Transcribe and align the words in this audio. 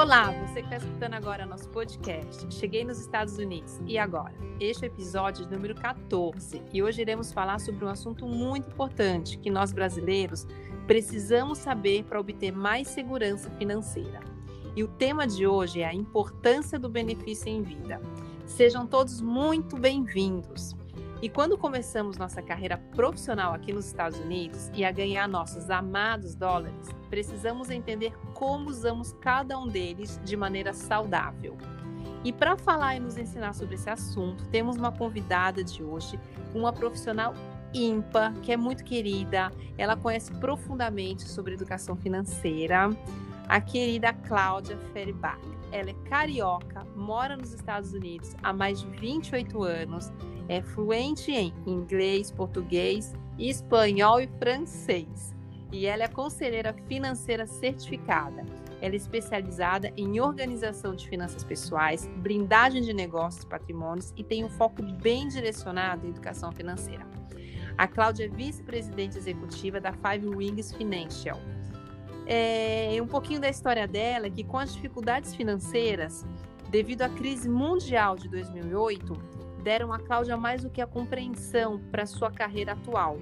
Olá, 0.00 0.30
você 0.30 0.62
que 0.62 0.74
está 0.74 0.78
escutando 0.78 1.12
agora 1.12 1.44
nosso 1.44 1.68
podcast. 1.68 2.50
Cheguei 2.54 2.82
nos 2.84 2.98
Estados 2.98 3.36
Unidos. 3.36 3.78
E 3.86 3.98
agora? 3.98 4.32
Este 4.58 4.86
é 4.86 4.88
o 4.88 4.92
episódio 4.92 5.46
número 5.46 5.74
14 5.74 6.62
e 6.72 6.82
hoje 6.82 7.02
iremos 7.02 7.30
falar 7.30 7.60
sobre 7.60 7.84
um 7.84 7.88
assunto 7.88 8.26
muito 8.26 8.70
importante 8.70 9.36
que 9.36 9.50
nós 9.50 9.74
brasileiros 9.74 10.46
precisamos 10.86 11.58
saber 11.58 12.04
para 12.04 12.18
obter 12.18 12.50
mais 12.50 12.88
segurança 12.88 13.50
financeira. 13.58 14.20
E 14.74 14.82
o 14.82 14.88
tema 14.88 15.26
de 15.26 15.46
hoje 15.46 15.82
é 15.82 15.86
a 15.86 15.94
importância 15.94 16.78
do 16.78 16.88
benefício 16.88 17.48
em 17.48 17.60
vida. 17.60 18.00
Sejam 18.46 18.86
todos 18.86 19.20
muito 19.20 19.76
bem-vindos. 19.76 20.79
E 21.22 21.28
quando 21.28 21.58
começamos 21.58 22.16
nossa 22.16 22.40
carreira 22.40 22.78
profissional 22.78 23.52
aqui 23.52 23.74
nos 23.74 23.84
Estados 23.84 24.18
Unidos 24.18 24.70
e 24.74 24.86
a 24.86 24.90
ganhar 24.90 25.28
nossos 25.28 25.68
amados 25.68 26.34
dólares, 26.34 26.88
precisamos 27.10 27.68
entender 27.68 28.14
como 28.32 28.70
usamos 28.70 29.12
cada 29.20 29.58
um 29.58 29.68
deles 29.68 30.18
de 30.24 30.34
maneira 30.34 30.72
saudável. 30.72 31.58
E 32.24 32.32
para 32.32 32.56
falar 32.56 32.96
e 32.96 33.00
nos 33.00 33.18
ensinar 33.18 33.52
sobre 33.52 33.74
esse 33.74 33.90
assunto, 33.90 34.46
temos 34.46 34.76
uma 34.76 34.92
convidada 34.92 35.62
de 35.62 35.82
hoje, 35.82 36.18
uma 36.54 36.72
profissional 36.72 37.34
ímpar, 37.74 38.32
que 38.40 38.50
é 38.50 38.56
muito 38.56 38.82
querida, 38.82 39.52
ela 39.76 39.96
conhece 39.96 40.32
profundamente 40.32 41.28
sobre 41.28 41.52
educação 41.52 41.96
financeira, 41.96 42.88
a 43.46 43.60
querida 43.60 44.14
Cláudia 44.14 44.78
Feribach. 44.94 45.38
Ela 45.70 45.90
é 45.90 45.94
carioca, 46.08 46.84
mora 46.96 47.36
nos 47.36 47.52
Estados 47.52 47.92
Unidos 47.92 48.34
há 48.42 48.54
mais 48.54 48.80
de 48.80 48.86
28 48.86 49.62
anos 49.62 50.10
é 50.50 50.60
fluente 50.60 51.30
em 51.30 51.54
inglês, 51.64 52.32
português, 52.32 53.14
espanhol 53.38 54.20
e 54.20 54.26
francês. 54.26 55.32
E 55.70 55.86
ela 55.86 56.02
é 56.02 56.08
conselheira 56.08 56.74
financeira 56.88 57.46
certificada. 57.46 58.44
Ela 58.80 58.94
é 58.94 58.96
especializada 58.96 59.92
em 59.96 60.18
organização 60.18 60.96
de 60.96 61.08
finanças 61.08 61.44
pessoais, 61.44 62.10
blindagem 62.16 62.82
de 62.82 62.92
negócios 62.92 63.44
e 63.44 63.46
patrimônios 63.46 64.12
e 64.16 64.24
tem 64.24 64.44
um 64.44 64.48
foco 64.48 64.82
bem 64.82 65.28
direcionado 65.28 66.04
em 66.04 66.10
educação 66.10 66.50
financeira. 66.50 67.06
A 67.78 67.86
Cláudia 67.86 68.24
é 68.24 68.28
vice-presidente 68.28 69.16
executiva 69.16 69.80
da 69.80 69.92
Five 69.92 70.26
Wings 70.26 70.72
Financial. 70.72 71.38
É, 72.26 72.98
um 73.00 73.06
pouquinho 73.06 73.40
da 73.40 73.48
história 73.48 73.86
dela 73.86 74.26
é 74.26 74.30
que 74.30 74.42
com 74.42 74.58
as 74.58 74.74
dificuldades 74.74 75.32
financeiras, 75.32 76.26
devido 76.70 77.02
à 77.02 77.08
crise 77.08 77.48
mundial 77.48 78.16
de 78.16 78.28
2008, 78.28 79.39
deram 79.60 79.92
a 79.92 79.98
Cláudia 79.98 80.36
mais 80.36 80.62
do 80.62 80.70
que 80.70 80.80
a 80.80 80.86
compreensão 80.86 81.78
para 81.90 82.06
sua 82.06 82.30
carreira 82.30 82.72
atual. 82.72 83.18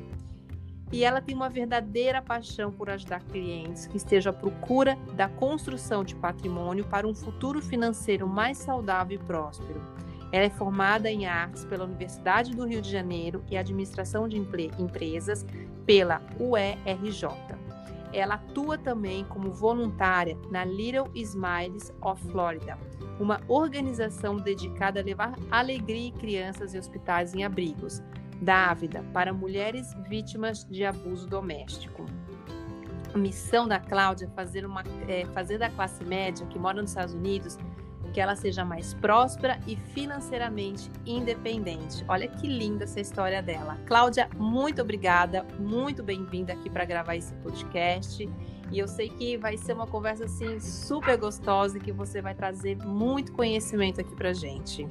E 0.90 1.04
ela 1.04 1.20
tem 1.20 1.34
uma 1.34 1.50
verdadeira 1.50 2.22
paixão 2.22 2.72
por 2.72 2.88
ajudar 2.88 3.22
clientes 3.24 3.86
que 3.86 3.98
estejam 3.98 4.30
à 4.30 4.34
procura 4.34 4.96
da 5.14 5.28
construção 5.28 6.02
de 6.02 6.14
patrimônio 6.14 6.84
para 6.86 7.06
um 7.06 7.14
futuro 7.14 7.60
financeiro 7.60 8.26
mais 8.26 8.56
saudável 8.56 9.20
e 9.20 9.24
próspero. 9.24 9.82
Ela 10.32 10.44
é 10.44 10.50
formada 10.50 11.10
em 11.10 11.26
artes 11.26 11.64
pela 11.64 11.84
Universidade 11.84 12.54
do 12.54 12.66
Rio 12.66 12.80
de 12.80 12.90
Janeiro 12.90 13.42
e 13.50 13.56
administração 13.56 14.28
de 14.28 14.38
empresas 14.38 15.46
pela 15.86 16.22
UERJ. 16.38 17.28
Ela 18.12 18.34
atua 18.34 18.78
também 18.78 19.24
como 19.24 19.50
voluntária 19.50 20.38
na 20.50 20.64
Little 20.64 21.10
Smiles 21.14 21.92
of 22.00 22.22
Florida, 22.28 22.78
uma 23.18 23.40
organização 23.48 24.36
dedicada 24.36 25.00
a 25.00 25.02
levar 25.02 25.34
alegria 25.50 26.08
em 26.08 26.12
crianças 26.12 26.74
e 26.74 26.78
hospitais 26.78 27.34
em 27.34 27.44
abrigos, 27.44 28.02
dávida 28.40 29.02
para 29.12 29.32
mulheres 29.32 29.94
vítimas 30.08 30.64
de 30.64 30.84
abuso 30.84 31.26
doméstico. 31.26 32.06
A 33.12 33.18
missão 33.18 33.66
da 33.66 33.80
Cláudia 33.80 34.26
é 34.26 34.30
fazer, 34.30 34.64
uma, 34.64 34.84
é 35.08 35.24
fazer 35.32 35.58
da 35.58 35.70
classe 35.70 36.04
média 36.04 36.46
que 36.46 36.58
mora 36.58 36.80
nos 36.80 36.90
Estados 36.90 37.14
Unidos 37.14 37.58
que 38.12 38.20
ela 38.20 38.34
seja 38.34 38.64
mais 38.64 38.94
próspera 38.94 39.58
e 39.66 39.76
financeiramente 39.76 40.90
independente. 41.06 42.04
Olha 42.08 42.28
que 42.28 42.46
linda 42.46 42.84
essa 42.84 43.00
história 43.00 43.42
dela. 43.42 43.78
Cláudia, 43.86 44.28
muito 44.36 44.82
obrigada, 44.82 45.44
muito 45.58 46.02
bem-vinda 46.02 46.52
aqui 46.52 46.70
para 46.70 46.84
gravar 46.84 47.16
esse 47.16 47.34
podcast. 47.34 48.28
E 48.70 48.78
eu 48.78 48.86
sei 48.86 49.08
que 49.08 49.36
vai 49.36 49.56
ser 49.56 49.72
uma 49.72 49.86
conversa 49.86 50.24
assim 50.24 50.60
super 50.60 51.16
gostosa 51.16 51.78
e 51.78 51.80
que 51.80 51.92
você 51.92 52.20
vai 52.20 52.34
trazer 52.34 52.76
muito 52.76 53.32
conhecimento 53.32 54.00
aqui 54.00 54.14
para 54.14 54.32
gente. 54.32 54.86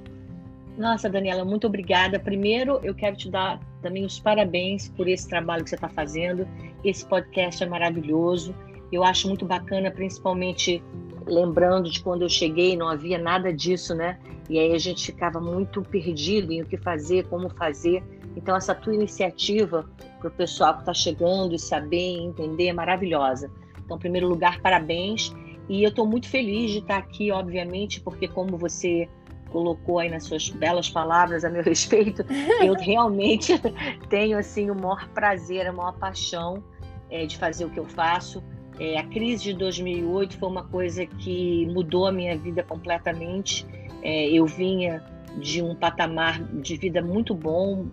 Nossa, 0.77 1.09
Daniela, 1.09 1.43
muito 1.43 1.65
obrigada. 1.67 2.19
Primeiro, 2.19 2.79
eu 2.83 2.93
quero 2.93 3.15
te 3.15 3.29
dar 3.29 3.59
também 3.81 4.05
os 4.05 4.19
parabéns 4.19 4.89
por 4.89 5.07
esse 5.07 5.27
trabalho 5.27 5.63
que 5.63 5.69
você 5.69 5.75
está 5.75 5.89
fazendo. 5.89 6.47
Esse 6.83 7.05
podcast 7.05 7.63
é 7.63 7.67
maravilhoso. 7.67 8.53
Eu 8.91 9.03
acho 9.03 9.27
muito 9.27 9.45
bacana, 9.45 9.91
principalmente 9.91 10.83
lembrando 11.25 11.89
de 11.89 12.01
quando 12.01 12.21
eu 12.21 12.29
cheguei, 12.29 12.77
não 12.77 12.87
havia 12.87 13.17
nada 13.17 13.51
disso, 13.51 13.93
né? 13.93 14.17
E 14.49 14.57
aí 14.57 14.73
a 14.73 14.77
gente 14.77 15.05
ficava 15.05 15.41
muito 15.41 15.81
perdido 15.81 16.53
em 16.53 16.61
o 16.61 16.65
que 16.65 16.77
fazer, 16.77 17.27
como 17.27 17.49
fazer. 17.49 18.03
Então, 18.35 18.55
essa 18.55 18.73
tua 18.73 18.93
iniciativa 18.93 19.89
para 20.19 20.27
o 20.27 20.31
pessoal 20.31 20.75
que 20.75 20.79
está 20.81 20.93
chegando 20.93 21.53
e 21.53 21.59
saber, 21.59 22.19
entender, 22.19 22.67
é 22.67 22.73
maravilhosa. 22.73 23.51
Então, 23.87 23.95
em 23.95 23.99
primeiro 24.01 24.27
lugar, 24.27 24.59
parabéns. 24.59 25.33
E 25.69 25.81
eu 25.81 25.89
estou 25.89 26.05
muito 26.05 26.27
feliz 26.27 26.71
de 26.71 26.79
estar 26.79 26.97
aqui, 26.97 27.31
obviamente, 27.31 28.01
porque 28.01 28.27
como 28.27 28.57
você 28.57 29.07
colocou 29.49 29.99
aí 29.99 30.09
nas 30.09 30.25
suas 30.25 30.49
belas 30.49 30.89
palavras 30.89 31.45
a 31.45 31.49
meu 31.49 31.63
respeito, 31.63 32.25
eu 32.61 32.73
realmente 32.79 33.53
tenho 34.09 34.37
assim 34.37 34.69
o 34.69 34.75
maior 34.75 35.07
prazer, 35.09 35.65
a 35.65 35.71
maior 35.71 35.93
paixão 35.93 36.61
é, 37.09 37.25
de 37.25 37.37
fazer 37.37 37.63
o 37.63 37.69
que 37.69 37.79
eu 37.79 37.85
faço. 37.85 38.43
É, 38.77 38.99
a 38.99 39.03
crise 39.05 39.45
de 39.45 39.53
2008 39.53 40.37
foi 40.37 40.49
uma 40.49 40.65
coisa 40.65 41.05
que 41.05 41.65
mudou 41.67 42.07
a 42.07 42.11
minha 42.11 42.37
vida 42.37 42.61
completamente. 42.61 43.65
É, 44.03 44.29
eu 44.29 44.45
vinha 44.45 45.01
de 45.39 45.61
um 45.61 45.73
patamar 45.73 46.43
de 46.43 46.75
vida 46.75 47.01
muito 47.01 47.33
bom, 47.33 47.85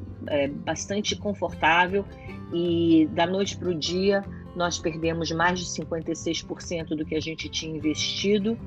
bastante 0.64 1.14
confortável, 1.14 2.02
e 2.54 3.06
da 3.12 3.26
noite 3.26 3.56
para 3.56 3.68
o 3.68 3.74
dia 3.74 4.24
nós 4.54 4.78
perdemos 4.78 5.30
mais 5.32 5.58
de 5.60 5.66
56% 5.66 6.88
do 6.96 7.04
que 7.04 7.14
a 7.14 7.20
gente 7.20 7.48
tinha 7.48 7.76
investido. 7.76 8.58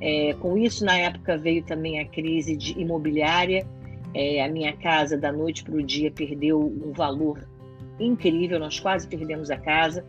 É, 0.00 0.34
com 0.34 0.56
isso, 0.56 0.84
na 0.84 0.96
época, 0.96 1.36
veio 1.36 1.62
também 1.62 2.00
a 2.00 2.04
crise 2.06 2.56
de 2.56 2.78
imobiliária. 2.78 3.66
É, 4.12 4.44
a 4.44 4.48
minha 4.48 4.76
casa, 4.76 5.16
da 5.18 5.32
noite 5.32 5.64
para 5.64 5.74
o 5.74 5.82
dia, 5.82 6.10
perdeu 6.10 6.60
um 6.60 6.92
valor 6.92 7.46
incrível, 7.98 8.58
nós 8.58 8.78
quase 8.78 9.06
perdemos 9.06 9.50
a 9.50 9.56
casa. 9.56 10.04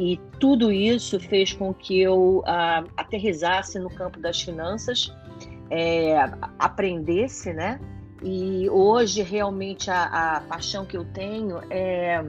E 0.00 0.18
tudo 0.40 0.72
isso 0.72 1.20
fez 1.20 1.52
com 1.52 1.72
que 1.72 2.00
eu 2.00 2.42
ah, 2.46 2.84
aterrizasse 2.96 3.78
no 3.78 3.90
campo 3.90 4.18
das 4.18 4.40
finanças, 4.40 5.14
é, 5.70 6.16
aprendesse, 6.58 7.52
né? 7.52 7.78
E 8.22 8.68
hoje, 8.70 9.22
realmente, 9.22 9.90
a, 9.90 10.36
a 10.36 10.40
paixão 10.42 10.86
que 10.86 10.96
eu 10.96 11.04
tenho 11.04 11.60
é 11.70 12.22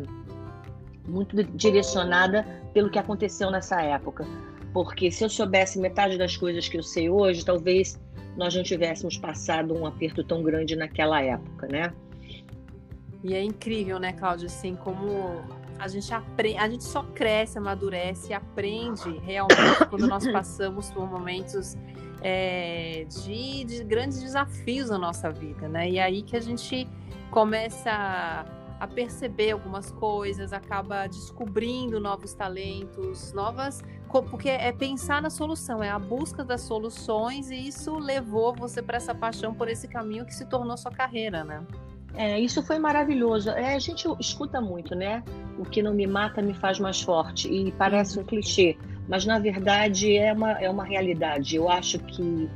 muito 1.08 1.44
direcionada 1.44 2.46
pelo 2.74 2.90
que 2.90 2.98
aconteceu 2.98 3.52
nessa 3.52 3.82
época. 3.82 4.26
Porque 4.74 5.12
se 5.12 5.24
eu 5.24 5.30
soubesse 5.30 5.80
metade 5.80 6.18
das 6.18 6.36
coisas 6.36 6.68
que 6.68 6.78
eu 6.78 6.84
sei 6.84 7.10
hoje, 7.10 7.46
talvez 7.46 8.00
nós 8.36 8.56
não 8.56 8.64
tivéssemos 8.64 9.18
passado 9.18 9.74
um 9.74 9.86
aperto 9.86 10.24
tão 10.24 10.42
grande 10.42 10.76
naquela 10.76 11.22
época, 11.22 11.68
né? 11.68 11.94
E 13.24 13.34
é 13.34 13.44
incrível, 13.44 14.00
né, 14.00 14.12
Cláudia, 14.12 14.48
assim, 14.48 14.76
como 14.76 15.42
a 15.80 15.88
gente 15.88 16.14
aprende, 16.14 16.58
a 16.58 16.68
gente 16.68 16.84
só 16.84 17.04
cresce, 17.04 17.58
amadurece 17.58 18.32
e 18.32 18.34
aprende 18.34 19.18
realmente 19.20 19.86
quando 19.90 20.08
nós 20.08 20.28
passamos 20.30 20.92
por 20.92 21.10
momentos 21.10 21.78
é, 22.22 23.06
de, 23.10 23.64
de, 23.64 23.84
grandes 23.84 24.22
desafios 24.22 24.90
na 24.90 24.98
nossa 24.98 25.30
vida, 25.30 25.68
né? 25.68 25.90
E 25.90 26.00
aí 26.00 26.22
que 26.22 26.36
a 26.36 26.42
gente 26.42 26.88
começa 27.32 28.46
a 28.84 28.88
perceber 28.88 29.52
algumas 29.52 29.92
coisas, 29.92 30.52
acaba 30.52 31.08
descobrindo 31.08 32.02
novos 32.02 32.34
talentos, 32.34 33.32
novas. 33.32 33.82
Porque 34.30 34.50
é 34.50 34.74
pensar 34.74 35.22
na 35.22 35.30
solução, 35.30 35.82
é 35.82 35.90
a 35.90 35.98
busca 35.98 36.44
das 36.44 36.62
soluções, 36.62 37.50
e 37.50 37.56
isso 37.68 37.98
levou 37.98 38.54
você 38.54 38.82
para 38.82 38.98
essa 38.98 39.16
paixão 39.16 39.54
por 39.54 39.70
esse 39.70 39.88
caminho 39.88 40.26
que 40.26 40.36
se 40.36 40.46
tornou 40.46 40.76
sua 40.76 40.92
carreira, 40.92 41.46
né? 41.46 41.66
É, 42.14 42.38
isso 42.38 42.62
foi 42.62 42.78
maravilhoso. 42.78 43.52
É, 43.52 43.74
a 43.74 43.80
gente 43.80 44.06
escuta 44.20 44.60
muito, 44.60 44.94
né? 44.94 45.24
O 45.58 45.64
que 45.64 45.82
não 45.82 45.94
me 45.94 46.06
mata 46.06 46.42
me 46.42 46.54
faz 46.54 46.78
mais 46.78 47.02
forte. 47.02 47.48
E 47.50 47.72
parece 47.72 48.20
um 48.20 48.24
clichê, 48.26 48.78
mas 49.08 49.26
na 49.26 49.40
verdade 49.40 50.18
é 50.18 50.34
uma, 50.34 50.52
é 50.62 50.70
uma 50.70 50.84
realidade. 50.84 51.56
Eu 51.56 51.70
acho 51.70 52.00
que 52.00 52.50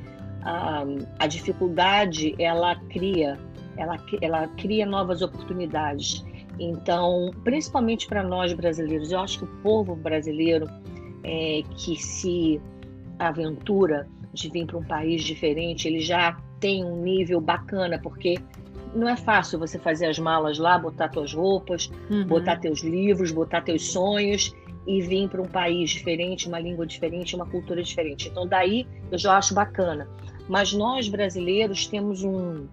a, 0.43 0.83
a 1.19 1.25
dificuldade 1.25 2.35
ela 2.37 2.75
cria 2.89 3.39
ela, 3.77 3.97
ela 4.21 4.47
cria 4.49 4.85
novas 4.85 5.21
oportunidades. 5.21 6.25
Então, 6.59 7.31
principalmente 7.43 8.07
para 8.07 8.23
nós 8.23 8.51
brasileiros, 8.53 9.11
eu 9.11 9.19
acho 9.19 9.39
que 9.39 9.45
o 9.45 9.61
povo 9.61 9.95
brasileiro 9.95 10.67
é, 11.23 11.61
que 11.75 11.95
se 11.95 12.59
aventura 13.19 14.07
de 14.33 14.49
vir 14.49 14.65
para 14.65 14.77
um 14.77 14.83
país 14.83 15.23
diferente, 15.23 15.87
ele 15.87 15.99
já 15.99 16.37
tem 16.59 16.83
um 16.83 17.01
nível 17.01 17.39
bacana, 17.39 17.99
porque 17.99 18.35
não 18.95 19.07
é 19.07 19.15
fácil 19.15 19.59
você 19.59 19.77
fazer 19.77 20.07
as 20.07 20.17
malas 20.17 20.57
lá, 20.57 20.77
botar 20.77 21.11
suas 21.11 21.33
roupas, 21.33 21.91
uhum. 22.09 22.25
botar 22.25 22.57
teus 22.57 22.81
livros, 22.81 23.31
botar 23.31 23.61
teus 23.61 23.91
sonhos 23.91 24.55
e 24.87 25.01
vir 25.01 25.29
para 25.29 25.41
um 25.41 25.47
país 25.47 25.89
diferente, 25.89 26.47
uma 26.47 26.59
língua 26.59 26.85
diferente, 26.85 27.35
uma 27.35 27.45
cultura 27.45 27.83
diferente. 27.83 28.29
Então 28.29 28.47
daí 28.47 28.87
eu 29.11 29.17
já 29.17 29.37
acho 29.37 29.53
bacana. 29.53 30.07
Mas 30.47 30.71
nós 30.73 31.09
brasileiros 31.09 31.87
temos 31.87 32.23
um 32.23 32.67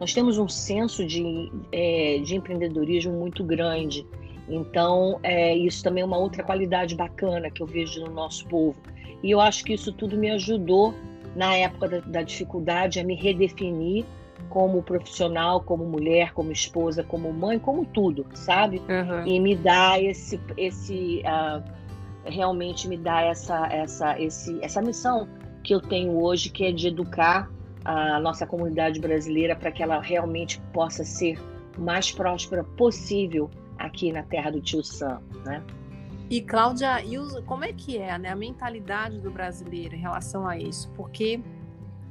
nós 0.00 0.14
temos 0.14 0.38
um 0.38 0.48
senso 0.48 1.04
de, 1.04 1.50
é, 1.72 2.20
de 2.22 2.36
empreendedorismo 2.36 3.12
muito 3.12 3.42
grande. 3.42 4.06
Então, 4.48 5.18
é, 5.22 5.54
isso 5.56 5.82
também 5.82 6.02
é 6.02 6.06
uma 6.06 6.18
outra 6.18 6.42
qualidade 6.42 6.94
bacana 6.94 7.50
que 7.50 7.62
eu 7.62 7.66
vejo 7.66 8.04
no 8.04 8.12
nosso 8.12 8.46
povo. 8.46 8.78
E 9.22 9.30
eu 9.30 9.40
acho 9.40 9.64
que 9.64 9.74
isso 9.74 9.92
tudo 9.92 10.16
me 10.16 10.30
ajudou, 10.30 10.94
na 11.34 11.54
época 11.56 11.88
da, 11.88 12.00
da 12.00 12.22
dificuldade, 12.22 13.00
a 13.00 13.04
me 13.04 13.14
redefinir 13.14 14.04
como 14.48 14.82
profissional, 14.82 15.60
como 15.60 15.84
mulher, 15.84 16.32
como 16.32 16.52
esposa, 16.52 17.02
como 17.02 17.32
mãe, 17.32 17.58
como 17.58 17.84
tudo, 17.84 18.24
sabe? 18.32 18.80
Uhum. 18.88 19.26
E 19.26 19.40
me 19.40 19.54
dá 19.54 20.00
esse, 20.00 20.40
esse 20.56 21.22
uh, 21.26 21.62
realmente 22.24 22.88
me 22.88 22.96
dá 22.96 23.22
essa, 23.22 23.66
essa, 23.66 24.18
esse, 24.18 24.58
essa 24.62 24.80
missão 24.80 25.28
que 25.62 25.74
eu 25.74 25.80
tenho 25.80 26.22
hoje, 26.22 26.48
que 26.50 26.64
é 26.64 26.72
de 26.72 26.88
educar 26.88 27.50
a 27.88 28.20
nossa 28.20 28.46
comunidade 28.46 29.00
brasileira 29.00 29.56
para 29.56 29.72
que 29.72 29.82
ela 29.82 29.98
realmente 29.98 30.60
possa 30.74 31.04
ser 31.04 31.40
mais 31.78 32.12
próspera 32.12 32.62
possível 32.62 33.50
aqui 33.78 34.12
na 34.12 34.22
terra 34.22 34.50
do 34.50 34.60
tio 34.60 34.84
Sam, 34.84 35.22
né? 35.42 35.62
E 36.28 36.42
Cláudia, 36.42 37.02
e 37.02 37.16
como 37.46 37.64
é 37.64 37.72
que 37.72 37.96
é 37.96 38.18
né, 38.18 38.28
a 38.28 38.36
mentalidade 38.36 39.18
do 39.18 39.30
brasileiro 39.30 39.94
em 39.94 39.98
relação 39.98 40.46
a 40.46 40.58
isso? 40.58 40.90
Porque 40.94 41.40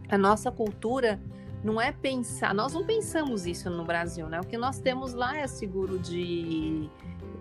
a 0.10 0.18
nossa 0.18 0.52
cultura 0.52 1.20
não 1.64 1.80
é 1.80 1.92
pensar, 1.92 2.56
nós 2.56 2.74
não 2.74 2.84
pensamos 2.84 3.46
isso 3.46 3.70
no 3.70 3.86
Brasil, 3.86 4.28
né? 4.28 4.40
O 4.40 4.44
que 4.44 4.58
nós 4.58 4.80
temos 4.80 5.14
lá 5.14 5.38
é 5.38 5.46
seguro 5.46 6.00
de 6.00 6.90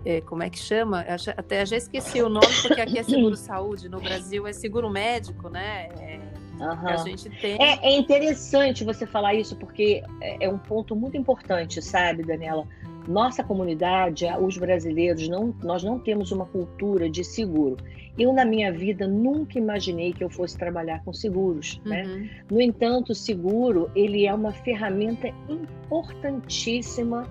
é, 0.05 0.21
como 0.21 0.43
é 0.43 0.49
que 0.51 0.59
chama? 0.59 1.03
Até 1.35 1.65
já 1.65 1.75
esqueci 1.75 2.21
o 2.21 2.29
nome, 2.29 2.53
porque 2.61 2.81
aqui 2.81 2.99
é 2.99 3.03
seguro 3.03 3.33
saúde, 3.35 3.89
no 3.89 3.99
Brasil 3.99 4.45
é 4.45 4.53
seguro 4.53 4.91
médico, 4.91 5.49
né? 5.49 5.89
É, 5.99 6.19
Uhum. 6.59 6.87
A 6.87 6.97
gente 6.97 7.29
tem. 7.41 7.61
É, 7.61 7.87
é, 7.87 7.97
interessante 7.97 8.83
você 8.83 9.05
falar 9.05 9.33
isso, 9.35 9.55
porque 9.55 10.03
é, 10.21 10.45
é 10.45 10.49
um 10.49 10.57
ponto 10.57 10.95
muito 10.95 11.17
importante, 11.17 11.81
sabe, 11.81 12.23
Daniela? 12.23 12.67
Nossa 13.07 13.41
comunidade, 13.43 14.25
os 14.41 14.57
brasileiros, 14.57 15.29
não, 15.29 15.55
nós 15.63 15.81
não 15.81 15.97
temos 15.97 16.31
uma 16.31 16.45
cultura 16.45 17.09
de 17.09 17.23
seguro. 17.23 17.77
Eu, 18.19 18.33
na 18.33 18.43
minha 18.43 18.71
vida, 18.71 19.07
nunca 19.07 19.57
imaginei 19.57 20.11
que 20.11 20.23
eu 20.23 20.29
fosse 20.29 20.57
trabalhar 20.57 21.01
com 21.05 21.13
seguros. 21.13 21.79
Né? 21.85 22.03
Uhum. 22.03 22.17
Né? 22.17 22.29
No 22.51 22.61
entanto, 22.61 23.11
o 23.11 23.15
seguro 23.15 23.89
ele 23.95 24.25
é 24.25 24.33
uma 24.33 24.51
ferramenta 24.51 25.29
importantíssima 25.47 27.29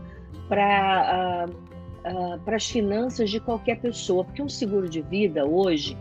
para 0.49 1.46
uh, 1.46 1.67
uh, 2.06 2.38
para 2.40 2.56
as 2.56 2.70
finanças 2.70 3.31
de 3.31 3.40
qualquer 3.40 3.81
pessoa, 3.81 4.25
porque 4.25 4.40
um 4.40 4.49
seguro 4.49 4.88
de 4.88 5.02
vida 5.02 5.44
hoje 5.44 5.96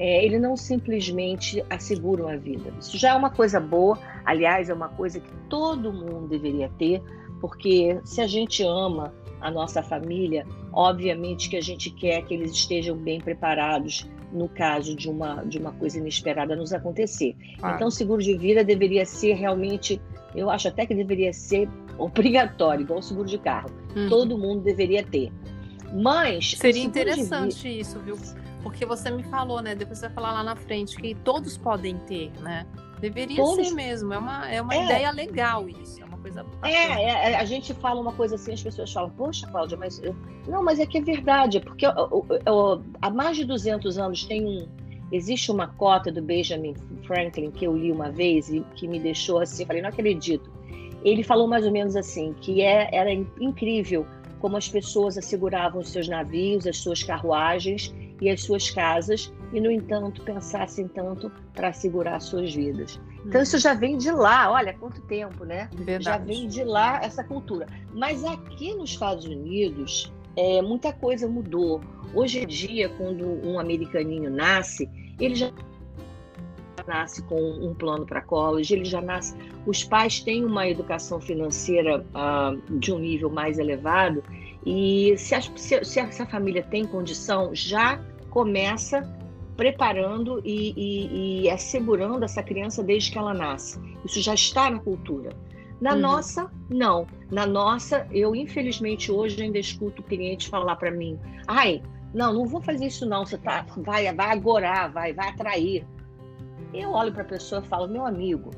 é, 0.00 0.24
ele 0.24 0.38
não 0.38 0.56
simplesmente 0.56 1.62
assegura 1.68 2.24
uma 2.24 2.36
vida. 2.38 2.72
Isso 2.80 2.96
já 2.96 3.10
é 3.10 3.14
uma 3.14 3.28
coisa 3.28 3.60
boa, 3.60 3.98
aliás, 4.24 4.70
é 4.70 4.74
uma 4.74 4.88
coisa 4.88 5.20
que 5.20 5.30
todo 5.46 5.92
mundo 5.92 6.26
deveria 6.26 6.70
ter, 6.78 7.02
porque 7.38 8.00
se 8.02 8.22
a 8.22 8.26
gente 8.26 8.62
ama 8.62 9.12
a 9.42 9.50
nossa 9.50 9.82
família, 9.82 10.46
obviamente 10.72 11.50
que 11.50 11.56
a 11.58 11.60
gente 11.60 11.90
quer 11.90 12.22
que 12.24 12.32
eles 12.32 12.52
estejam 12.52 12.96
bem 12.96 13.20
preparados 13.20 14.08
no 14.32 14.48
caso 14.48 14.96
de 14.96 15.10
uma, 15.10 15.44
de 15.44 15.58
uma 15.58 15.72
coisa 15.72 15.98
inesperada 15.98 16.56
nos 16.56 16.72
acontecer. 16.72 17.36
Ah. 17.60 17.74
Então, 17.74 17.88
o 17.88 17.90
seguro 17.90 18.22
de 18.22 18.34
vida 18.38 18.64
deveria 18.64 19.04
ser 19.04 19.34
realmente, 19.34 20.00
eu 20.34 20.48
acho 20.48 20.68
até 20.68 20.86
que 20.86 20.94
deveria 20.94 21.34
ser 21.34 21.68
obrigatório, 21.98 22.84
igual 22.84 23.00
o 23.00 23.02
seguro 23.02 23.28
de 23.28 23.36
carro. 23.36 23.68
Uhum. 23.94 24.08
Todo 24.08 24.38
mundo 24.38 24.62
deveria 24.62 25.04
ter. 25.04 25.30
Mas. 25.92 26.52
Seria 26.52 26.84
interessante 26.84 27.68
vida... 27.68 27.80
isso, 27.82 27.98
viu? 27.98 28.16
Porque 28.62 28.84
você 28.84 29.10
me 29.10 29.22
falou, 29.22 29.62
né? 29.62 29.74
Depois 29.74 29.98
você 29.98 30.06
vai 30.06 30.14
falar 30.14 30.32
lá 30.32 30.42
na 30.42 30.56
frente 30.56 30.96
que 30.96 31.14
todos 31.14 31.56
podem 31.56 31.96
ter, 32.00 32.30
né? 32.40 32.66
Deveria 33.00 33.36
todos... 33.36 33.68
ser 33.68 33.74
mesmo. 33.74 34.12
É 34.12 34.18
uma, 34.18 34.50
é 34.50 34.62
uma 34.62 34.74
é. 34.74 34.84
ideia 34.84 35.10
legal 35.10 35.68
isso. 35.68 36.02
É 36.02 36.04
uma 36.04 36.18
coisa. 36.18 36.44
É, 36.62 37.32
é, 37.32 37.36
a 37.36 37.44
gente 37.44 37.72
fala 37.74 38.00
uma 38.00 38.12
coisa 38.12 38.34
assim, 38.34 38.52
as 38.52 38.62
pessoas 38.62 38.92
falam, 38.92 39.10
poxa, 39.10 39.46
Cláudia, 39.46 39.76
mas. 39.78 39.98
Eu... 40.02 40.14
Não, 40.46 40.62
mas 40.62 40.78
é 40.78 40.86
que 40.86 40.98
é 40.98 41.00
verdade. 41.00 41.60
Porque 41.60 41.86
eu, 41.86 41.90
eu, 41.90 42.26
eu, 42.44 42.82
há 43.00 43.10
mais 43.10 43.36
de 43.36 43.44
200 43.44 43.98
anos 43.98 44.24
tem 44.24 44.44
um. 44.44 44.68
Existe 45.10 45.50
uma 45.50 45.66
cota 45.66 46.12
do 46.12 46.22
Benjamin 46.22 46.74
Franklin 47.04 47.50
que 47.50 47.64
eu 47.64 47.76
li 47.76 47.90
uma 47.90 48.10
vez 48.10 48.48
e 48.48 48.60
que 48.76 48.86
me 48.86 49.00
deixou 49.00 49.40
assim, 49.40 49.66
falei, 49.66 49.82
não 49.82 49.88
acredito. 49.88 50.48
Ele 51.02 51.24
falou 51.24 51.48
mais 51.48 51.64
ou 51.64 51.72
menos 51.72 51.96
assim, 51.96 52.32
que 52.40 52.60
é, 52.60 52.88
era 52.94 53.12
incrível 53.12 54.06
como 54.38 54.56
as 54.56 54.68
pessoas 54.68 55.18
asseguravam 55.18 55.80
os 55.80 55.88
seus 55.88 56.06
navios, 56.06 56.66
as 56.66 56.76
suas 56.76 57.02
carruagens 57.02 57.92
e 58.20 58.28
as 58.30 58.42
suas 58.42 58.70
casas, 58.70 59.32
e, 59.52 59.60
no 59.60 59.70
entanto, 59.70 60.22
pensassem 60.22 60.86
tanto 60.88 61.30
para 61.54 61.72
segurar 61.72 62.20
suas 62.20 62.54
vidas. 62.54 63.00
Então, 63.24 63.42
isso 63.42 63.58
já 63.58 63.74
vem 63.74 63.96
de 63.96 64.10
lá, 64.10 64.50
olha 64.50 64.72
quanto 64.74 65.00
tempo, 65.02 65.44
né? 65.44 65.68
Verdade. 65.72 66.04
Já 66.04 66.18
vem 66.18 66.48
de 66.48 66.64
lá 66.64 67.00
essa 67.02 67.24
cultura. 67.24 67.66
Mas 67.92 68.24
aqui 68.24 68.74
nos 68.74 68.90
Estados 68.90 69.24
Unidos, 69.24 70.12
é, 70.36 70.62
muita 70.62 70.92
coisa 70.92 71.28
mudou. 71.28 71.80
Hoje 72.14 72.40
em 72.40 72.46
dia, 72.46 72.88
quando 72.90 73.26
um 73.46 73.58
americaninho 73.58 74.30
nasce, 74.30 74.88
ele 75.18 75.34
já 75.34 75.50
nasce 76.90 77.22
com 77.22 77.40
um 77.40 77.72
plano 77.74 78.04
para 78.04 78.20
college, 78.20 78.74
ele 78.74 78.84
já 78.84 79.00
nasce. 79.00 79.36
Os 79.64 79.84
pais 79.84 80.20
têm 80.20 80.44
uma 80.44 80.68
educação 80.68 81.20
financeira 81.20 82.04
uh, 82.14 82.78
de 82.78 82.92
um 82.92 82.98
nível 82.98 83.30
mais 83.30 83.58
elevado 83.58 84.22
e 84.66 85.14
se 85.16 85.34
a, 85.34 85.40
se, 85.40 85.84
se 85.84 86.00
a 86.00 86.26
família 86.26 86.62
tem 86.62 86.84
condição, 86.84 87.54
já 87.54 88.00
começa 88.28 89.02
preparando 89.56 90.40
e, 90.44 90.72
e, 90.76 91.42
e, 91.44 91.50
assegurando 91.50 92.24
essa 92.24 92.42
criança 92.42 92.82
desde 92.82 93.10
que 93.10 93.18
ela 93.18 93.34
nasce. 93.34 93.78
Isso 94.04 94.20
já 94.22 94.34
está 94.34 94.70
na 94.70 94.78
cultura. 94.78 95.30
Na 95.80 95.92
uhum. 95.92 96.00
nossa, 96.00 96.50
não. 96.68 97.06
Na 97.30 97.46
nossa, 97.46 98.06
eu 98.10 98.34
infelizmente 98.34 99.12
hoje 99.12 99.42
ainda 99.42 99.58
escuto 99.58 100.02
clientes 100.02 100.46
falar 100.46 100.76
para 100.76 100.90
mim: 100.90 101.18
ai, 101.46 101.82
não, 102.14 102.32
não 102.32 102.46
vou 102.46 102.60
fazer 102.60 102.86
isso 102.86 103.06
não. 103.06 103.24
Você 103.24 103.38
tá, 103.38 103.66
vai, 103.78 104.12
vai 104.14 104.30
agorar, 104.30 104.92
vai, 104.92 105.12
vai 105.12 105.28
atrair. 105.28 105.86
Eu 106.72 106.90
olho 106.92 107.12
para 107.12 107.22
a 107.22 107.26
pessoa 107.26 107.62
e 107.64 107.68
falo: 107.68 107.88
meu 107.88 108.04
amigo, 108.04 108.50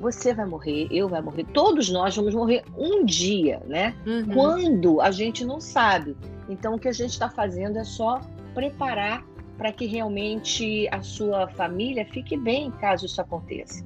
você 0.00 0.34
vai 0.34 0.46
morrer, 0.46 0.88
eu 0.90 1.08
vai 1.08 1.22
morrer, 1.22 1.44
todos 1.52 1.88
nós 1.88 2.16
vamos 2.16 2.34
morrer 2.34 2.64
um 2.76 3.04
dia, 3.04 3.62
né? 3.66 3.94
Uhum. 4.06 4.34
Quando 4.34 5.00
a 5.00 5.10
gente 5.10 5.44
não 5.44 5.60
sabe. 5.60 6.16
Então, 6.48 6.74
o 6.74 6.78
que 6.78 6.88
a 6.88 6.92
gente 6.92 7.10
está 7.10 7.28
fazendo 7.28 7.78
é 7.78 7.84
só 7.84 8.20
preparar 8.54 9.24
para 9.56 9.72
que 9.72 9.86
realmente 9.86 10.86
a 10.92 11.02
sua 11.02 11.48
família 11.48 12.04
fique 12.06 12.36
bem 12.36 12.70
caso 12.72 13.06
isso 13.06 13.20
aconteça. 13.20 13.84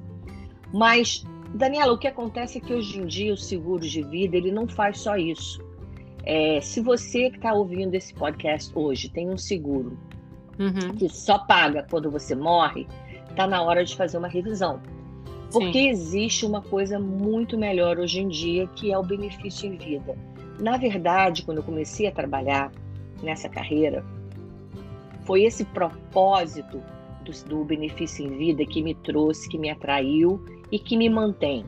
Mas, 0.73 1.25
Daniela, 1.55 1.93
o 1.93 1.97
que 1.97 2.07
acontece 2.07 2.57
é 2.57 2.61
que 2.61 2.73
hoje 2.73 2.99
em 2.99 3.05
dia 3.05 3.33
o 3.33 3.37
seguro 3.37 3.81
de 3.81 4.03
vida 4.03 4.35
ele 4.35 4.51
não 4.51 4.67
faz 4.67 4.99
só 4.99 5.15
isso. 5.15 5.63
É, 6.23 6.59
se 6.61 6.81
você 6.81 7.29
que 7.29 7.37
está 7.37 7.53
ouvindo 7.53 7.95
esse 7.95 8.13
podcast 8.13 8.71
hoje 8.75 9.09
tem 9.09 9.27
um 9.27 9.37
seguro 9.37 9.97
uhum. 10.59 10.95
que 10.95 11.09
só 11.09 11.39
paga 11.39 11.85
quando 11.89 12.11
você 12.11 12.35
morre, 12.35 12.87
está 13.31 13.47
na 13.47 13.61
hora 13.61 13.83
de 13.83 13.95
fazer 13.95 14.17
uma 14.17 14.27
revisão. 14.27 14.81
Porque 15.51 15.79
Sim. 15.79 15.89
existe 15.89 16.45
uma 16.45 16.61
coisa 16.61 16.97
muito 16.97 17.57
melhor 17.57 17.99
hoje 17.99 18.21
em 18.21 18.27
dia, 18.29 18.67
que 18.67 18.91
é 18.91 18.97
o 18.97 19.03
benefício 19.03 19.67
em 19.67 19.75
vida. 19.75 20.15
Na 20.59 20.77
verdade, 20.77 21.43
quando 21.43 21.57
eu 21.57 21.63
comecei 21.63 22.07
a 22.07 22.11
trabalhar 22.11 22.71
nessa 23.21 23.49
carreira, 23.49 24.05
foi 25.25 25.43
esse 25.43 25.65
propósito 25.65 26.81
do, 27.25 27.31
do 27.49 27.65
benefício 27.65 28.25
em 28.25 28.37
vida 28.37 28.65
que 28.65 28.81
me 28.81 28.95
trouxe, 28.95 29.49
que 29.49 29.57
me 29.57 29.69
atraiu 29.69 30.43
e 30.71 30.79
que 30.79 30.95
me 30.95 31.09
mantém. 31.09 31.65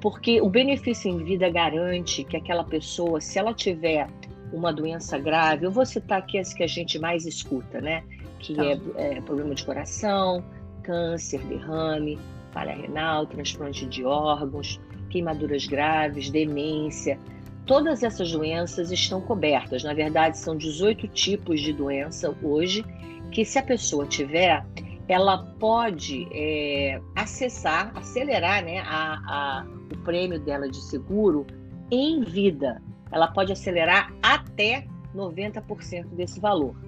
Porque 0.00 0.40
o 0.40 0.48
benefício 0.48 1.10
em 1.10 1.22
vida 1.22 1.50
garante 1.50 2.24
que 2.24 2.36
aquela 2.36 2.64
pessoa, 2.64 3.20
se 3.20 3.38
ela 3.38 3.52
tiver 3.52 4.08
uma 4.50 4.72
doença 4.72 5.18
grave, 5.18 5.66
eu 5.66 5.70
vou 5.70 5.84
citar 5.84 6.18
aqui 6.18 6.38
as 6.38 6.54
que 6.54 6.62
a 6.62 6.66
gente 6.66 6.98
mais 6.98 7.26
escuta, 7.26 7.80
né? 7.80 8.02
Que 8.38 8.54
tá. 8.54 8.64
é, 8.64 8.80
é 8.96 9.20
problema 9.20 9.54
de 9.54 9.64
coração, 9.64 10.42
câncer, 10.80 11.40
derrame, 11.44 12.18
falha 12.52 12.74
renal, 12.74 13.26
transplante 13.26 13.86
de 13.86 14.04
órgãos, 14.04 14.80
queimaduras 15.08 15.66
graves, 15.66 16.30
demência. 16.30 17.18
Todas 17.66 18.02
essas 18.02 18.32
doenças 18.32 18.90
estão 18.90 19.20
cobertas. 19.20 19.84
Na 19.84 19.94
verdade, 19.94 20.38
são 20.38 20.56
18 20.56 21.08
tipos 21.08 21.60
de 21.60 21.72
doença 21.72 22.34
hoje 22.42 22.84
que, 23.30 23.44
se 23.44 23.58
a 23.58 23.62
pessoa 23.62 24.06
tiver, 24.06 24.64
ela 25.08 25.38
pode 25.58 26.26
é, 26.32 27.00
acessar, 27.16 27.92
acelerar 27.96 28.64
né, 28.64 28.78
a, 28.80 29.14
a, 29.26 29.66
o 29.92 29.98
prêmio 29.98 30.40
dela 30.40 30.68
de 30.68 30.80
seguro 30.80 31.46
em 31.90 32.22
vida. 32.22 32.80
Ela 33.10 33.28
pode 33.28 33.52
acelerar 33.52 34.12
até 34.22 34.86
90% 35.14 36.06
desse 36.14 36.40
valor. 36.40 36.74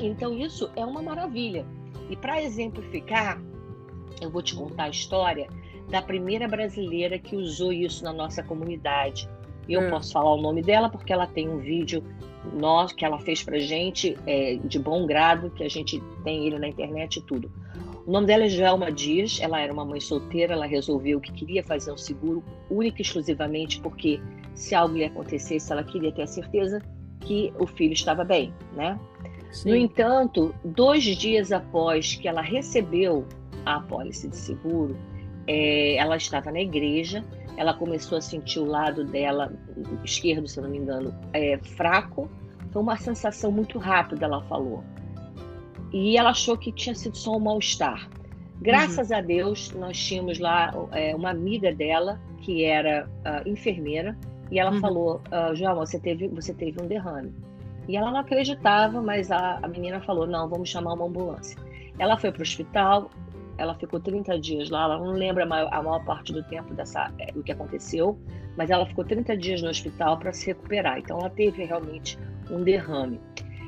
Então, 0.00 0.36
isso 0.36 0.68
é 0.74 0.84
uma 0.84 1.00
maravilha. 1.00 1.64
E 2.08 2.16
para 2.16 2.42
exemplificar, 2.42 3.40
eu 4.20 4.30
vou 4.30 4.42
te 4.42 4.54
contar 4.54 4.84
a 4.84 4.90
história 4.90 5.48
da 5.88 6.02
primeira 6.02 6.48
brasileira 6.48 7.18
que 7.18 7.36
usou 7.36 7.72
isso 7.72 8.04
na 8.04 8.12
nossa 8.12 8.42
comunidade. 8.42 9.28
Eu 9.68 9.82
hum. 9.82 9.90
posso 9.90 10.12
falar 10.12 10.34
o 10.34 10.40
nome 10.40 10.62
dela 10.62 10.88
porque 10.88 11.12
ela 11.12 11.26
tem 11.26 11.48
um 11.48 11.58
vídeo 11.58 12.02
nós 12.52 12.92
que 12.92 13.04
ela 13.04 13.18
fez 13.18 13.42
para 13.42 13.58
gente 13.58 14.16
é, 14.26 14.56
de 14.56 14.78
bom 14.78 15.06
grado, 15.06 15.50
que 15.50 15.64
a 15.64 15.68
gente 15.68 16.00
tem 16.22 16.46
ele 16.46 16.58
na 16.58 16.68
internet 16.68 17.16
e 17.16 17.22
tudo. 17.22 17.50
O 18.06 18.10
nome 18.10 18.28
dela 18.28 18.44
é 18.44 18.48
Joelma 18.48 18.92
Dias, 18.92 19.40
ela 19.42 19.60
era 19.60 19.72
uma 19.72 19.84
mãe 19.84 19.98
solteira, 19.98 20.52
ela 20.52 20.66
resolveu 20.66 21.20
que 21.20 21.32
queria 21.32 21.64
fazer 21.64 21.90
um 21.90 21.96
seguro 21.96 22.42
única 22.70 22.98
e 23.00 23.02
exclusivamente 23.02 23.80
porque 23.80 24.20
se 24.54 24.76
algo 24.76 24.96
lhe 24.96 25.04
acontecesse, 25.04 25.72
ela 25.72 25.82
queria 25.82 26.12
ter 26.12 26.22
a 26.22 26.26
certeza 26.26 26.80
que 27.20 27.52
o 27.58 27.66
filho 27.66 27.92
estava 27.92 28.22
bem, 28.22 28.54
né? 28.74 28.98
Sim. 29.50 29.70
No 29.70 29.76
entanto, 29.76 30.54
dois 30.64 31.02
dias 31.04 31.52
após 31.52 32.14
que 32.14 32.28
ela 32.28 32.42
recebeu 32.42 33.26
a 33.64 33.76
apólice 33.76 34.28
de 34.28 34.36
seguro, 34.36 34.96
é, 35.46 35.96
ela 35.96 36.16
estava 36.16 36.50
na 36.50 36.60
igreja, 36.60 37.24
ela 37.56 37.72
começou 37.72 38.18
a 38.18 38.20
sentir 38.20 38.58
o 38.58 38.64
lado 38.64 39.04
dela 39.04 39.52
esquerdo, 40.04 40.46
se 40.46 40.60
não 40.60 40.68
me 40.68 40.78
engano, 40.78 41.14
é, 41.32 41.58
fraco. 41.58 42.30
Foi 42.70 42.82
uma 42.82 42.96
sensação 42.96 43.50
muito 43.50 43.78
rápida, 43.78 44.26
ela 44.26 44.42
falou. 44.42 44.84
E 45.92 46.18
ela 46.18 46.30
achou 46.30 46.58
que 46.58 46.70
tinha 46.72 46.94
sido 46.94 47.16
só 47.16 47.36
um 47.36 47.40
mal-estar. 47.40 48.08
Graças 48.60 49.10
uhum. 49.10 49.16
a 49.16 49.20
Deus, 49.20 49.70
nós 49.72 49.98
tínhamos 49.98 50.38
lá 50.38 50.72
é, 50.92 51.14
uma 51.14 51.30
amiga 51.30 51.74
dela 51.74 52.20
que 52.40 52.64
era 52.64 53.08
uh, 53.08 53.48
enfermeira 53.48 54.16
e 54.50 54.58
ela 54.58 54.72
uhum. 54.72 54.80
falou: 54.80 55.22
uh, 55.26 55.54
João, 55.54 55.74
você 55.76 55.98
teve, 55.98 56.28
você 56.28 56.54
teve 56.54 56.80
um 56.80 56.86
derrame. 56.86 57.34
E 57.88 57.96
ela 57.96 58.10
não 58.10 58.20
acreditava, 58.20 59.00
mas 59.00 59.30
a, 59.30 59.58
a 59.62 59.68
menina 59.68 60.00
falou: 60.00 60.26
não, 60.26 60.48
vamos 60.48 60.68
chamar 60.68 60.94
uma 60.94 61.06
ambulância. 61.06 61.58
Ela 61.98 62.16
foi 62.16 62.30
para 62.30 62.40
o 62.40 62.42
hospital, 62.42 63.10
ela 63.58 63.74
ficou 63.74 64.00
30 64.00 64.38
dias 64.38 64.70
lá, 64.70 64.84
ela 64.84 64.98
não 64.98 65.12
lembra 65.12 65.44
a 65.44 65.46
maior, 65.46 65.72
a 65.72 65.82
maior 65.82 66.04
parte 66.04 66.32
do 66.32 66.42
tempo 66.44 66.74
dessa, 66.74 67.10
é, 67.18 67.32
do 67.32 67.42
que 67.42 67.52
aconteceu, 67.52 68.18
mas 68.56 68.70
ela 68.70 68.84
ficou 68.86 69.04
30 69.04 69.36
dias 69.36 69.62
no 69.62 69.68
hospital 69.68 70.18
para 70.18 70.32
se 70.32 70.46
recuperar. 70.46 70.98
Então 70.98 71.18
ela 71.18 71.30
teve 71.30 71.64
realmente 71.64 72.18
um 72.50 72.62
derrame. 72.62 73.20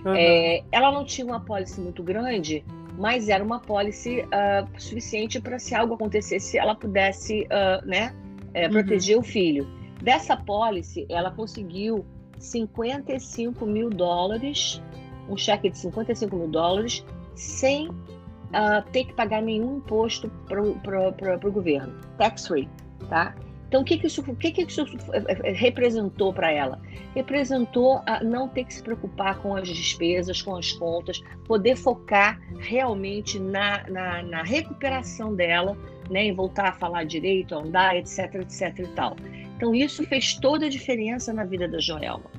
Uhum. 0.04 0.14
É, 0.14 0.62
ela 0.70 0.92
não 0.92 1.04
tinha 1.04 1.26
uma 1.26 1.40
pólice 1.40 1.80
muito 1.80 2.02
grande, 2.02 2.64
mas 2.98 3.28
era 3.28 3.42
uma 3.42 3.60
pólice 3.60 4.22
uh, 4.22 4.80
suficiente 4.80 5.40
para 5.40 5.58
se 5.58 5.74
algo 5.74 5.94
acontecesse, 5.94 6.58
ela 6.58 6.74
pudesse 6.74 7.46
uh, 7.46 7.86
né, 7.86 8.14
é, 8.52 8.68
proteger 8.68 9.16
uhum. 9.16 9.22
o 9.22 9.24
filho. 9.24 9.66
Dessa 10.02 10.36
pólice, 10.36 11.06
ela 11.08 11.30
conseguiu 11.30 12.04
55 12.40 13.66
mil 13.66 13.90
dólares, 13.90 14.82
um 15.28 15.36
cheque 15.36 15.70
de 15.70 15.78
55 15.78 16.34
mil 16.36 16.48
dólares, 16.48 17.04
sem 17.34 17.88
uh, 17.88 18.82
ter 18.92 19.04
que 19.04 19.12
pagar 19.12 19.42
nenhum 19.42 19.78
imposto 19.78 20.30
para 20.46 21.48
o 21.48 21.52
governo, 21.52 21.94
tax 22.16 22.46
free, 22.46 22.68
tá? 23.08 23.34
Então, 23.68 23.82
o 23.82 23.84
que, 23.84 23.98
que 23.98 24.06
isso, 24.06 24.22
o 24.22 24.34
que, 24.34 24.50
que 24.50 24.62
isso 24.62 24.82
representou 25.54 26.32
para 26.32 26.50
ela? 26.50 26.80
Representou 27.14 28.00
a 28.06 28.24
não 28.24 28.48
ter 28.48 28.64
que 28.64 28.72
se 28.72 28.82
preocupar 28.82 29.38
com 29.40 29.54
as 29.54 29.68
despesas, 29.68 30.40
com 30.40 30.56
as 30.56 30.72
contas, 30.72 31.20
poder 31.46 31.76
focar 31.76 32.40
realmente 32.58 33.38
na, 33.38 33.86
na, 33.88 34.22
na 34.22 34.42
recuperação 34.42 35.34
dela, 35.34 35.76
né, 36.08 36.24
em 36.24 36.34
voltar 36.34 36.70
a 36.70 36.72
falar 36.72 37.04
direito, 37.04 37.54
a 37.54 37.58
andar, 37.58 37.94
etc, 37.94 38.36
etc 38.36 38.78
e 38.78 38.86
tal. 38.94 39.16
Então, 39.58 39.74
isso 39.74 40.04
fez 40.04 40.34
toda 40.34 40.66
a 40.66 40.68
diferença 40.68 41.32
na 41.32 41.44
vida 41.44 41.66
da 41.66 41.80
Joelma. 41.80 42.30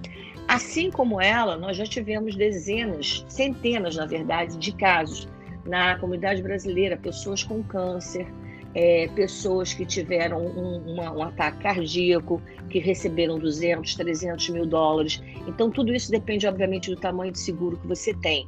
Assim 0.48 0.90
como 0.90 1.22
ela, 1.22 1.58
nós 1.58 1.76
já 1.76 1.84
tivemos 1.84 2.34
dezenas, 2.34 3.26
centenas, 3.28 3.98
na 3.98 4.06
verdade, 4.06 4.58
de 4.58 4.72
casos 4.72 5.28
na 5.66 6.00
comunidade 6.00 6.42
brasileira, 6.42 6.96
pessoas 6.96 7.44
com 7.44 7.62
câncer, 7.62 8.26
é, 8.74 9.10
pessoas 9.16 9.74
que 9.74 9.86
tiveram 9.86 10.46
um, 10.46 10.94
uma, 10.94 11.12
um, 11.12 11.22
ataque 11.22 11.62
cardíaco, 11.62 12.42
que 12.70 12.80
receberam 12.80 13.38
200, 13.38 13.96
300 13.96 14.50
mil 14.52 14.66
dólares. 14.66 15.22
Então, 15.46 15.70
tudo 15.70 15.94
isso 15.94 16.10
depende, 16.10 16.48
obviamente, 16.48 16.90
do 16.90 16.96
tamanho 16.96 17.34
de 17.34 17.40
seguro 17.40 17.76
que 17.76 17.86
você 17.86 18.14
tem. 18.14 18.48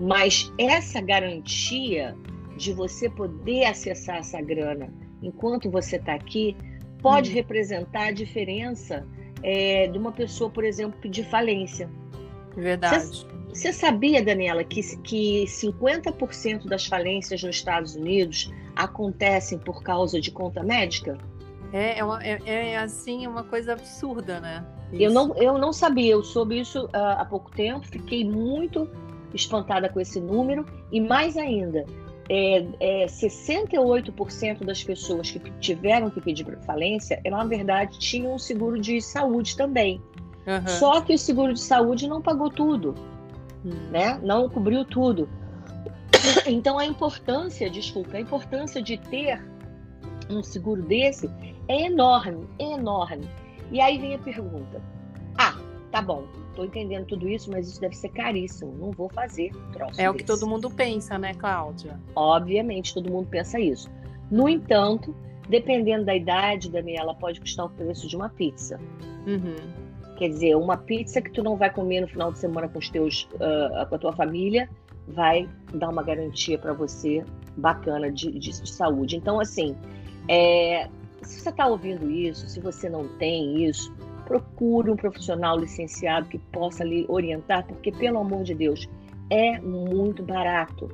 Mas 0.00 0.52
essa 0.58 1.00
garantia 1.00 2.16
de 2.56 2.72
você 2.72 3.08
poder 3.08 3.66
acessar 3.66 4.16
essa 4.16 4.40
grana 4.40 4.92
enquanto 5.22 5.70
você 5.70 5.96
está 5.96 6.14
aqui 6.14 6.56
pode 7.02 7.30
hum. 7.30 7.34
representar 7.34 8.08
a 8.08 8.12
diferença 8.12 9.06
é, 9.42 9.86
de 9.86 9.98
uma 9.98 10.12
pessoa, 10.12 10.50
por 10.50 10.64
exemplo, 10.64 10.98
pedir 11.00 11.24
falência. 11.24 11.88
Verdade. 12.56 13.26
Você 13.48 13.72
sabia, 13.72 14.22
Daniela, 14.22 14.62
que, 14.62 14.80
que 14.98 15.44
50% 15.44 16.66
das 16.66 16.86
falências 16.86 17.42
nos 17.42 17.56
Estados 17.56 17.94
Unidos 17.94 18.52
acontecem 18.76 19.58
por 19.58 19.82
causa 19.82 20.20
de 20.20 20.30
conta 20.30 20.62
médica? 20.62 21.18
É, 21.72 21.98
é, 21.98 22.04
uma, 22.04 22.22
é, 22.22 22.38
é 22.46 22.76
assim, 22.78 23.26
uma 23.26 23.44
coisa 23.44 23.72
absurda, 23.72 24.40
né? 24.40 24.64
Eu 24.92 25.12
não, 25.12 25.34
eu 25.36 25.58
não 25.58 25.72
sabia, 25.72 26.12
eu 26.12 26.24
soube 26.24 26.58
isso 26.58 26.86
uh, 26.86 27.18
há 27.18 27.24
pouco 27.24 27.50
tempo, 27.50 27.86
fiquei 27.86 28.24
muito 28.24 28.88
espantada 29.34 29.88
com 29.88 30.00
esse 30.00 30.18
número, 30.18 30.64
e 30.90 31.00
mais 31.00 31.36
ainda, 31.36 31.84
é, 32.28 32.66
é, 32.80 33.06
68% 33.06 34.64
das 34.64 34.82
pessoas 34.84 35.30
que 35.30 35.38
tiveram 35.60 36.10
que 36.10 36.20
pedir 36.20 36.46
falência, 36.66 37.20
na 37.24 37.44
verdade, 37.44 37.98
tinham 37.98 38.34
um 38.34 38.38
seguro 38.38 38.80
de 38.80 39.00
saúde 39.00 39.56
também. 39.56 40.00
Uhum. 40.46 40.66
Só 40.66 41.00
que 41.00 41.14
o 41.14 41.18
seguro 41.18 41.52
de 41.54 41.60
saúde 41.60 42.08
não 42.08 42.22
pagou 42.22 42.50
tudo 42.50 42.94
hum. 43.64 43.90
né? 43.90 44.18
Não 44.22 44.48
cobriu 44.48 44.84
tudo. 44.84 45.28
Então 46.46 46.78
a 46.78 46.84
importância, 46.84 47.70
desculpa, 47.70 48.16
a 48.16 48.20
importância 48.20 48.82
de 48.82 48.98
ter 48.98 49.42
um 50.28 50.42
seguro 50.42 50.82
desse 50.82 51.30
é 51.68 51.86
enorme, 51.86 52.48
é 52.58 52.72
enorme. 52.72 53.28
E 53.70 53.80
aí 53.80 53.98
vem 53.98 54.14
a 54.14 54.18
pergunta: 54.18 54.82
tá 55.90 56.02
bom, 56.02 56.26
tô 56.54 56.64
entendendo 56.64 57.06
tudo 57.06 57.28
isso, 57.28 57.50
mas 57.50 57.68
isso 57.68 57.80
deve 57.80 57.96
ser 57.96 58.08
caríssimo, 58.10 58.72
não 58.78 58.90
vou 58.90 59.08
fazer 59.08 59.50
troço. 59.72 60.00
É 60.00 60.04
desse. 60.04 60.08
o 60.08 60.14
que 60.14 60.24
todo 60.24 60.46
mundo 60.46 60.70
pensa, 60.70 61.18
né, 61.18 61.34
Cláudia? 61.34 61.98
Obviamente, 62.14 62.94
todo 62.94 63.10
mundo 63.10 63.28
pensa 63.28 63.58
isso. 63.58 63.88
No 64.30 64.48
entanto, 64.48 65.14
dependendo 65.48 66.04
da 66.04 66.14
idade, 66.14 66.70
Daniela, 66.70 67.14
pode 67.14 67.40
custar 67.40 67.66
o 67.66 67.70
preço 67.70 68.06
de 68.06 68.16
uma 68.16 68.28
pizza. 68.28 68.78
Uhum. 69.26 69.56
Quer 70.16 70.28
dizer, 70.28 70.56
uma 70.56 70.76
pizza 70.76 71.22
que 71.22 71.30
tu 71.30 71.42
não 71.42 71.56
vai 71.56 71.72
comer 71.72 72.00
no 72.00 72.08
final 72.08 72.32
de 72.32 72.38
semana 72.38 72.68
com 72.68 72.78
os 72.78 72.90
teus, 72.90 73.28
uh, 73.34 73.88
com 73.88 73.94
a 73.94 73.98
tua 73.98 74.12
família, 74.12 74.68
vai 75.06 75.48
dar 75.72 75.88
uma 75.88 76.02
garantia 76.02 76.58
para 76.58 76.72
você 76.72 77.24
bacana 77.56 78.10
de, 78.10 78.30
de, 78.32 78.50
de, 78.50 78.68
saúde. 78.70 79.16
Então, 79.16 79.40
assim, 79.40 79.76
é, 80.28 80.88
se 81.22 81.40
você 81.40 81.48
está 81.48 81.66
ouvindo 81.66 82.10
isso, 82.10 82.48
se 82.48 82.60
você 82.60 82.88
não 82.88 83.08
tem 83.16 83.64
isso, 83.64 83.94
procure 84.28 84.90
um 84.90 84.96
profissional 84.96 85.58
licenciado 85.58 86.28
que 86.28 86.36
possa 86.38 86.84
lhe 86.84 87.06
orientar, 87.08 87.66
porque, 87.66 87.90
pelo 87.90 88.18
amor 88.18 88.44
de 88.44 88.54
Deus, 88.54 88.86
é 89.30 89.58
muito 89.58 90.22
barato. 90.22 90.90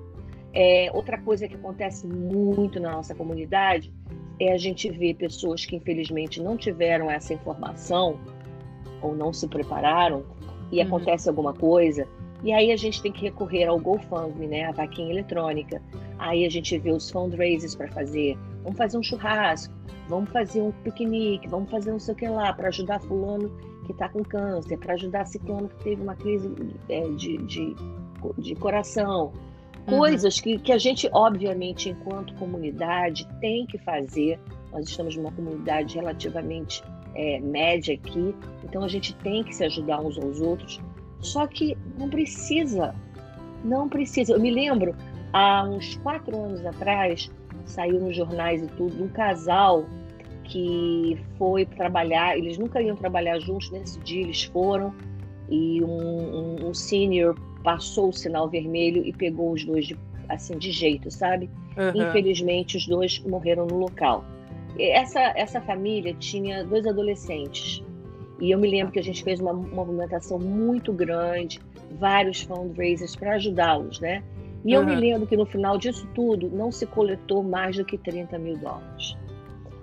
É, 0.53 0.89
outra 0.95 1.21
coisa 1.21 1.49
que 1.49 1.57
acontece 1.57 2.07
muito 2.07 2.79
na 2.79 2.93
nossa 2.93 3.13
comunidade 3.13 3.93
é 4.39 4.53
a 4.53 4.57
gente 4.57 4.89
ver 4.89 5.15
pessoas 5.15 5.67
que, 5.67 5.75
infelizmente, 5.75 6.41
não 6.41 6.57
tiveram 6.57 7.11
essa 7.11 7.35
informação 7.35 8.21
ou 9.03 9.17
não 9.17 9.33
se 9.33 9.49
prepararam 9.49 10.25
e 10.71 10.81
uhum. 10.81 10.87
acontece 10.87 11.29
alguma 11.29 11.53
coisa, 11.53 12.07
e 12.45 12.53
aí 12.53 12.71
a 12.71 12.77
gente 12.77 13.03
tem 13.03 13.11
que 13.11 13.23
recorrer 13.23 13.65
ao 13.65 13.81
GoFundMe, 13.81 14.47
né, 14.47 14.65
a 14.67 14.71
vaquinha 14.71 15.11
eletrônica. 15.11 15.83
Aí 16.19 16.45
a 16.45 16.51
gente 16.51 16.79
vê 16.79 16.93
os 16.93 17.11
fundraisers 17.11 17.75
para 17.75 17.89
fazer. 17.89 18.39
Vamos 18.65 18.79
fazer 18.79 18.99
um 18.99 19.03
churrasco, 19.03 19.73
vamos 20.09 20.31
fazer 20.31 20.61
um 20.61 20.73
piquenique, 20.73 21.47
vamos 21.49 21.71
fazer 21.71 21.93
não 21.93 22.01
sei 22.01 22.15
o 22.15 22.17
que 22.17 22.29
lá 22.29 22.53
para 22.53 22.69
ajudar 22.69 23.01
fulano 23.01 23.51
que 23.85 23.93
está 23.93 24.09
com 24.09 24.23
câncer, 24.25 24.79
para 24.79 24.95
ajudar 24.95 25.27
ciclano 25.27 25.69
que 25.69 25.85
teve 25.85 26.03
uma 26.03 26.17
crise 26.17 26.51
é, 26.89 27.03
de, 27.11 27.37
de, 27.39 27.77
de 28.39 28.55
coração. 28.57 29.33
Uhum. 29.87 29.99
Coisas 29.99 30.41
que, 30.41 30.59
que 30.59 30.73
a 30.73 30.79
gente, 30.79 31.09
obviamente, 31.13 31.91
enquanto 31.91 32.35
comunidade, 32.35 33.29
tem 33.41 33.67
que 33.67 33.79
fazer. 33.79 34.41
Nós 34.73 34.89
estamos 34.89 35.15
numa 35.17 35.31
comunidade 35.31 35.95
relativamente 35.95 36.83
é, 37.15 37.39
média 37.41 37.95
aqui, 37.95 38.35
então 38.65 38.83
a 38.83 38.89
gente 38.89 39.15
tem 39.17 39.45
que 39.45 39.55
se 39.55 39.63
ajudar 39.65 40.01
uns 40.01 40.19
aos 40.19 40.41
outros. 40.41 40.81
Só 41.21 41.47
que 41.47 41.77
não 41.99 42.09
precisa, 42.09 42.95
não 43.63 43.89
precisa. 43.89 44.33
Eu 44.33 44.41
me 44.41 44.51
lembro, 44.51 44.95
há 45.33 45.65
uns 45.65 45.97
quatro 45.97 46.37
anos 46.37 46.65
atrás, 46.67 47.31
saiu 47.65 48.01
nos 48.01 48.17
jornais 48.17 48.63
e 48.63 48.67
tudo, 48.69 49.03
um 49.03 49.09
casal 49.09 49.85
que 50.45 51.19
foi 51.39 51.65
trabalhar, 51.65 52.37
eles 52.37 52.59
nunca 52.59 52.81
iam 52.83 52.97
trabalhar 52.97 53.39
juntos, 53.39 53.71
nesse 53.71 53.99
dia 54.01 54.23
eles 54.23 54.45
foram, 54.45 54.95
e 55.49 55.83
um, 55.83 55.89
um, 55.89 56.69
um 56.69 56.75
senior 56.75 57.35
passou 57.63 58.11
o 58.11 58.13
sinal 58.13 58.49
vermelho 58.49 59.05
e 59.05 59.13
pegou 59.13 59.53
os 59.53 59.65
dois 59.65 59.87
de, 59.87 59.97
assim 60.29 60.57
de 60.59 60.71
jeito, 60.71 61.11
sabe? 61.11 61.49
Uhum. 61.77 62.09
Infelizmente, 62.09 62.77
os 62.77 62.87
dois 62.87 63.19
morreram 63.21 63.67
no 63.67 63.79
local. 63.79 64.25
Essa, 64.79 65.21
essa 65.37 65.61
família 65.61 66.15
tinha 66.15 66.65
dois 66.65 66.87
adolescentes. 66.87 67.83
E 68.41 68.51
eu 68.51 68.59
me 68.59 68.69
lembro 68.69 68.93
que 68.93 68.99
a 68.99 69.03
gente 69.03 69.23
fez 69.23 69.41
uma 69.41 69.53
movimentação 69.53 70.39
muito 70.39 70.93
grande, 70.93 71.61
vários 71.99 72.43
fundraisers 72.43 73.17
para 73.17 73.35
ajudá-los, 73.35 74.01
né? 74.01 74.23
E 74.65 74.73
eu 74.73 74.85
me 74.85 74.95
lembro 74.95 75.27
que 75.27 75.37
no 75.37 75.45
final 75.45 75.77
disso 75.77 76.09
tudo 76.15 76.49
não 76.49 76.73
se 76.73 76.87
coletou 76.87 77.43
mais 77.43 77.77
do 77.77 77.85
que 77.85 77.99
30 77.99 78.39
mil 78.39 78.57
dólares. 78.57 79.17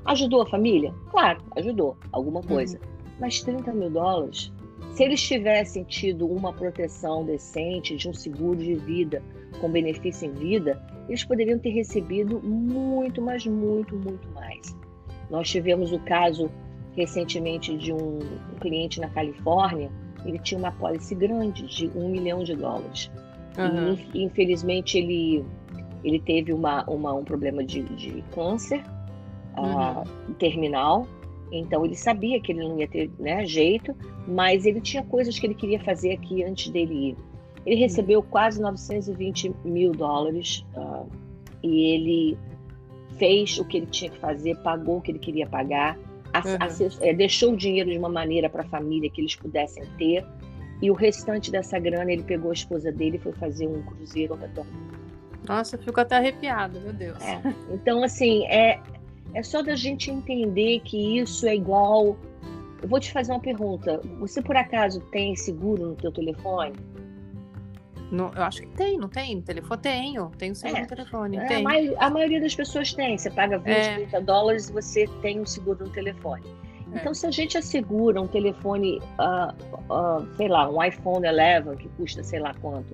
Ajudou 0.06 0.42
a 0.42 0.46
família? 0.48 0.94
Claro, 1.12 1.40
ajudou, 1.56 1.96
alguma 2.12 2.42
coisa. 2.42 2.80
Uhum. 2.80 3.12
Mas 3.20 3.42
30 3.42 3.72
mil 3.74 3.92
dólares 3.92 4.52
Se 4.94 5.04
eles 5.04 5.22
tivessem 5.22 5.84
tido 5.84 6.26
uma 6.26 6.52
proteção 6.52 7.24
decente 7.24 7.96
de 7.96 8.10
um 8.10 8.14
seguro 8.14 8.58
de 8.58 8.74
vida 8.76 9.22
com 9.60 9.70
benefício 9.70 10.28
em 10.28 10.34
vida, 10.34 10.82
eles 11.08 11.24
poderiam 11.24 11.60
ter 11.60 11.70
recebido 11.70 12.42
muito, 12.42 13.22
mas 13.22 13.46
muito, 13.46 13.96
muito 13.96 14.28
mais. 14.32 14.76
Nós 15.30 15.50
tivemos 15.50 15.92
o 15.92 16.00
caso 16.00 16.50
recentemente 16.96 17.78
de 17.78 17.94
um, 17.94 18.20
cliente 18.60 19.00
na 19.00 19.10
Califórnia, 19.10 19.90
ele 20.26 20.40
tinha 20.40 20.60
uma 20.60 20.72
pólice 20.72 21.16
grande 21.16 21.66
de 21.68 21.88
um 21.96 22.10
milhão 22.10 22.44
de 22.44 22.56
dólares. 22.56 23.10
Uhum. 23.58 23.98
E, 24.14 24.24
infelizmente 24.24 24.98
ele, 24.98 25.46
ele 26.04 26.20
teve 26.20 26.54
uma, 26.54 26.84
uma 26.86 27.14
um 27.14 27.24
problema 27.24 27.64
de, 27.64 27.84
de 27.84 28.24
câncer 28.32 28.84
uhum. 29.58 30.02
uh, 30.02 30.34
terminal 30.40 31.06
então 31.52 31.86
ele 31.86 31.96
sabia 31.96 32.40
que 32.40 32.52
ele 32.52 32.62
não 32.62 32.80
ia 32.80 32.88
ter 32.88 33.12
né, 33.20 33.46
jeito, 33.46 33.94
mas 34.28 34.66
ele 34.66 34.80
tinha 34.80 35.04
coisas 35.04 35.38
que 35.38 35.46
ele 35.46 35.54
queria 35.54 35.80
fazer 35.80 36.14
aqui 36.14 36.44
antes 36.44 36.70
dele 36.72 37.10
ir. 37.10 37.18
Ele 37.66 37.76
recebeu 37.76 38.24
quase 38.24 38.62
920 38.62 39.54
mil 39.66 39.92
dólares 39.92 40.66
uh, 40.76 41.08
e 41.62 41.94
ele 41.94 42.38
fez 43.18 43.60
o 43.60 43.66
que 43.66 43.78
ele 43.78 43.86
tinha 43.88 44.10
que 44.10 44.18
fazer, 44.18 44.56
pagou 44.60 44.98
o 44.98 45.02
que 45.02 45.12
ele 45.12 45.20
queria 45.20 45.46
pagar, 45.46 45.98
uhum. 45.98 46.90
é, 47.02 47.14
deixou 47.14 47.54
o 47.54 47.58
dinheiro 47.58 47.92
de 47.92 47.98
uma 47.98 48.10
maneira 48.10 48.50
para 48.50 48.62
a 48.62 48.66
família 48.66 49.10
que 49.10 49.22
eles 49.22 49.36
pudessem 49.36 49.84
ter 49.98 50.26
e 50.82 50.90
o 50.90 50.94
restante 50.94 51.52
dessa 51.52 51.78
grana 51.78 52.12
ele 52.12 52.24
pegou 52.24 52.52
a 52.52 52.54
esposa 52.54 52.92
dele 52.92 53.18
e 53.18 53.20
foi 53.20 53.32
fazer 53.34 53.68
um 53.68 53.82
cruzeiro 53.84 54.34
ao 54.34 54.40
redor. 54.40 54.66
Nossa, 55.48 55.76
eu 55.76 55.80
fico 55.80 56.00
até 56.00 56.18
arrepiada, 56.18 56.80
meu 56.80 56.94
Deus. 56.94 57.22
É. 57.22 57.42
Então, 57.72 58.04
assim, 58.04 58.46
é, 58.46 58.80
é 59.34 59.44
só 59.44 59.62
da 59.62 59.76
gente 59.76 60.12
entender 60.12 60.80
que 60.82 61.20
isso 61.20 61.48
é 61.48 61.56
igual. 61.56 62.18
Eu 62.82 62.88
vou 62.88 63.00
te 63.00 63.12
fazer 63.12 63.32
uma 63.32 63.40
pergunta. 63.40 64.02
Você 64.20 64.42
por 64.42 64.56
acaso 64.56 65.02
tem 65.12 65.36
seguro 65.36 65.90
no 65.90 65.96
teu 65.96 66.12
telefone? 66.12 66.74
No, 68.12 68.32
eu 68.36 68.44
acho 68.44 68.62
que 68.62 68.68
tem, 68.70 68.98
não 68.98 69.08
tem? 69.08 69.36
No 69.36 69.42
telefone 69.42 69.82
tenho, 69.82 70.32
tenho 70.38 70.54
seguro 70.54 70.78
é, 70.78 70.82
no 70.82 70.88
telefone. 70.88 71.38
É. 71.38 71.98
A, 72.00 72.08
a, 72.08 72.10
maioria 72.10 72.42
das 72.42 72.54
pessoas 72.54 72.94
tem. 72.94 73.18
Você 73.18 73.30
paga 73.30 73.58
20, 73.58 73.70
é. 73.70 73.96
30 73.96 74.22
dólares 74.22 74.70
e 74.70 74.74
você 74.74 75.08
tem 75.22 75.40
um 75.40 75.46
seguro 75.46 75.86
no 75.86 75.92
telefone. 75.92 76.44
É. 76.94 76.98
Então, 77.00 77.14
se 77.14 77.26
a 77.26 77.32
gente 77.32 77.58
assegura 77.58 78.22
um 78.22 78.28
telefone, 78.28 79.00
uh, 79.20 79.94
uh, 79.94 80.28
sei 80.36 80.48
lá, 80.48 80.70
um 80.70 80.84
iPhone 80.84 81.26
11 81.28 81.78
que 81.78 81.90
custa 81.90 82.24
sei 82.24 82.40
lá 82.40 82.54
quanto, 82.62 82.94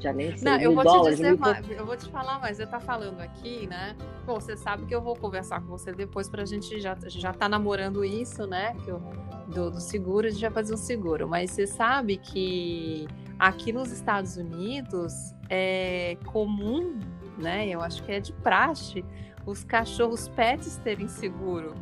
já 0.00 0.12
nem 0.12 0.36
sei. 0.36 0.50
Não, 0.50 0.58
eu 0.58 0.74
vou 0.74 0.84
dólares, 0.84 1.18
te 1.18 1.22
dizer 1.22 1.38
mais, 1.38 1.70
eu 1.70 1.86
vou 1.86 1.96
te 1.96 2.08
falar, 2.10 2.40
mas 2.40 2.56
você 2.56 2.66
tá 2.66 2.80
falando 2.80 3.20
aqui, 3.20 3.66
né? 3.66 3.94
Bom, 4.26 4.34
você 4.34 4.56
sabe 4.56 4.86
que 4.86 4.94
eu 4.94 5.00
vou 5.00 5.14
conversar 5.14 5.60
com 5.60 5.66
você 5.66 5.92
depois 5.92 6.28
pra 6.28 6.44
gente 6.44 6.80
já, 6.80 6.96
já 7.06 7.32
tá 7.32 7.48
namorando 7.48 8.04
isso, 8.04 8.46
né? 8.46 8.74
Que 8.84 8.90
eu, 8.90 9.00
do, 9.48 9.70
do 9.70 9.80
seguro, 9.80 10.26
a 10.26 10.30
gente 10.30 10.40
vai 10.40 10.50
fazer 10.50 10.74
um 10.74 10.78
seguro. 10.78 11.28
Mas 11.28 11.50
você 11.50 11.66
sabe 11.66 12.16
que 12.16 13.06
aqui 13.38 13.72
nos 13.72 13.92
Estados 13.92 14.36
Unidos 14.36 15.12
é 15.48 16.16
comum, 16.26 16.98
né? 17.38 17.68
Eu 17.68 17.80
acho 17.80 18.02
que 18.02 18.12
é 18.12 18.20
de 18.20 18.32
praxe 18.32 19.04
os 19.44 19.64
cachorros 19.64 20.28
pets 20.28 20.76
terem 20.78 21.08
seguro. 21.08 21.74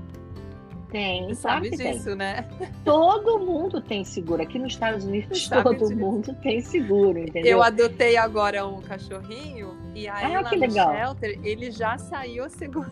Tem, 0.91 1.29
Você 1.29 1.35
sabe 1.37 1.71
disso, 1.71 2.05
tem. 2.07 2.15
né? 2.17 2.49
Todo 2.85 3.39
mundo 3.39 3.81
tem 3.81 4.05
seguro. 4.05 4.43
Aqui 4.43 4.59
nos 4.59 4.73
Estados 4.73 5.05
Unidos, 5.05 5.49
todo 5.49 5.77
disso. 5.77 5.97
mundo 5.97 6.35
tem 6.43 6.61
seguro, 6.61 7.19
entendeu? 7.19 7.53
Eu 7.53 7.63
adotei 7.63 8.17
agora 8.17 8.67
um 8.67 8.81
cachorrinho 8.83 9.77
e 9.95 10.09
aí 10.09 10.35
ah, 10.35 10.41
lá 10.41 10.51
no 10.51 10.71
shelter 10.71 11.39
ele 11.45 11.71
já 11.71 11.97
saiu 11.99 12.49
seguro. 12.51 12.91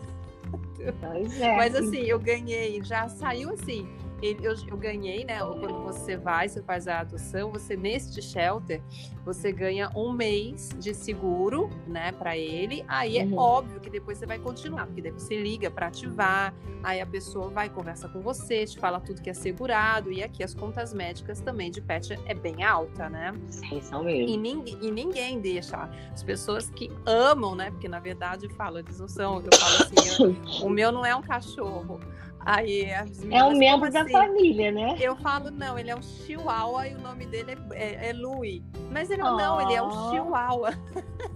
É, 1.41 1.57
Mas 1.57 1.75
assim, 1.75 2.03
eu 2.03 2.17
ganhei, 2.17 2.81
já 2.83 3.09
saiu 3.09 3.49
assim 3.49 3.85
eu, 4.21 4.53
eu 4.67 4.77
ganhei, 4.77 5.23
né? 5.23 5.39
Quando 5.39 5.83
você 5.83 6.17
vai, 6.17 6.47
você 6.47 6.61
faz 6.61 6.87
a 6.87 6.99
adoção, 6.99 7.51
você 7.51 7.75
neste 7.75 8.21
shelter, 8.21 8.81
você 9.23 9.51
ganha 9.51 9.89
um 9.95 10.11
mês 10.11 10.69
de 10.77 10.93
seguro, 10.93 11.69
né, 11.87 12.11
para 12.11 12.37
ele. 12.37 12.83
Aí 12.87 13.17
é 13.17 13.23
uhum. 13.23 13.37
óbvio 13.37 13.79
que 13.79 13.89
depois 13.89 14.17
você 14.17 14.25
vai 14.25 14.39
continuar, 14.39 14.85
porque 14.87 15.01
daí 15.01 15.11
você 15.11 15.39
liga 15.39 15.69
para 15.69 15.87
ativar, 15.87 16.53
aí 16.83 16.99
a 16.99 17.05
pessoa 17.05 17.49
vai 17.49 17.69
conversa 17.69 18.07
com 18.09 18.21
você, 18.21 18.65
te 18.65 18.79
fala 18.79 18.99
tudo 18.99 19.21
que 19.21 19.29
é 19.29 19.33
segurado 19.33 20.11
e 20.11 20.23
aqui 20.23 20.43
as 20.43 20.53
contas 20.53 20.93
médicas 20.93 21.41
também 21.41 21.69
de 21.71 21.81
pet 21.81 22.17
é 22.25 22.33
bem 22.33 22.63
alta, 22.63 23.09
né? 23.09 23.33
Sim, 23.49 23.81
são 23.81 24.03
mesmo. 24.03 24.29
E, 24.29 24.37
ninguém, 24.37 24.77
e 24.81 24.91
ninguém 24.91 25.39
deixa 25.39 25.89
as 26.11 26.23
pessoas 26.23 26.69
que 26.69 26.91
amam, 27.05 27.55
né? 27.55 27.71
Porque 27.71 27.87
na 27.87 27.99
verdade 27.99 28.49
falo, 28.49 28.79
eles 28.79 28.99
não 28.99 29.07
são, 29.07 29.41
eu 29.41 29.57
falo 29.57 29.75
assim, 29.75 30.23
eu, 30.23 30.65
o 30.65 30.69
meu 30.69 30.91
não 30.91 31.05
é 31.05 31.15
um 31.15 31.21
cachorro. 31.21 31.99
Aí 32.45 32.85
é 32.85 33.43
um 33.43 33.57
membro 33.57 33.91
da 33.91 34.01
assim? 34.01 34.11
família, 34.11 34.71
né? 34.71 34.97
Eu 34.99 35.15
falo, 35.17 35.51
não, 35.51 35.77
ele 35.77 35.91
é 35.91 35.95
um 35.95 36.01
chihuahua 36.01 36.87
e 36.87 36.95
o 36.95 36.99
nome 36.99 37.25
dele 37.25 37.57
é, 37.71 37.83
é, 37.83 38.09
é 38.09 38.13
Louis. 38.13 38.61
Mas 38.91 39.09
ele 39.09 39.21
oh. 39.21 39.37
não, 39.37 39.61
ele 39.61 39.73
é 39.73 39.83
um 39.83 39.91
chihuahua. 40.09 40.71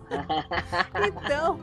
então, 1.07 1.59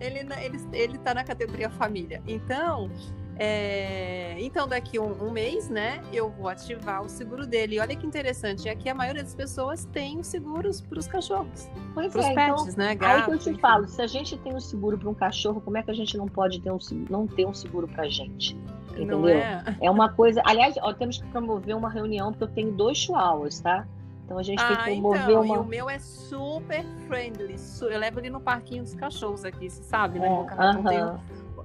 ele, 0.00 0.18
ele, 0.18 0.58
ele 0.72 0.98
tá 0.98 1.14
na 1.14 1.24
categoria 1.24 1.70
família. 1.70 2.22
Então, 2.26 2.90
é, 3.38 4.36
então, 4.40 4.68
daqui 4.68 4.98
um, 4.98 5.12
um, 5.24 5.30
mês, 5.30 5.68
né, 5.68 6.02
eu 6.12 6.28
vou 6.28 6.48
ativar 6.48 7.02
o 7.02 7.08
seguro 7.08 7.46
dele. 7.46 7.76
E 7.76 7.80
olha 7.80 7.96
que 7.96 8.06
interessante, 8.06 8.68
aqui 8.68 8.88
a 8.88 8.94
maioria 8.94 9.22
das 9.22 9.34
pessoas 9.34 9.84
tem 9.86 10.18
os 10.18 10.26
seguros 10.26 10.80
para 10.80 10.98
os 10.98 11.06
cachorros. 11.06 11.68
Pois 11.94 12.14
é, 12.14 12.34
pets, 12.34 12.62
então, 12.62 12.76
né? 12.76 12.94
Gato, 12.94 13.16
aí 13.16 13.24
que 13.24 13.30
eu 13.30 13.38
te 13.38 13.50
enfim. 13.50 13.60
falo, 13.60 13.88
se 13.88 14.02
a 14.02 14.06
gente 14.06 14.36
tem 14.38 14.54
um 14.54 14.60
seguro 14.60 14.98
para 14.98 15.08
um 15.08 15.14
cachorro, 15.14 15.60
como 15.60 15.78
é 15.78 15.82
que 15.82 15.90
a 15.90 15.94
gente 15.94 16.16
não 16.16 16.26
pode 16.26 16.60
ter 16.60 16.70
um, 16.70 16.78
não 17.08 17.26
ter 17.26 17.46
um 17.46 17.54
seguro 17.54 17.88
para 17.88 18.04
a 18.04 18.08
gente? 18.08 18.56
Entendeu? 18.90 19.26
É? 19.28 19.76
é? 19.80 19.90
uma 19.90 20.12
coisa. 20.12 20.42
Aliás, 20.44 20.76
ó, 20.82 20.92
temos 20.92 21.18
que 21.18 21.26
promover 21.28 21.74
uma 21.74 21.88
reunião, 21.88 22.30
porque 22.30 22.44
eu 22.44 22.48
tenho 22.48 22.72
dois 22.72 22.98
chihuahuas, 22.98 23.60
tá? 23.60 23.86
Então 24.24 24.38
a 24.38 24.42
gente 24.42 24.62
ah, 24.62 24.84
tem 24.84 24.96
que 24.96 25.00
promover 25.00 25.22
então, 25.22 25.42
uma. 25.42 25.56
E 25.56 25.58
o 25.58 25.64
meu 25.64 25.90
é 25.90 25.98
super 25.98 26.84
friendly. 27.06 27.56
Eu 27.82 27.98
levo 27.98 28.20
ele 28.20 28.30
no 28.30 28.40
parquinho 28.40 28.82
dos 28.82 28.94
cachorros 28.94 29.44
aqui, 29.44 29.68
você 29.68 29.82
sabe, 29.82 30.18
né? 30.18 30.26
É, 30.26 30.30
uh 30.30 30.44
-huh. 30.44 31.20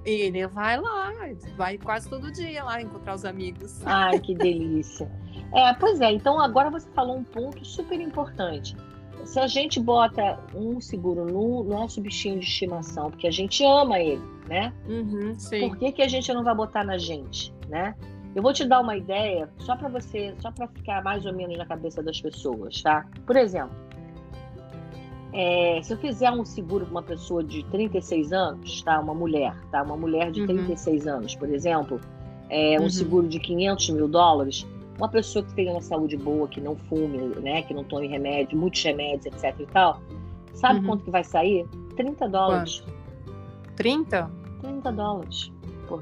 Ele 0.08 0.46
vai 0.46 0.80
lá, 0.80 1.12
vai 1.56 1.76
quase 1.78 2.08
todo 2.08 2.32
dia 2.32 2.64
lá 2.64 2.80
encontrar 2.80 3.14
os 3.14 3.24
amigos. 3.24 3.80
Ai, 3.84 4.18
que 4.18 4.34
delícia. 4.34 5.10
É, 5.52 5.72
pois 5.74 6.00
é, 6.00 6.12
então 6.12 6.40
agora 6.40 6.70
você 6.70 6.88
falou 6.90 7.16
um 7.16 7.24
ponto 7.24 7.64
super 7.64 8.00
importante. 8.00 8.76
Se 9.24 9.38
a 9.38 9.46
gente 9.46 9.78
bota 9.80 10.38
um 10.54 10.80
seguro 10.80 11.26
no 11.26 11.62
nosso 11.64 12.00
bichinho 12.00 12.38
de 12.38 12.46
estimação, 12.46 13.10
porque 13.10 13.26
a 13.26 13.30
gente 13.30 13.62
ama 13.64 13.98
ele, 14.00 14.22
né? 14.48 14.72
Uhum, 14.88 15.36
Por 15.68 15.76
que, 15.76 15.92
que 15.92 16.02
a 16.02 16.08
gente 16.08 16.32
não 16.32 16.42
vai 16.42 16.54
botar 16.54 16.84
na 16.84 16.96
gente, 16.96 17.52
né? 17.68 17.94
Eu 18.34 18.42
vou 18.42 18.52
te 18.52 18.64
dar 18.64 18.80
uma 18.80 18.96
ideia, 18.96 19.50
só 19.58 19.74
para 19.74 19.88
você, 19.88 20.34
só 20.40 20.50
para 20.52 20.68
ficar 20.68 21.02
mais 21.02 21.26
ou 21.26 21.32
menos 21.32 21.58
na 21.58 21.66
cabeça 21.66 22.02
das 22.02 22.20
pessoas, 22.20 22.80
tá? 22.80 23.06
Por 23.26 23.36
exemplo, 23.36 23.76
é, 25.32 25.80
se 25.82 25.92
eu 25.92 25.98
fizer 25.98 26.30
um 26.30 26.44
seguro 26.44 26.84
para 26.86 26.92
uma 26.92 27.02
pessoa 27.02 27.44
de 27.44 27.62
36 27.64 28.32
anos, 28.32 28.82
tá? 28.82 28.98
Uma 29.00 29.14
mulher, 29.14 29.54
tá? 29.70 29.82
Uma 29.82 29.96
mulher 29.96 30.30
de 30.30 30.40
uhum. 30.40 30.46
36 30.46 31.06
anos, 31.06 31.34
por 31.34 31.48
exemplo, 31.50 32.00
é, 32.48 32.78
um 32.78 32.84
uhum. 32.84 32.90
seguro 32.90 33.28
de 33.28 33.38
500 33.38 33.90
mil 33.90 34.08
dólares, 34.08 34.66
uma 34.96 35.08
pessoa 35.08 35.44
que 35.44 35.52
tenha 35.54 35.70
uma 35.70 35.82
saúde 35.82 36.16
boa, 36.16 36.48
que 36.48 36.60
não 36.60 36.76
fume, 36.76 37.18
né? 37.40 37.62
Que 37.62 37.74
não 37.74 37.84
tome 37.84 38.08
remédio, 38.08 38.58
muitos 38.58 38.82
remédios, 38.82 39.26
etc 39.26 39.54
e 39.60 39.66
tal, 39.66 40.00
sabe 40.54 40.80
uhum. 40.80 40.86
quanto 40.86 41.04
que 41.04 41.10
vai 41.10 41.24
sair? 41.24 41.66
30 41.96 42.28
dólares. 42.28 42.80
Quanto? 42.80 42.98
30? 43.76 44.30
30 44.60 44.92
dólares. 44.92 45.52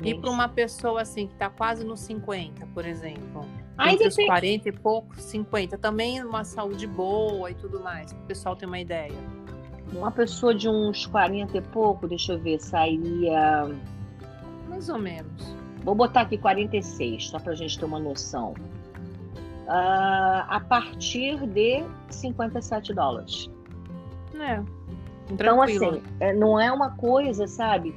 E 0.03 0.15
para 0.15 0.31
uma 0.31 0.49
pessoa 0.49 1.03
assim 1.03 1.29
que 1.29 1.35
está 1.35 1.49
quase 1.49 1.85
nos 1.85 2.01
50, 2.01 2.67
por 2.75 2.85
exemplo? 2.85 3.45
Aí 3.79 3.95
entre 3.95 4.09
os 4.09 4.17
40 4.17 4.69
e 4.69 4.73
pouco, 4.73 5.15
50. 5.17 5.77
Também 5.79 6.23
uma 6.23 6.45
saúde 6.45 6.87
boa 6.87 7.51
e 7.51 7.55
tudo 7.55 7.81
mais. 7.81 8.13
O 8.13 8.17
pessoal 8.27 8.57
tem 8.57 8.67
uma 8.67 8.79
ideia. 8.79 9.15
Uma 9.93 10.11
pessoa 10.11 10.55
de 10.55 10.69
uns 10.69 11.07
40 11.07 11.59
e 11.59 11.61
pouco, 11.61 12.09
deixa 12.09 12.33
eu 12.33 12.39
ver, 12.39 12.61
sairia. 12.61 13.71
Mais 14.69 14.89
ou 14.89 14.99
menos. 14.99 15.55
Vou 15.85 15.95
botar 15.95 16.23
aqui 16.23 16.37
46, 16.37 17.29
só 17.29 17.39
para 17.39 17.53
a 17.53 17.55
gente 17.55 17.79
ter 17.79 17.85
uma 17.85 18.01
noção. 18.01 18.55
Uh, 19.67 20.43
a 20.49 20.61
partir 20.69 21.47
de 21.47 21.85
57 22.11 22.95
dólares. 22.95 23.51
É. 24.35 24.63
Então, 25.31 25.61
assim, 25.61 26.03
é, 26.21 26.33
não 26.33 26.59
é 26.59 26.71
uma 26.71 26.91
coisa, 26.97 27.47
sabe? 27.47 27.95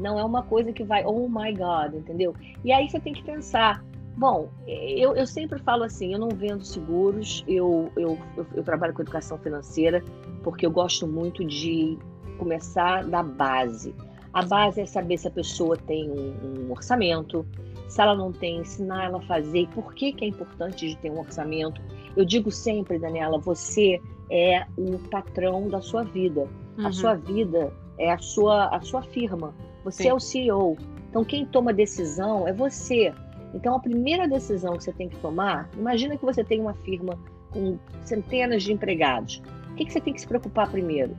Não 0.00 0.18
é 0.18 0.24
uma 0.24 0.42
coisa 0.42 0.72
que 0.72 0.82
vai, 0.82 1.04
oh 1.04 1.28
my 1.28 1.52
God, 1.52 1.94
entendeu? 1.94 2.34
E 2.64 2.72
aí 2.72 2.88
você 2.88 2.98
tem 2.98 3.12
que 3.12 3.22
pensar, 3.22 3.84
Bom, 4.16 4.50
eu, 4.66 5.16
eu 5.16 5.26
sempre 5.26 5.58
falo 5.60 5.84
assim, 5.84 6.12
eu 6.12 6.18
não 6.18 6.28
vendo 6.28 6.64
seguros, 6.64 7.42
eu, 7.48 7.90
eu, 7.96 8.18
eu, 8.36 8.46
eu, 8.54 8.62
trabalho 8.62 8.92
com 8.92 9.02
educação 9.02 9.38
financeira 9.38 10.02
porque 10.42 10.66
eu 10.66 10.70
gosto 10.70 11.06
muito 11.06 11.44
de 11.44 11.98
começar 12.38 13.04
da 13.04 13.22
base. 13.22 13.94
A 14.32 14.42
base 14.42 14.80
é 14.80 14.86
saber 14.86 15.18
se 15.18 15.28
a 15.28 15.30
pessoa 15.30 15.76
tem 15.76 16.10
um, 16.10 16.66
um 16.66 16.70
orçamento, 16.70 17.46
se 17.88 18.00
ela 18.00 18.14
não 18.14 18.32
tem, 18.32 18.60
ensinar 18.60 19.04
ela 19.04 19.18
a 19.18 19.22
fazer, 19.22 19.60
e 19.60 19.66
por 19.66 19.94
que, 19.94 20.12
que 20.12 20.24
é 20.24 20.28
importante 20.28 20.88
de 20.88 20.96
ter 20.96 21.10
um 21.10 21.18
orçamento. 21.18 21.80
Eu 22.16 22.24
digo 22.24 22.50
sempre, 22.50 22.98
Daniela, 22.98 23.38
você 23.38 24.00
é 24.30 24.66
o 24.76 24.98
patrão 25.10 25.68
da 25.68 25.80
sua 25.80 26.02
vida. 26.02 26.48
Uhum. 26.78 26.86
A 26.86 26.92
sua 26.92 27.14
vida 27.14 27.72
é 27.98 28.10
a 28.10 28.18
sua, 28.18 28.68
a 28.68 28.80
sua 28.80 29.02
firma. 29.02 29.54
Você 29.84 30.04
Sim. 30.04 30.08
é 30.08 30.14
o 30.14 30.20
CEO. 30.20 30.76
Então, 31.10 31.24
quem 31.24 31.44
toma 31.44 31.72
decisão 31.72 32.48
é 32.48 32.52
você. 32.52 33.12
Então, 33.54 33.74
a 33.74 33.80
primeira 33.80 34.26
decisão 34.26 34.76
que 34.76 34.84
você 34.84 34.92
tem 34.92 35.08
que 35.08 35.16
tomar, 35.16 35.68
imagina 35.76 36.16
que 36.16 36.24
você 36.24 36.42
tem 36.42 36.60
uma 36.60 36.74
firma 36.74 37.18
com 37.50 37.78
centenas 38.04 38.62
de 38.62 38.72
empregados. 38.72 39.42
O 39.72 39.74
que, 39.74 39.84
que 39.84 39.92
você 39.92 40.00
tem 40.00 40.12
que 40.12 40.20
se 40.20 40.26
preocupar 40.26 40.70
primeiro? 40.70 41.16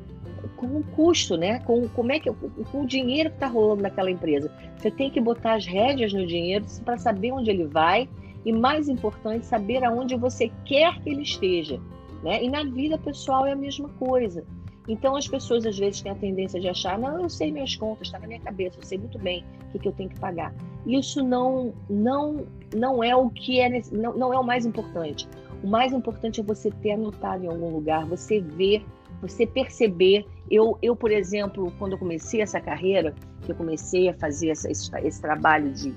Com 0.58 0.68
o 0.68 0.84
custo, 0.96 1.38
né? 1.38 1.60
Com 1.60 1.88
como 1.90 2.12
é 2.12 2.20
que 2.20 2.32
com 2.32 2.82
o 2.82 2.88
dinheiro 2.88 3.30
que 3.30 3.36
está 3.36 3.48
rolando 3.48 3.84
naquela 3.84 4.10
empresa. 4.10 4.52
Você 4.78 4.92
tem 4.92 5.10
que 5.10 5.22
botar 5.22 5.54
as 5.54 5.66
rédeas 5.66 6.14
no 6.14 6.26
dinheiro 6.26 6.66
para 6.84 6.98
saber 6.98 7.32
onde 7.32 7.50
ele 7.50 7.66
vai 7.66 8.10
e 8.46 8.52
mais 8.52 8.90
importante, 8.90 9.46
saber 9.46 9.84
aonde 9.84 10.16
você 10.16 10.52
quer 10.66 11.00
que 11.02 11.10
ele 11.10 11.22
esteja. 11.22 11.80
Né? 12.24 12.44
E 12.44 12.50
na 12.50 12.64
vida 12.64 12.98
pessoal 12.98 13.46
é 13.46 13.52
a 13.52 13.56
mesma 13.56 13.90
coisa. 13.90 14.46
Então 14.88 15.16
as 15.16 15.28
pessoas 15.28 15.66
às 15.66 15.78
vezes 15.78 16.02
têm 16.02 16.12
a 16.12 16.16
tendência 16.16 16.60
de 16.60 16.68
achar, 16.68 16.98
não, 17.00 17.22
eu 17.22 17.30
sei 17.30 17.52
minhas 17.52 17.76
contas, 17.76 18.08
está 18.08 18.20
na 18.20 18.28
minha 18.28 18.40
cabeça, 18.40 18.78
eu 18.80 18.84
sei 18.84 18.98
muito 18.98 19.18
bem 19.18 19.46
o 19.68 19.72
que, 19.72 19.80
que, 19.80 19.88
eu 19.88 19.94
tenho 19.94 20.10
que 20.10 20.20
pagar. 20.20 20.54
Isso 20.86 21.24
não, 21.24 21.74
não, 21.90 22.46
não 22.76 23.04
é 23.04 23.16
o 23.16 23.30
que 23.30 23.60
é, 23.60 23.82
não, 23.92 24.18
não 24.18 24.34
é 24.34 24.40
o 24.40 24.44
mais 24.44 24.66
importante. 24.66 25.28
O 25.64 25.68
mais 25.68 25.94
importante 25.94 26.42
é 26.42 26.44
você 26.44 26.70
ter 26.70 26.92
anotado 26.92 27.46
em 27.46 27.48
algum 27.48 27.70
lugar, 27.70 28.06
você 28.06 28.42
ver, 28.42 28.86
você 29.22 29.48
perceber. 29.48 30.26
Eu, 30.52 30.78
eu 30.82 30.96
por 30.96 31.12
exemplo, 31.12 31.72
quando 31.80 31.94
eu 31.94 31.98
comecei 31.98 32.42
essa 32.42 32.60
carreira, 32.60 33.16
que 33.42 33.52
eu 33.52 33.56
comecei 33.56 34.10
a 34.10 34.14
fazer 34.14 34.50
essa, 34.50 34.70
esse, 34.70 34.92
esse 35.02 35.22
trabalho 35.22 35.72
de 35.72 35.96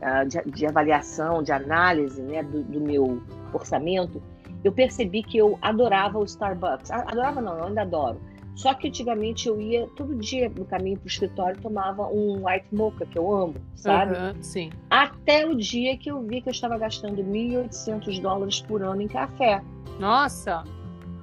ah, 0.00 0.22
de, 0.22 0.40
de, 0.52 0.64
avaliação, 0.64 1.42
de 1.42 1.50
análise 1.50 2.22
né, 2.22 2.40
do, 2.44 2.62
do, 2.62 2.80
meu 2.80 3.20
orçamento, 3.52 4.22
eu 4.62 4.70
percebi 4.70 5.24
que 5.24 5.36
eu 5.36 5.58
adorava 5.60 6.20
o 6.20 6.24
Starbucks. 6.24 6.88
Adorava 6.92 7.40
não, 7.40 7.58
eu 7.58 7.64
ainda 7.64 7.82
adoro. 7.82 8.20
Só 8.58 8.74
que 8.74 8.88
antigamente 8.88 9.46
eu 9.46 9.60
ia 9.60 9.86
todo 9.94 10.16
dia 10.16 10.48
no 10.50 10.64
caminho 10.64 10.98
para 10.98 11.04
o 11.04 11.08
escritório 11.08 11.60
tomava 11.62 12.08
um 12.08 12.44
white 12.44 12.66
mocha 12.72 13.06
que 13.06 13.16
eu 13.16 13.32
amo, 13.32 13.54
sabe? 13.76 14.16
Uhum, 14.16 14.42
sim. 14.42 14.70
Até 14.90 15.46
o 15.46 15.54
dia 15.54 15.96
que 15.96 16.10
eu 16.10 16.20
vi 16.22 16.40
que 16.42 16.48
eu 16.48 16.50
estava 16.50 16.76
gastando 16.76 17.22
1.800 17.22 18.20
dólares 18.20 18.60
por 18.60 18.82
ano 18.82 19.00
em 19.00 19.06
café. 19.06 19.62
Nossa! 20.00 20.64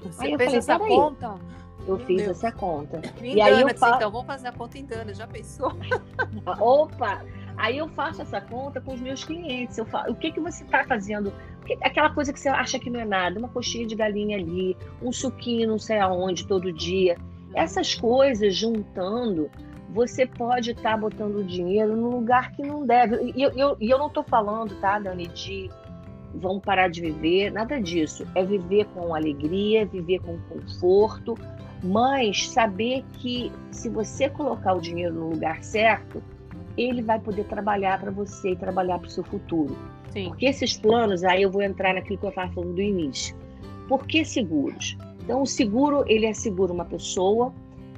Você 0.02 0.28
aí 0.28 0.38
fez 0.38 0.44
falei, 0.44 0.58
essa 0.60 0.80
conta? 0.80 1.36
Eu 1.82 1.98
Meu 1.98 2.06
fiz 2.06 2.24
Deus. 2.24 2.38
essa 2.38 2.52
conta. 2.54 3.02
Me 3.20 3.36
e 3.36 3.42
aí 3.42 3.62
eu 3.62 3.78
falo... 3.78 3.96
então, 3.98 4.12
vamos 4.12 4.28
fazer 4.28 4.48
a 4.48 4.52
conta 4.54 4.78
em 4.78 4.86
Dana, 4.86 5.14
já 5.14 5.28
pensou? 5.28 5.74
Opa! 6.58 7.22
Aí 7.58 7.78
eu 7.78 7.88
faço 7.90 8.22
essa 8.22 8.42
conta 8.42 8.82
com 8.82 8.94
os 8.94 9.02
meus 9.02 9.24
clientes. 9.24 9.78
Eu 9.78 9.86
falo, 9.86 10.12
o 10.12 10.16
que, 10.16 10.32
que 10.32 10.40
você 10.40 10.64
está 10.64 10.84
fazendo? 10.84 11.34
Aquela 11.82 12.10
coisa 12.10 12.32
que 12.32 12.40
você 12.40 12.50
acha 12.50 12.78
que 12.78 12.90
não 12.90 13.00
é 13.00 13.06
nada, 13.06 13.40
uma 13.40 13.50
coxinha 13.50 13.88
de 13.88 13.96
galinha 13.96 14.38
ali, 14.38 14.78
um 15.02 15.12
suquinho 15.12 15.70
não 15.70 15.80
sei 15.80 16.00
aonde 16.00 16.46
todo 16.46 16.72
dia. 16.72 17.18
Essas 17.54 17.96
coisas 17.96 18.54
juntando, 18.56 19.50
você 19.90 20.26
pode 20.26 20.72
estar 20.72 20.92
tá 20.92 20.98
botando 20.98 21.46
dinheiro 21.46 21.96
no 21.96 22.10
lugar 22.10 22.52
que 22.52 22.62
não 22.62 22.86
deve. 22.86 23.32
E 23.36 23.42
eu, 23.42 23.52
eu, 23.52 23.78
eu 23.80 23.98
não 23.98 24.08
estou 24.08 24.24
falando, 24.24 24.76
tá, 24.76 25.00
Dani, 25.00 25.28
de 25.28 25.70
vamos 26.34 26.64
parar 26.64 26.90
de 26.90 27.02
viver, 27.02 27.52
nada 27.52 27.80
disso. 27.80 28.28
É 28.36 28.44
viver 28.44 28.86
com 28.88 29.16
alegria, 29.16 29.86
viver 29.86 30.20
com 30.20 30.38
conforto, 30.50 31.36
mas 31.82 32.50
saber 32.50 33.04
que 33.14 33.52
se 33.72 33.90
você 33.90 34.30
colocar 34.30 34.74
o 34.74 34.82
dinheiro 34.82 35.14
no 35.14 35.30
lugar 35.30 35.64
certo, 35.64 36.22
ele 36.78 37.02
vai 37.02 37.20
poder 37.20 37.46
trabalhar 37.46 38.00
para 38.00 38.12
você 38.12 38.52
e 38.52 38.56
trabalhar 38.56 39.00
para 39.00 39.08
o 39.08 39.12
seu 39.12 39.24
futuro. 39.24 39.76
Sim. 40.12 40.30
Porque 40.30 40.46
esses 40.46 40.78
planos, 40.78 41.24
aí 41.24 41.44
eu 41.44 41.52
vou 41.52 41.62
entrar 41.62 41.94
naquilo 41.94 42.18
que 42.18 42.26
eu 42.26 42.30
estava 42.30 42.52
falando 42.52 42.74
do 42.74 42.82
início. 42.82 43.36
Por 43.88 44.06
que 44.06 44.26
seguros? 44.26 44.98
Então, 45.24 45.42
o 45.42 45.46
seguro, 45.46 46.04
ele 46.08 46.28
assegura 46.28 46.72
uma 46.72 46.86
pessoa, 46.86 47.54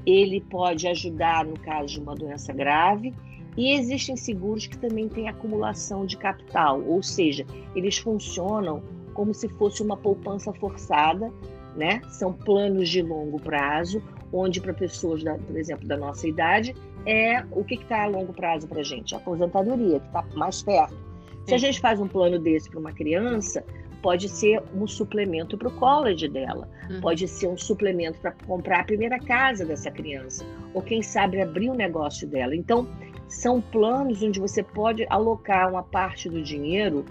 ele 0.06 0.42
pode 0.42 0.88
ajudar 0.88 1.46
no 1.46 1.60
caso 1.60 1.94
de 1.94 2.00
uma 2.00 2.16
doença 2.16 2.54
grave, 2.54 3.14
e 3.58 3.74
existem 3.74 4.16
seguros 4.16 4.68
que 4.68 4.78
também 4.78 5.10
têm 5.10 5.28
acumulação 5.28 6.06
de 6.06 6.16
capital, 6.16 6.82
ou 6.86 7.02
seja, 7.02 7.46
eles 7.76 7.98
funcionam 7.98 8.82
como 9.14 9.34
se 9.34 9.50
fosse 9.50 9.82
uma 9.82 9.98
poupança 9.98 10.54
forçada, 10.54 11.34
né? 11.78 12.02
São 12.10 12.34
planos 12.34 12.90
de 12.90 13.02
longo 13.02 13.40
prazo, 13.40 14.02
onde 14.34 14.60
para 14.60 14.74
pessoas, 14.74 15.24
da, 15.24 15.36
por 15.36 15.56
exemplo, 15.56 15.88
da 15.88 15.96
nossa 15.96 16.28
idade, 16.28 16.76
é 17.06 17.44
o 17.52 17.64
que 17.64 17.76
está 17.76 18.04
a 18.04 18.08
longo 18.08 18.34
prazo 18.34 18.68
para 18.68 18.82
a 18.82 18.84
gente? 18.84 19.14
A 19.14 19.20
aposentadoria, 19.20 20.00
que 20.00 20.08
está 20.08 20.26
mais 20.36 20.62
perto. 20.62 20.98
Se 21.46 21.54
a 21.54 21.58
gente 21.58 21.80
faz 21.80 22.00
um 22.00 22.08
plano 22.08 22.38
desse 22.40 22.70
para 22.70 22.80
uma 22.80 22.92
criança, 22.92 23.64
pode 24.02 24.28
ser 24.28 24.62
um 24.76 24.86
suplemento 24.86 25.58
para 25.58 25.70
o 25.70 25.72
college 25.72 26.28
dela, 26.28 26.68
uhum. 26.90 27.00
pode 27.00 27.28
ser 27.28 27.48
um 27.48 27.58
suplemento 27.58 28.20
para 28.20 28.32
comprar 28.46 28.82
a 28.82 28.84
primeira 28.84 29.18
casa 29.20 29.64
dessa 29.64 29.90
criança, 29.90 30.46
ou 30.74 30.82
quem 30.82 31.02
sabe 31.02 31.42
abrir 31.42 31.70
o 31.70 31.74
negócio 31.74 32.28
dela. 32.28 32.56
Então, 32.56 32.88
são 33.28 33.62
planos 33.62 34.22
onde 34.22 34.40
você 34.40 34.62
pode 34.64 35.06
alocar 35.10 35.70
uma 35.70 35.84
parte 35.84 36.30
do 36.30 36.42
dinheiro 36.42 37.06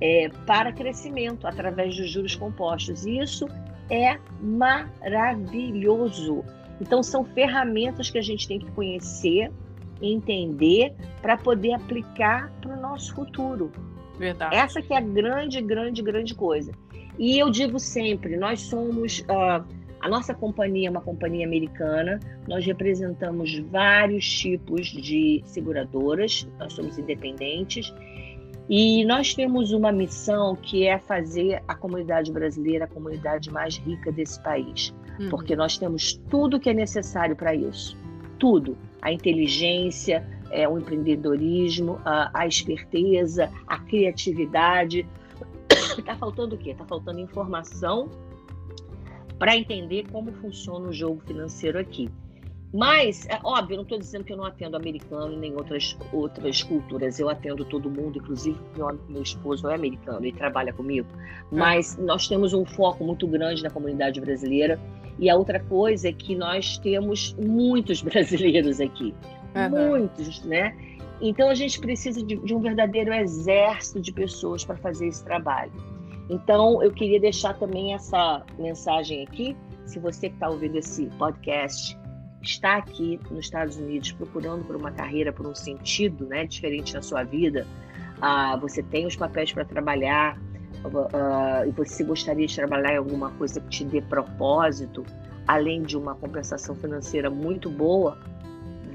é, 0.00 0.28
para 0.46 0.72
crescimento 0.72 1.46
através 1.46 1.96
dos 1.96 2.10
juros 2.10 2.34
compostos. 2.34 3.06
E 3.06 3.18
isso 3.18 3.46
é 3.90 4.18
maravilhoso. 4.40 6.44
Então, 6.80 7.02
são 7.02 7.24
ferramentas 7.24 8.10
que 8.10 8.18
a 8.18 8.22
gente 8.22 8.48
tem 8.48 8.58
que 8.58 8.70
conhecer, 8.72 9.50
entender, 10.00 10.94
para 11.20 11.36
poder 11.36 11.74
aplicar 11.74 12.50
para 12.60 12.76
o 12.76 12.80
nosso 12.80 13.14
futuro. 13.14 13.70
Verdade. 14.18 14.54
Essa 14.54 14.82
que 14.82 14.92
é 14.92 14.96
a 14.96 15.00
grande, 15.00 15.60
grande, 15.60 16.02
grande 16.02 16.34
coisa. 16.34 16.72
E 17.18 17.38
eu 17.38 17.50
digo 17.50 17.78
sempre, 17.78 18.36
nós 18.36 18.60
somos... 18.60 19.20
Uh, 19.20 19.82
a 20.00 20.08
nossa 20.08 20.34
companhia 20.34 20.88
é 20.88 20.90
uma 20.90 21.00
companhia 21.00 21.46
americana, 21.46 22.18
nós 22.48 22.66
representamos 22.66 23.56
vários 23.70 24.28
tipos 24.28 24.88
de 24.88 25.40
seguradoras, 25.44 26.48
nós 26.58 26.72
somos 26.72 26.98
independentes 26.98 27.94
e 28.74 29.04
nós 29.04 29.34
temos 29.34 29.72
uma 29.72 29.92
missão 29.92 30.56
que 30.56 30.86
é 30.86 30.98
fazer 30.98 31.62
a 31.68 31.74
comunidade 31.74 32.32
brasileira 32.32 32.86
a 32.86 32.88
comunidade 32.88 33.50
mais 33.50 33.76
rica 33.76 34.10
desse 34.10 34.42
país 34.42 34.94
uhum. 35.18 35.28
porque 35.28 35.54
nós 35.56 35.76
temos 35.76 36.14
tudo 36.30 36.58
que 36.58 36.70
é 36.70 36.74
necessário 36.74 37.36
para 37.36 37.54
isso. 37.54 37.96
Tudo. 38.38 38.76
A 39.00 39.12
inteligência, 39.12 40.26
é, 40.50 40.68
o 40.68 40.78
empreendedorismo, 40.78 42.00
a, 42.04 42.30
a 42.34 42.46
esperteza, 42.46 43.50
a 43.66 43.78
criatividade. 43.78 45.06
Está 45.98 46.14
faltando 46.16 46.54
o 46.54 46.58
quê? 46.58 46.70
Está 46.70 46.84
faltando 46.84 47.20
informação 47.20 48.08
para 49.38 49.56
entender 49.56 50.06
como 50.10 50.32
funciona 50.32 50.88
o 50.88 50.92
jogo 50.92 51.20
financeiro 51.26 51.78
aqui. 51.78 52.08
Mas, 52.72 53.26
é 53.28 53.38
óbvio, 53.44 53.76
não 53.76 53.82
estou 53.82 53.98
dizendo 53.98 54.24
que 54.24 54.32
eu 54.32 54.36
não 54.36 54.46
atendo 54.46 54.76
americano 54.76 55.36
nem 55.36 55.54
outras, 55.54 55.96
outras 56.10 56.62
culturas. 56.62 57.20
Eu 57.20 57.28
atendo 57.28 57.66
todo 57.66 57.90
mundo, 57.90 58.18
inclusive 58.18 58.58
meu, 58.74 58.98
meu 59.10 59.22
esposo 59.22 59.68
é 59.68 59.74
americano 59.74 60.24
e 60.24 60.32
trabalha 60.32 60.72
comigo. 60.72 61.06
Mas 61.50 61.98
nós 61.98 62.26
temos 62.26 62.54
um 62.54 62.64
foco 62.64 63.04
muito 63.04 63.26
grande 63.26 63.62
na 63.62 63.68
comunidade 63.68 64.18
brasileira. 64.20 64.80
E 65.18 65.28
a 65.28 65.36
outra 65.36 65.60
coisa 65.60 66.08
é 66.08 66.12
que 66.12 66.34
nós 66.34 66.78
temos 66.78 67.34
muitos 67.34 68.00
brasileiros 68.02 68.80
aqui. 68.80 69.14
Uhum. 69.54 69.88
Muitos, 69.88 70.42
né? 70.44 70.74
Então 71.20 71.50
a 71.50 71.54
gente 71.54 71.78
precisa 71.78 72.22
de, 72.22 72.36
de 72.36 72.54
um 72.54 72.60
verdadeiro 72.60 73.12
exército 73.12 74.00
de 74.00 74.12
pessoas 74.12 74.64
para 74.64 74.78
fazer 74.78 75.08
esse 75.08 75.22
trabalho. 75.22 75.72
Então 76.30 76.82
eu 76.82 76.90
queria 76.90 77.20
deixar 77.20 77.52
também 77.58 77.92
essa 77.92 78.42
mensagem 78.58 79.24
aqui. 79.24 79.54
Se 79.84 79.98
você 79.98 80.30
que 80.30 80.36
está 80.36 80.48
ouvindo 80.48 80.78
esse 80.78 81.06
podcast 81.18 82.00
está 82.42 82.76
aqui 82.76 83.20
nos 83.30 83.46
Estados 83.46 83.76
Unidos 83.76 84.12
procurando 84.12 84.64
por 84.64 84.76
uma 84.76 84.90
carreira, 84.90 85.32
por 85.32 85.46
um 85.46 85.54
sentido 85.54 86.26
né, 86.26 86.44
diferente 86.46 86.92
na 86.94 87.02
sua 87.02 87.22
vida, 87.22 87.66
uh, 88.18 88.58
você 88.60 88.82
tem 88.82 89.06
os 89.06 89.16
papéis 89.16 89.52
para 89.52 89.64
trabalhar 89.64 90.38
uh, 90.84 91.68
e 91.68 91.70
você 91.70 92.02
gostaria 92.04 92.46
de 92.46 92.54
trabalhar 92.54 92.94
em 92.94 92.98
alguma 92.98 93.30
coisa 93.32 93.60
que 93.60 93.68
te 93.68 93.84
dê 93.84 94.02
propósito, 94.02 95.04
além 95.46 95.82
de 95.82 95.96
uma 95.96 96.14
compensação 96.14 96.74
financeira 96.74 97.30
muito 97.30 97.70
boa, 97.70 98.18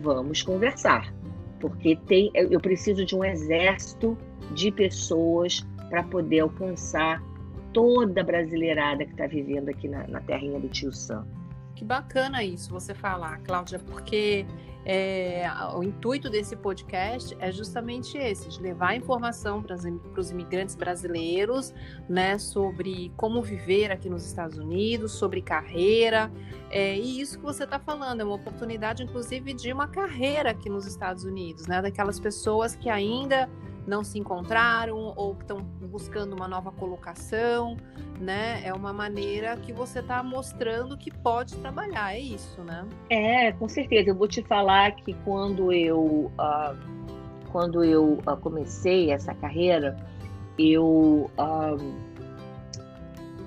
vamos 0.01 0.41
conversar. 0.41 1.13
Porque 1.59 1.95
tem, 1.95 2.29
eu 2.35 2.59
preciso 2.59 3.03
de 3.03 3.15
um 3.15 3.23
exército 3.23 4.15
de 4.53 4.71
pessoas 4.71 5.65
para 5.89 6.03
poder 6.03 6.41
alcançar 6.41 7.21
toda 7.73 8.21
a 8.21 8.23
brasileirada 8.23 9.05
que 9.05 9.11
está 9.11 9.25
vivendo 9.25 9.69
aqui 9.69 9.87
na, 9.87 10.07
na 10.07 10.21
terrinha 10.21 10.59
do 10.59 10.67
tio 10.67 10.91
Sam. 10.91 11.25
Que 11.77 11.85
bacana 11.85 12.43
isso 12.43 12.71
você 12.71 12.95
falar, 12.95 13.37
Cláudia, 13.43 13.77
porque 13.77 14.47
é, 14.83 15.47
o 15.75 15.83
intuito 15.83 16.27
desse 16.27 16.55
podcast 16.55 17.37
é 17.39 17.51
justamente 17.51 18.17
esse, 18.17 18.49
de 18.49 18.59
levar 18.59 18.95
informação 18.95 19.61
para 19.61 19.75
os 19.75 20.31
imigrantes 20.31 20.73
brasileiros, 20.73 21.71
né, 22.09 22.39
sobre 22.39 23.13
como 23.15 23.43
viver 23.43 23.91
aqui 23.91 24.09
nos 24.09 24.25
Estados 24.25 24.57
Unidos, 24.57 25.11
sobre 25.11 25.39
carreira, 25.39 26.31
é, 26.71 26.97
e 26.97 27.21
isso 27.21 27.37
que 27.37 27.45
você 27.45 27.63
está 27.63 27.77
falando 27.77 28.21
é 28.21 28.23
uma 28.23 28.33
oportunidade, 28.33 29.03
inclusive, 29.03 29.53
de 29.53 29.71
uma 29.71 29.87
carreira 29.87 30.49
aqui 30.49 30.71
nos 30.71 30.87
Estados 30.87 31.25
Unidos, 31.25 31.67
né, 31.67 31.79
daquelas 31.79 32.19
pessoas 32.19 32.75
que 32.75 32.89
ainda 32.89 33.47
não 33.87 34.03
se 34.03 34.19
encontraram 34.19 35.13
ou 35.15 35.33
que 35.33 35.43
estão 35.43 35.61
buscando 35.61 36.35
uma 36.35 36.47
nova 36.47 36.71
colocação, 36.71 37.77
né? 38.19 38.61
É 38.63 38.73
uma 38.73 38.91
maneira 38.91 39.55
que 39.57 39.71
você 39.71 39.99
está 39.99 40.21
mostrando 40.21 40.97
que 40.97 41.09
pode 41.09 41.55
trabalhar, 41.55 42.13
é 42.13 42.19
isso, 42.19 42.61
né? 42.61 42.85
É, 43.09 43.51
com 43.53 43.67
certeza. 43.69 44.09
Eu 44.09 44.15
vou 44.15 44.27
te 44.27 44.43
falar 44.43 44.91
que 44.91 45.13
quando 45.23 45.71
eu 45.71 46.31
uh, 46.37 46.97
quando 47.51 47.83
eu 47.83 48.19
uh, 48.27 48.37
comecei 48.39 49.11
essa 49.11 49.33
carreira, 49.33 49.95
eu, 50.59 51.29
uh, 51.37 51.93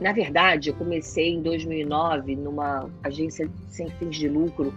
na 0.01 0.13
verdade, 0.13 0.71
eu 0.71 0.75
comecei 0.75 1.35
em 1.35 1.43
2009 1.43 2.37
numa 2.37 2.91
agência 3.03 3.49
sem 3.69 3.89
fins 3.91 4.17
de 4.17 4.29
lucro. 4.29 4.73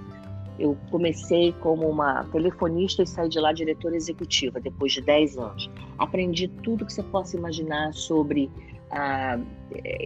Eu 0.59 0.77
comecei 0.91 1.51
como 1.53 1.89
uma 1.89 2.23
telefonista 2.25 3.03
e 3.03 3.07
saí 3.07 3.29
de 3.29 3.39
lá 3.39 3.51
diretora 3.51 3.95
executiva 3.95 4.59
depois 4.59 4.93
de 4.93 5.01
10 5.01 5.37
anos. 5.37 5.69
Aprendi 5.97 6.47
tudo 6.47 6.85
que 6.85 6.93
você 6.93 7.03
possa 7.03 7.37
imaginar 7.37 7.93
sobre 7.93 8.51
a 8.91 9.39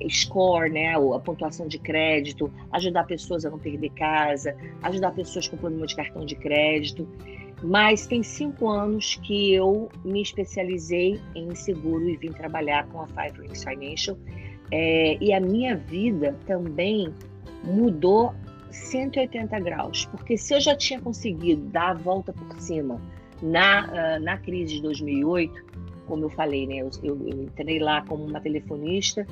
score, 0.10 0.72
né, 0.72 0.96
a 0.96 1.20
pontuação 1.20 1.68
de 1.68 1.78
crédito, 1.78 2.52
ajudar 2.72 3.04
pessoas 3.06 3.46
a 3.46 3.50
não 3.50 3.60
perder 3.60 3.90
casa, 3.90 4.56
ajudar 4.82 5.12
pessoas 5.12 5.48
com 5.48 5.58
problema 5.58 5.86
de 5.86 5.96
cartão 5.96 6.26
de 6.26 6.36
crédito. 6.36 7.08
Mas 7.62 8.06
tem 8.06 8.22
cinco 8.22 8.70
anos 8.70 9.16
que 9.24 9.54
eu 9.54 9.90
me 10.06 10.22
especializei 10.22 11.20
em 11.36 11.54
seguro 11.56 12.08
e 12.08 12.16
vim 12.16 12.32
trabalhar 12.32 12.88
com 12.88 13.02
a 13.02 13.08
Five 13.08 13.42
Rings 13.42 13.64
Financial. 13.64 14.18
É, 14.72 15.18
e 15.20 15.34
a 15.34 15.40
minha 15.40 15.76
vida 15.76 16.38
também 16.46 17.14
mudou 17.64 18.34
180 18.72 19.60
graus, 19.60 20.06
porque 20.06 20.38
se 20.38 20.54
eu 20.54 20.62
já 20.62 20.76
tinha 20.76 21.00
conseguido 21.00 21.64
dar 21.64 21.92
a 21.92 21.94
volta 21.94 22.34
por 22.34 22.60
cima 22.60 23.02
na, 23.42 23.88
uh, 23.88 24.24
na 24.24 24.38
crise 24.38 24.76
de 24.76 24.82
2008, 24.82 25.66
como 26.06 26.26
eu 26.26 26.30
falei, 26.30 26.66
né, 26.66 26.78
eu, 26.78 26.90
eu, 27.04 27.28
eu 27.28 27.44
entrei 27.44 27.80
lá 27.80 28.02
como 28.06 28.26
uma 28.26 28.40
telefonista 28.40 29.26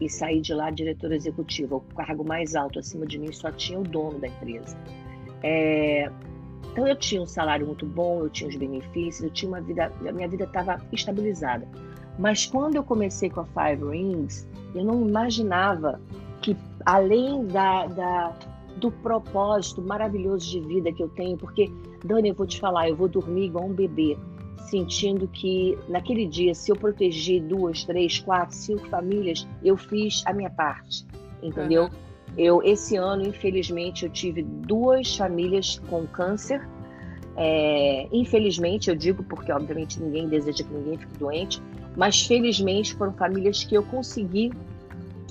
e 0.00 0.08
saí 0.08 0.40
de 0.40 0.52
lá 0.54 0.70
diretora 0.70 1.14
executiva. 1.14 1.76
O 1.76 1.80
cargo 1.80 2.24
mais 2.24 2.56
alto 2.56 2.78
acima 2.78 3.06
de 3.06 3.18
mim 3.18 3.30
só 3.32 3.52
tinha 3.52 3.78
o 3.78 3.82
dono 3.82 4.18
da 4.18 4.26
empresa. 4.26 4.76
É, 5.42 6.10
então 6.72 6.86
eu 6.88 6.96
tinha 6.96 7.20
um 7.20 7.26
salário 7.26 7.66
muito 7.66 7.84
bom, 7.84 8.20
eu 8.20 8.30
tinha 8.30 8.48
os 8.48 8.56
benefícios, 8.56 9.22
eu 9.22 9.30
tinha 9.30 9.48
uma 9.50 9.60
vida, 9.60 9.92
a 10.06 10.12
minha 10.12 10.26
vida 10.26 10.44
estava 10.44 10.80
estabilizada. 10.90 11.68
Mas 12.18 12.46
quando 12.46 12.76
eu 12.76 12.82
comecei 12.82 13.30
com 13.30 13.40
a 13.40 13.44
Five 13.46 13.90
Rings, 13.90 14.48
eu 14.74 14.84
não 14.84 15.06
imaginava 15.06 16.00
que 16.40 16.56
além 16.84 17.46
da, 17.46 17.86
da, 17.86 18.32
do 18.76 18.90
propósito 18.90 19.82
maravilhoso 19.82 20.50
de 20.50 20.60
vida 20.60 20.92
que 20.92 21.02
eu 21.02 21.08
tenho, 21.10 21.36
porque 21.36 21.70
Dani, 22.04 22.30
eu 22.30 22.34
vou 22.34 22.46
te 22.46 22.58
falar, 22.58 22.88
eu 22.88 22.96
vou 22.96 23.08
dormir 23.08 23.46
igual 23.46 23.66
um 23.66 23.72
bebê, 23.72 24.16
sentindo 24.68 25.28
que 25.28 25.78
naquele 25.88 26.26
dia, 26.26 26.54
se 26.54 26.70
eu 26.70 26.76
protegi 26.76 27.40
duas, 27.40 27.84
três, 27.84 28.18
quatro, 28.18 28.56
cinco 28.56 28.88
famílias, 28.88 29.46
eu 29.62 29.76
fiz 29.76 30.22
a 30.26 30.32
minha 30.32 30.50
parte, 30.50 31.06
entendeu? 31.42 31.84
Uhum. 31.84 31.90
Eu 32.36 32.62
esse 32.62 32.96
ano, 32.96 33.26
infelizmente, 33.26 34.06
eu 34.06 34.10
tive 34.10 34.42
duas 34.42 35.16
famílias 35.16 35.78
com 35.90 36.06
câncer. 36.06 36.66
É, 37.36 38.08
infelizmente, 38.12 38.88
eu 38.88 38.96
digo 38.96 39.22
porque 39.24 39.52
obviamente 39.52 40.00
ninguém 40.00 40.28
deseja 40.28 40.64
que 40.64 40.72
ninguém 40.72 40.98
fique 40.98 41.18
doente, 41.18 41.62
mas 41.96 42.26
felizmente 42.26 42.94
foram 42.94 43.12
famílias 43.12 43.64
que 43.64 43.74
eu 43.74 43.82
consegui 43.82 44.52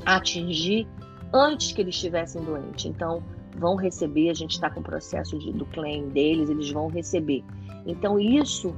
atingir 0.06 0.88
antes 1.34 1.72
que 1.72 1.82
eles 1.82 1.96
estivessem 1.96 2.44
doentes. 2.44 2.86
Então, 2.86 3.24
vão 3.58 3.76
receber, 3.76 4.30
a 4.30 4.34
gente 4.34 4.52
está 4.52 4.70
com 4.70 4.80
o 4.80 4.84
processo 4.84 5.38
de, 5.38 5.52
do 5.52 5.66
claim 5.66 6.10
deles, 6.10 6.50
eles 6.50 6.70
vão 6.72 6.88
receber. 6.88 7.44
Então, 7.86 8.20
isso 8.20 8.76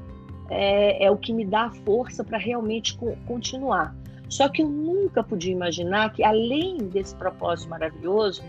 é, 0.50 1.06
é 1.06 1.12
o 1.12 1.18
que 1.18 1.34
me 1.34 1.46
dá 1.46 1.70
força 1.86 2.24
para 2.24 2.38
realmente 2.38 2.98
co 2.98 3.16
continuar. 3.26 3.96
Só 4.30 4.50
que 4.50 4.64
eu 4.64 4.70
nunca 4.70 5.24
podia 5.24 5.52
imaginar 5.52 6.12
que, 6.12 6.24
além 6.24 6.78
desse 6.78 7.16
propósito 7.16 7.70
maravilhoso 7.70 8.42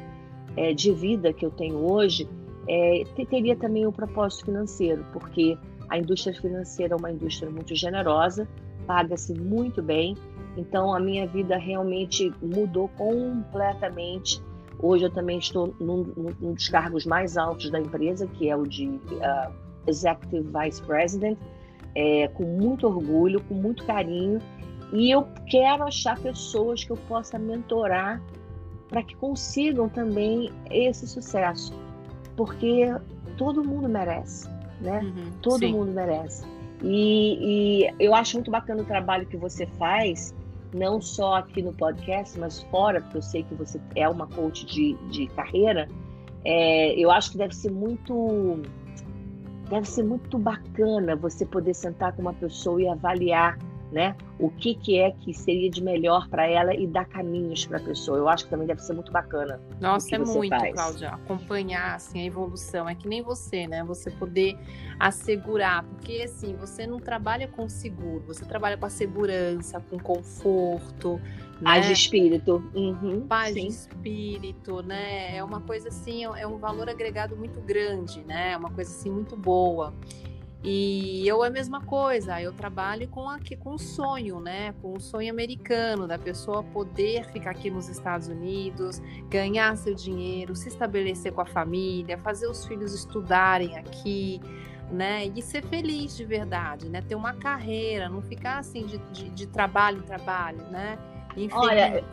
é, 0.57 0.73
de 0.73 0.93
vida 0.93 1.33
que 1.33 1.45
eu 1.45 1.51
tenho 1.51 1.77
hoje, 1.77 2.29
é, 2.69 3.05
teria 3.29 3.55
também 3.57 3.85
o 3.85 3.91
um 3.91 3.93
propósito 3.93 4.47
financeiro, 4.47 5.05
porque 5.13 5.59
a 5.91 5.99
indústria 5.99 6.35
financeira 6.35 6.95
é 6.95 6.97
uma 6.97 7.11
indústria 7.11 7.51
muito 7.51 7.75
generosa, 7.75 8.49
paga-se 8.87 9.35
muito 9.35 9.83
bem, 9.83 10.17
então 10.57 10.95
a 10.95 11.01
minha 11.01 11.27
vida 11.27 11.57
realmente 11.57 12.33
mudou 12.43 12.89
completamente. 12.89 14.43
Hoje 14.79 15.05
eu 15.05 15.11
também 15.11 15.39
estou 15.39 15.75
num, 15.81 16.05
num 16.17 16.53
dos 16.53 16.69
cargos 16.69 17.07
mais 17.07 17.37
altos 17.37 17.71
da 17.71 17.81
empresa, 17.81 18.27
que 18.27 18.49
é 18.49 18.57
o 18.57 18.65
de 18.65 18.89
uh, 18.89 19.53
Executive 19.87 20.49
Vice 20.49 20.83
President, 20.83 21.39
é, 21.95 22.29
com 22.29 22.45
muito 22.45 22.87
orgulho, 22.87 23.41
com 23.45 23.55
muito 23.55 23.85
carinho 23.85 24.41
e 24.95 25.11
eu 25.11 25.27
quero 25.49 25.83
achar 25.83 26.17
pessoas 26.21 26.85
que 26.85 26.93
eu 26.93 26.97
possa 27.09 27.37
mentorar 27.37 28.23
para 28.89 29.03
que 29.03 29.17
consigam 29.17 29.89
também 29.89 30.53
esse 30.71 31.05
sucesso, 31.09 31.75
porque 32.37 32.95
todo 33.37 33.65
mundo 33.65 33.89
merece, 33.89 34.49
né? 34.81 35.01
Uhum, 35.01 35.33
todo 35.43 35.59
sim. 35.59 35.73
mundo 35.73 35.91
merece. 35.91 36.47
E, 36.85 37.87
e, 37.89 37.95
eu 37.99 38.15
acho 38.15 38.37
muito 38.37 38.51
bacana 38.51 38.83
o 38.83 38.85
trabalho 38.85 39.27
que 39.27 39.39
você 39.39 39.67
faz, 39.79 40.35
não 40.75 41.01
só 41.01 41.37
aqui 41.37 41.63
no 41.63 41.73
podcast, 41.73 42.39
mas 42.39 42.63
fora, 42.65 43.01
porque 43.01 43.17
eu 43.17 43.23
sei 43.23 43.43
que 43.43 43.55
você 43.55 43.81
é 43.97 44.07
uma 44.07 44.27
coach 44.27 44.67
de, 44.67 44.95
de 45.11 45.27
carreira. 45.29 45.89
É, 46.45 46.93
eu 46.93 47.11
acho 47.11 47.33
que 47.33 47.39
deve 47.39 47.55
ser 47.55 47.73
muito 47.73 48.61
deve 49.71 49.89
ser 49.89 50.03
muito 50.03 50.39
bacana 50.39 51.17
você 51.17 51.47
poder 51.47 51.73
sentar 51.73 52.13
com 52.13 52.21
uma 52.21 52.35
pessoa 52.35 52.83
e 52.83 52.87
avaliar 52.87 53.59
né? 53.95 54.17
O 54.41 54.51
que, 54.51 54.75
que 54.75 54.99
é 54.99 55.13
que 55.13 55.33
seria 55.33 55.71
de 55.71 55.81
melhor 55.81 56.29
para 56.29 56.45
ela 56.45 56.75
e 56.75 56.85
dar 56.85 57.05
caminhos 57.05 57.65
para 57.65 57.79
a 57.79 57.81
pessoa. 57.81 58.19
Eu 58.19 58.29
acho 58.29 58.45
que 58.45 58.51
também 58.51 58.67
deve 58.67 58.83
ser 58.83 58.93
muito 58.93 59.13
bacana. 59.13 59.61
Nossa, 59.81 60.17
é 60.17 60.19
muito, 60.19 60.49
faz. 60.49 60.75
Cláudia, 60.75 61.11
acompanhar 61.11 61.95
assim, 61.95 62.21
a 62.21 62.25
evolução. 62.25 62.89
É 62.89 62.97
que 62.97 63.07
nem 63.07 63.23
você, 63.23 63.69
né? 63.69 63.85
Você 63.85 64.11
poder 64.11 64.59
assegurar, 64.99 65.85
porque 65.85 66.23
assim, 66.25 66.57
você 66.57 66.89
não 66.89 66.99
trabalha 66.99 67.47
com 67.47 67.69
seguro, 67.69 68.25
você 68.27 68.45
trabalha 68.45 68.77
com 68.77 68.87
a 68.87 68.91
segurança, 68.91 69.79
com 69.89 69.97
conforto. 69.97 71.21
Paz 71.63 71.87
né? 71.87 71.93
de 71.93 71.93
espírito. 71.93 72.65
Uhum, 72.75 73.27
Paz 73.29 73.55
sim. 73.55 73.61
de 73.61 73.67
espírito, 73.69 74.83
né? 74.83 75.37
É 75.37 75.45
uma 75.45 75.61
coisa 75.61 75.89
assim, 75.89 76.25
é 76.25 76.47
um 76.47 76.59
valor 76.59 76.89
agregado 76.89 77.37
muito 77.37 77.61
grande, 77.61 78.25
né? 78.25 78.53
É 78.53 78.57
uma 78.57 78.71
coisa 78.71 78.91
assim 78.91 79.11
muito 79.11 79.37
boa. 79.37 79.95
E 80.67 81.29
eu 81.29 81.45
é 81.45 81.49
a 81.49 81.51
mesma 81.51 81.83
coisa, 81.83 82.41
eu 82.41 82.51
trabalho 82.51 83.07
com 83.09 83.29
aqui 83.29 83.55
com 83.55 83.75
o 83.75 83.79
sonho, 83.79 84.41
né? 84.41 84.75
Com 84.81 84.95
o 84.95 85.01
sonho 85.01 85.31
americano 85.31 86.09
da 86.09 86.19
pessoa 86.19 86.63
poder 86.63 87.27
ficar 87.27 87.51
aqui 87.51 87.71
nos 87.71 87.91
Estados 87.91 88.29
Unidos, 88.29 89.03
ganhar 89.29 89.77
seu 89.77 89.95
dinheiro, 89.95 90.57
se 90.57 90.69
estabelecer 90.69 91.33
com 91.33 91.43
a 91.43 91.45
família, 91.45 92.17
fazer 92.17 92.47
os 92.47 92.65
filhos 92.65 92.95
estudarem 92.95 93.77
aqui, 93.77 94.41
né? 94.91 95.27
E 95.37 95.43
ser 95.43 95.63
feliz 95.67 96.17
de 96.17 96.25
verdade, 96.25 96.89
né? 96.89 97.03
Ter 97.03 97.15
uma 97.15 97.35
carreira, 97.35 98.09
não 98.09 98.23
ficar 98.23 98.57
assim 98.57 98.87
de, 98.87 98.97
de, 99.13 99.29
de 99.29 99.47
trabalho 99.47 99.99
em 99.99 100.03
trabalho, 100.07 100.63
né? 100.71 100.99
Infeliz. 101.37 101.53
Olha, 101.53 102.05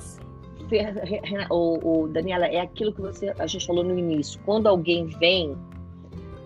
o, 1.50 2.02
o, 2.02 2.08
Daniela, 2.10 2.48
é 2.48 2.60
aquilo 2.60 2.92
que 2.92 3.00
você 3.00 3.34
a 3.40 3.48
gente 3.48 3.66
falou 3.66 3.86
no 3.86 3.98
início. 3.98 4.42
Quando 4.44 4.68
alguém 4.68 5.06
vem 5.06 5.52
uh, 5.52 5.58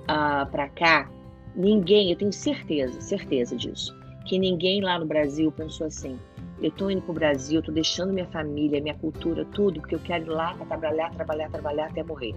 ah, 0.08 0.48
para 0.52 0.70
cá 0.70 1.14
Ninguém, 1.56 2.12
eu 2.12 2.18
tenho 2.18 2.34
certeza, 2.34 3.00
certeza 3.00 3.56
disso, 3.56 3.96
que 4.26 4.38
ninguém 4.38 4.82
lá 4.82 5.00
no 5.00 5.06
Brasil 5.06 5.52
pensou 5.52 5.88
assim: 5.88 6.20
eu 6.62 6.70
estou 6.70 6.89
indo 6.89 7.02
para 7.02 7.12
o 7.12 7.15
Brasil, 7.15 7.60
estou 7.60 7.74
deixando 7.74 8.13
minha 8.13 8.28
família, 8.28 8.82
minha 8.82 8.96
cultura, 8.96 9.46
tudo, 9.46 9.80
porque 9.80 9.96
eu 9.96 10.00
quero 10.00 10.26
ir 10.26 10.30
lá 10.30 10.54
para 10.54 10.65
trabalhar, 10.65 11.12
trabalhar, 11.12 11.50
trabalhar 11.50 11.86
até 11.88 12.04
morrer. 12.04 12.34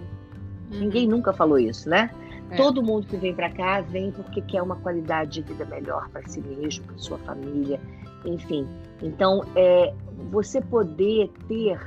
Uhum. 0.71 0.79
Ninguém 0.81 1.07
nunca 1.07 1.33
falou 1.33 1.57
isso, 1.57 1.89
né? 1.89 2.09
É. 2.51 2.55
Todo 2.55 2.83
mundo 2.83 3.07
que 3.07 3.15
vem 3.15 3.33
para 3.33 3.49
cá 3.49 3.81
vem 3.81 4.11
porque 4.11 4.41
quer 4.41 4.61
uma 4.61 4.75
qualidade 4.75 5.41
de 5.41 5.41
vida 5.41 5.65
melhor 5.65 6.09
para 6.09 6.27
si 6.27 6.41
mesmo, 6.41 6.85
para 6.85 6.97
sua 6.97 7.17
família, 7.19 7.79
enfim. 8.25 8.67
Então, 9.01 9.43
é, 9.55 9.93
você 10.29 10.59
poder 10.61 11.31
ter 11.47 11.79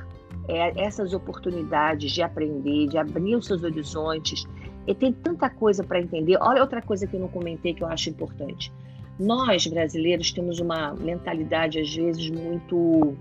é, 0.47 0.81
essas 0.83 1.13
oportunidades 1.13 2.11
de 2.11 2.21
aprender, 2.21 2.87
de 2.87 2.97
abrir 2.97 3.35
os 3.35 3.45
seus 3.45 3.63
horizontes, 3.63 4.45
e 4.85 4.93
tem 4.93 5.11
tanta 5.11 5.49
coisa 5.49 5.83
para 5.83 5.99
entender. 5.99 6.37
Olha 6.41 6.61
outra 6.61 6.81
coisa 6.81 7.07
que 7.07 7.15
eu 7.15 7.19
não 7.19 7.27
comentei 7.27 7.73
que 7.73 7.83
eu 7.83 7.87
acho 7.87 8.09
importante. 8.09 8.71
Nós, 9.19 9.67
brasileiros, 9.67 10.31
temos 10.31 10.59
uma 10.59 10.93
mentalidade, 10.93 11.79
às 11.79 11.93
vezes, 11.95 12.29
muito 12.29 13.15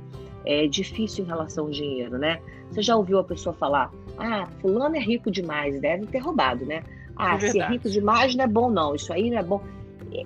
é, 0.44 0.66
difícil 0.66 1.24
em 1.24 1.26
relação 1.26 1.66
ao 1.66 1.70
dinheiro, 1.70 2.18
né? 2.18 2.40
Você 2.70 2.82
já 2.82 2.96
ouviu 2.96 3.18
a 3.18 3.24
pessoa 3.24 3.54
falar, 3.54 3.92
ah, 4.18 4.46
fulano 4.60 4.96
é 4.96 5.00
rico 5.00 5.30
demais, 5.30 5.78
deve 5.80 6.06
ter 6.06 6.18
roubado, 6.18 6.64
né? 6.64 6.82
Ah, 7.14 7.36
é 7.36 7.40
se 7.40 7.60
é 7.60 7.68
rico 7.68 7.90
demais 7.90 8.34
não 8.34 8.44
é 8.44 8.48
bom, 8.48 8.70
não. 8.70 8.94
Isso 8.94 9.12
aí 9.12 9.30
não 9.30 9.38
é 9.38 9.42
bom. 9.42 9.60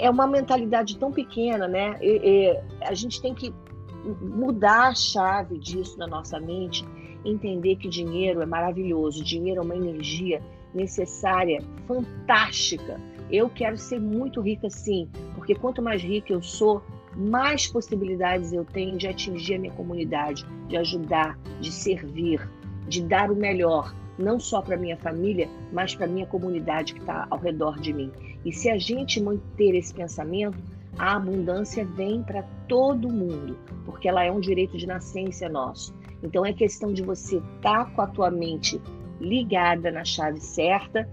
É 0.00 0.08
uma 0.08 0.26
mentalidade 0.26 0.96
tão 0.96 1.12
pequena, 1.12 1.66
né? 1.68 1.96
E, 2.00 2.20
e, 2.22 2.60
a 2.82 2.94
gente 2.94 3.20
tem 3.20 3.34
que 3.34 3.52
mudar 4.20 4.88
a 4.88 4.94
chave 4.94 5.58
disso 5.58 5.98
na 5.98 6.06
nossa 6.06 6.38
mente, 6.38 6.84
entender 7.24 7.76
que 7.76 7.88
dinheiro 7.88 8.40
é 8.40 8.46
maravilhoso, 8.46 9.24
dinheiro 9.24 9.60
é 9.60 9.64
uma 9.64 9.76
energia 9.76 10.40
necessária, 10.76 11.60
fantástica. 11.86 13.00
Eu 13.30 13.48
quero 13.48 13.76
ser 13.76 14.00
muito 14.00 14.40
rica 14.40 14.70
sim, 14.70 15.08
porque 15.34 15.54
quanto 15.54 15.82
mais 15.82 16.02
rica 16.02 16.32
eu 16.32 16.42
sou, 16.42 16.82
mais 17.16 17.66
possibilidades 17.66 18.52
eu 18.52 18.64
tenho 18.64 18.96
de 18.96 19.08
atingir 19.08 19.54
a 19.54 19.58
minha 19.58 19.72
comunidade, 19.72 20.44
de 20.68 20.76
ajudar, 20.76 21.38
de 21.60 21.72
servir, 21.72 22.48
de 22.86 23.02
dar 23.02 23.30
o 23.30 23.36
melhor. 23.36 23.94
não 24.18 24.40
só 24.40 24.62
para 24.62 24.78
minha 24.78 24.96
família, 24.96 25.46
mas 25.70 25.94
para 25.94 26.06
minha 26.06 26.24
comunidade 26.24 26.94
que 26.94 27.00
está 27.00 27.26
ao 27.28 27.38
redor 27.38 27.78
de 27.78 27.92
mim. 27.92 28.10
E 28.46 28.50
se 28.50 28.70
a 28.70 28.78
gente 28.78 29.22
manter 29.22 29.74
esse 29.74 29.92
pensamento, 29.92 30.56
a 30.98 31.16
abundância 31.16 31.84
vem 31.84 32.22
para 32.22 32.42
todo 32.66 33.12
mundo, 33.12 33.58
porque 33.84 34.08
ela 34.08 34.24
é 34.24 34.32
um 34.32 34.40
direito 34.40 34.78
de 34.78 34.86
nascença 34.86 35.50
nosso. 35.50 35.94
Então 36.22 36.46
é 36.46 36.52
questão 36.52 36.92
de 36.94 37.02
você 37.02 37.36
estar 37.36 37.84
tá 37.84 37.90
com 37.90 38.00
a 38.00 38.06
tua 38.06 38.30
mente 38.30 38.80
ligada 39.20 39.90
na 39.90 40.04
chave 40.04 40.40
certa, 40.40 41.08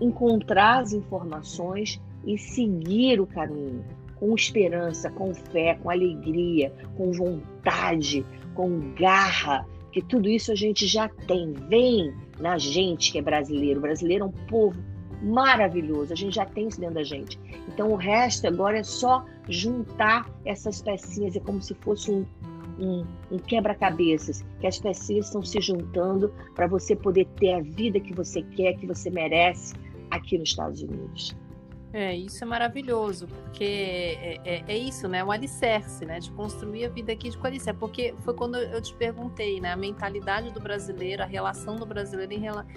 encontrar 0.00 0.80
as 0.80 0.92
informações 0.92 2.00
e 2.24 2.38
seguir 2.38 3.20
o 3.20 3.26
caminho 3.26 3.84
com 4.20 4.34
esperança, 4.34 5.10
com 5.10 5.34
fé, 5.34 5.78
com 5.82 5.90
alegria, 5.90 6.72
com 6.96 7.10
vontade, 7.10 8.24
com 8.54 8.92
garra, 8.94 9.66
que 9.90 10.02
tudo 10.02 10.28
isso 10.28 10.52
a 10.52 10.54
gente 10.54 10.86
já 10.86 11.08
tem, 11.08 11.54
vem 11.68 12.14
na 12.38 12.58
gente 12.58 13.10
que 13.10 13.18
é 13.18 13.22
brasileiro. 13.22 13.78
O 13.78 13.82
brasileiro 13.82 14.24
é 14.24 14.26
um 14.28 14.46
povo 14.46 14.78
maravilhoso, 15.22 16.12
a 16.12 16.16
gente 16.16 16.34
já 16.34 16.44
tem 16.44 16.68
isso 16.68 16.78
dentro 16.78 16.94
da 16.96 17.02
gente. 17.02 17.38
Então 17.68 17.90
o 17.90 17.96
resto 17.96 18.46
agora 18.46 18.78
é 18.78 18.82
só 18.82 19.24
juntar 19.48 20.30
essas 20.44 20.80
pecinhas, 20.82 21.34
é 21.34 21.40
como 21.40 21.60
se 21.60 21.74
fosse 21.74 22.10
um, 22.10 22.24
um, 22.80 23.06
um 23.30 23.38
quebra-cabeças, 23.38 24.44
que 24.60 24.66
as 24.66 24.78
pecinhas 24.78 25.26
estão 25.26 25.42
se 25.42 25.60
juntando 25.60 26.32
para 26.54 26.66
você 26.66 26.96
poder 26.96 27.26
ter 27.38 27.52
a 27.52 27.60
vida 27.60 28.00
que 28.00 28.14
você 28.14 28.42
quer, 28.42 28.74
que 28.74 28.86
você 28.86 29.10
merece 29.10 29.74
aqui 30.10 30.38
nos 30.38 30.50
Estados 30.50 30.82
Unidos. 30.82 31.36
É, 31.92 32.14
isso 32.14 32.44
é 32.44 32.46
maravilhoso, 32.46 33.26
porque 33.26 33.64
é, 33.64 34.40
é, 34.44 34.64
é, 34.68 34.78
isso, 34.78 35.08
né? 35.08 35.24
O 35.24 35.32
alicerce, 35.32 36.04
né? 36.04 36.20
De 36.20 36.30
construir 36.30 36.84
a 36.84 36.88
vida 36.88 37.12
aqui 37.12 37.30
de 37.30 37.38
alicerce. 37.42 37.78
Porque 37.80 38.14
foi 38.20 38.32
quando 38.32 38.56
eu 38.56 38.80
te 38.80 38.94
perguntei, 38.94 39.60
né? 39.60 39.72
A 39.72 39.76
mentalidade 39.76 40.52
do 40.52 40.60
brasileiro, 40.60 41.24
a 41.24 41.26
relação 41.26 41.74
do 41.74 41.84
brasileiro 41.84 42.32
em 42.32 42.38
relação. 42.38 42.70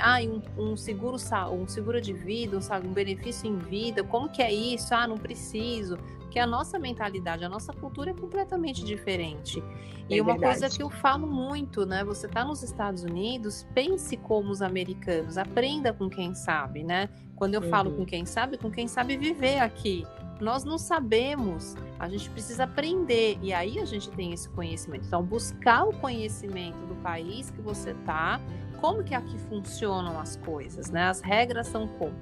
Ah, 0.00 0.18
um, 0.22 0.72
um, 0.72 0.76
seguro 0.76 1.16
um 1.52 1.68
seguro 1.68 2.00
de 2.00 2.12
vida, 2.12 2.58
um, 2.58 2.88
um 2.88 2.92
benefício 2.92 3.48
em 3.48 3.58
vida, 3.58 4.02
como 4.02 4.28
que 4.28 4.42
é 4.42 4.52
isso? 4.52 4.92
Ah, 4.92 5.06
não 5.06 5.16
preciso 5.16 5.96
que 6.32 6.38
a 6.38 6.46
nossa 6.46 6.78
mentalidade, 6.78 7.44
a 7.44 7.48
nossa 7.48 7.74
cultura 7.74 8.10
é 8.10 8.14
completamente 8.14 8.82
diferente. 8.82 9.62
E 10.08 10.18
é 10.18 10.22
uma 10.22 10.32
verdade. 10.32 10.60
coisa 10.60 10.74
que 10.74 10.82
eu 10.82 10.88
falo 10.88 11.26
muito, 11.26 11.84
né? 11.84 12.02
Você 12.04 12.26
está 12.26 12.42
nos 12.42 12.62
Estados 12.62 13.04
Unidos, 13.04 13.66
pense 13.74 14.16
como 14.16 14.50
os 14.50 14.62
americanos, 14.62 15.36
aprenda 15.36 15.92
com 15.92 16.08
quem 16.08 16.34
sabe, 16.34 16.82
né? 16.82 17.10
Quando 17.36 17.54
eu 17.54 17.60
uhum. 17.60 17.68
falo 17.68 17.90
com 17.92 18.00
uhum. 18.00 18.06
quem 18.06 18.24
sabe, 18.24 18.56
com 18.56 18.70
quem 18.70 18.88
sabe 18.88 19.16
viver 19.18 19.58
aqui. 19.58 20.06
Nós 20.40 20.64
não 20.64 20.78
sabemos, 20.78 21.76
a 21.98 22.08
gente 22.08 22.30
precisa 22.30 22.64
aprender 22.64 23.38
e 23.42 23.52
aí 23.52 23.78
a 23.78 23.84
gente 23.84 24.10
tem 24.10 24.32
esse 24.32 24.48
conhecimento. 24.48 25.06
Então, 25.06 25.22
buscar 25.22 25.84
o 25.84 25.92
conhecimento 25.92 26.78
do 26.86 26.94
país 26.96 27.50
que 27.50 27.60
você 27.60 27.90
está, 27.90 28.40
como 28.80 29.04
que 29.04 29.14
aqui 29.14 29.38
funcionam 29.38 30.18
as 30.18 30.36
coisas, 30.36 30.90
né? 30.90 31.04
As 31.04 31.20
regras 31.20 31.66
são 31.68 31.86
como. 31.86 32.14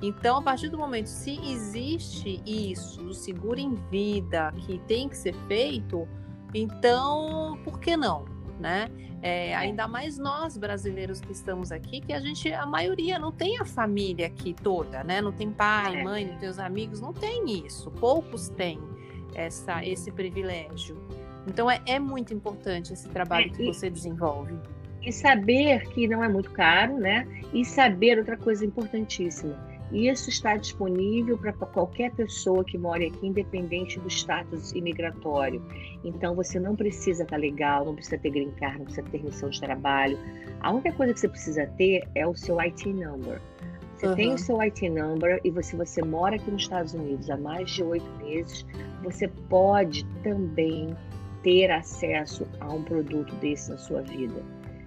Então, 0.00 0.38
a 0.38 0.42
partir 0.42 0.68
do 0.68 0.78
momento, 0.78 1.06
se 1.06 1.38
existe 1.50 2.40
isso, 2.46 3.02
do 3.02 3.14
seguro 3.14 3.58
em 3.58 3.74
vida, 3.90 4.52
que 4.58 4.78
tem 4.86 5.08
que 5.08 5.16
ser 5.16 5.34
feito, 5.48 6.06
então, 6.54 7.58
por 7.64 7.80
que 7.80 7.96
não? 7.96 8.24
Né? 8.60 8.88
É, 9.20 9.54
ainda 9.56 9.88
mais 9.88 10.18
nós 10.18 10.56
brasileiros 10.56 11.20
que 11.20 11.32
estamos 11.32 11.72
aqui, 11.72 12.00
que 12.00 12.12
a 12.12 12.20
gente, 12.20 12.52
a 12.52 12.64
maioria 12.64 13.18
não 13.18 13.32
tem 13.32 13.58
a 13.58 13.64
família 13.64 14.26
aqui 14.26 14.54
toda, 14.54 15.02
né? 15.02 15.20
Não 15.20 15.32
tem 15.32 15.50
pai, 15.50 16.00
é. 16.00 16.04
mãe, 16.04 16.24
não 16.24 16.38
tem 16.38 16.48
os 16.48 16.58
amigos, 16.58 17.00
não 17.00 17.12
tem 17.12 17.66
isso. 17.66 17.90
Poucos 17.92 18.48
têm 18.48 18.80
essa, 19.34 19.84
esse 19.84 20.12
privilégio. 20.12 20.96
Então 21.48 21.68
é, 21.68 21.80
é 21.86 21.98
muito 21.98 22.32
importante 22.32 22.92
esse 22.92 23.08
trabalho 23.08 23.46
é, 23.46 23.48
que 23.48 23.66
você 23.66 23.90
desenvolve. 23.90 24.56
E 25.02 25.12
saber 25.12 25.88
que 25.88 26.06
não 26.06 26.22
é 26.22 26.28
muito 26.28 26.50
caro, 26.52 26.98
né? 26.98 27.26
E 27.52 27.64
saber 27.64 28.18
outra 28.18 28.36
coisa 28.36 28.64
importantíssima 28.64 29.56
isso 29.92 30.28
está 30.28 30.56
disponível 30.56 31.38
para 31.38 31.52
qualquer 31.52 32.12
pessoa 32.12 32.62
que 32.64 32.76
mora 32.76 33.06
aqui, 33.06 33.26
independente 33.26 33.98
do 33.98 34.08
status 34.08 34.72
imigratório. 34.72 35.62
Então, 36.04 36.34
você 36.34 36.60
não 36.60 36.76
precisa 36.76 37.22
estar 37.22 37.36
legal, 37.36 37.84
não 37.86 37.94
precisa 37.94 38.18
ter 38.18 38.30
green 38.30 38.50
card, 38.52 38.78
não 38.78 38.84
precisa 38.84 39.02
ter 39.04 39.10
permissão 39.10 39.48
de 39.48 39.60
trabalho. 39.60 40.18
A 40.60 40.70
única 40.70 40.92
coisa 40.92 41.14
que 41.14 41.20
você 41.20 41.28
precisa 41.28 41.66
ter 41.78 42.06
é 42.14 42.26
o 42.26 42.34
seu 42.34 42.60
IT 42.60 42.92
number. 42.92 43.40
Você 43.96 44.06
uhum. 44.06 44.14
tem 44.14 44.34
o 44.34 44.38
seu 44.38 44.60
IT 44.60 44.88
number 44.90 45.40
e 45.42 45.62
se 45.62 45.74
você 45.74 46.02
mora 46.02 46.36
aqui 46.36 46.50
nos 46.50 46.62
Estados 46.62 46.94
Unidos 46.94 47.28
há 47.30 47.36
mais 47.36 47.70
de 47.70 47.82
oito 47.82 48.08
meses, 48.18 48.64
você 49.02 49.26
pode 49.26 50.04
também 50.22 50.94
ter 51.42 51.70
acesso 51.70 52.46
a 52.60 52.72
um 52.72 52.82
produto 52.82 53.34
desse 53.36 53.70
na 53.70 53.78
sua 53.78 54.02
vida. 54.02 54.40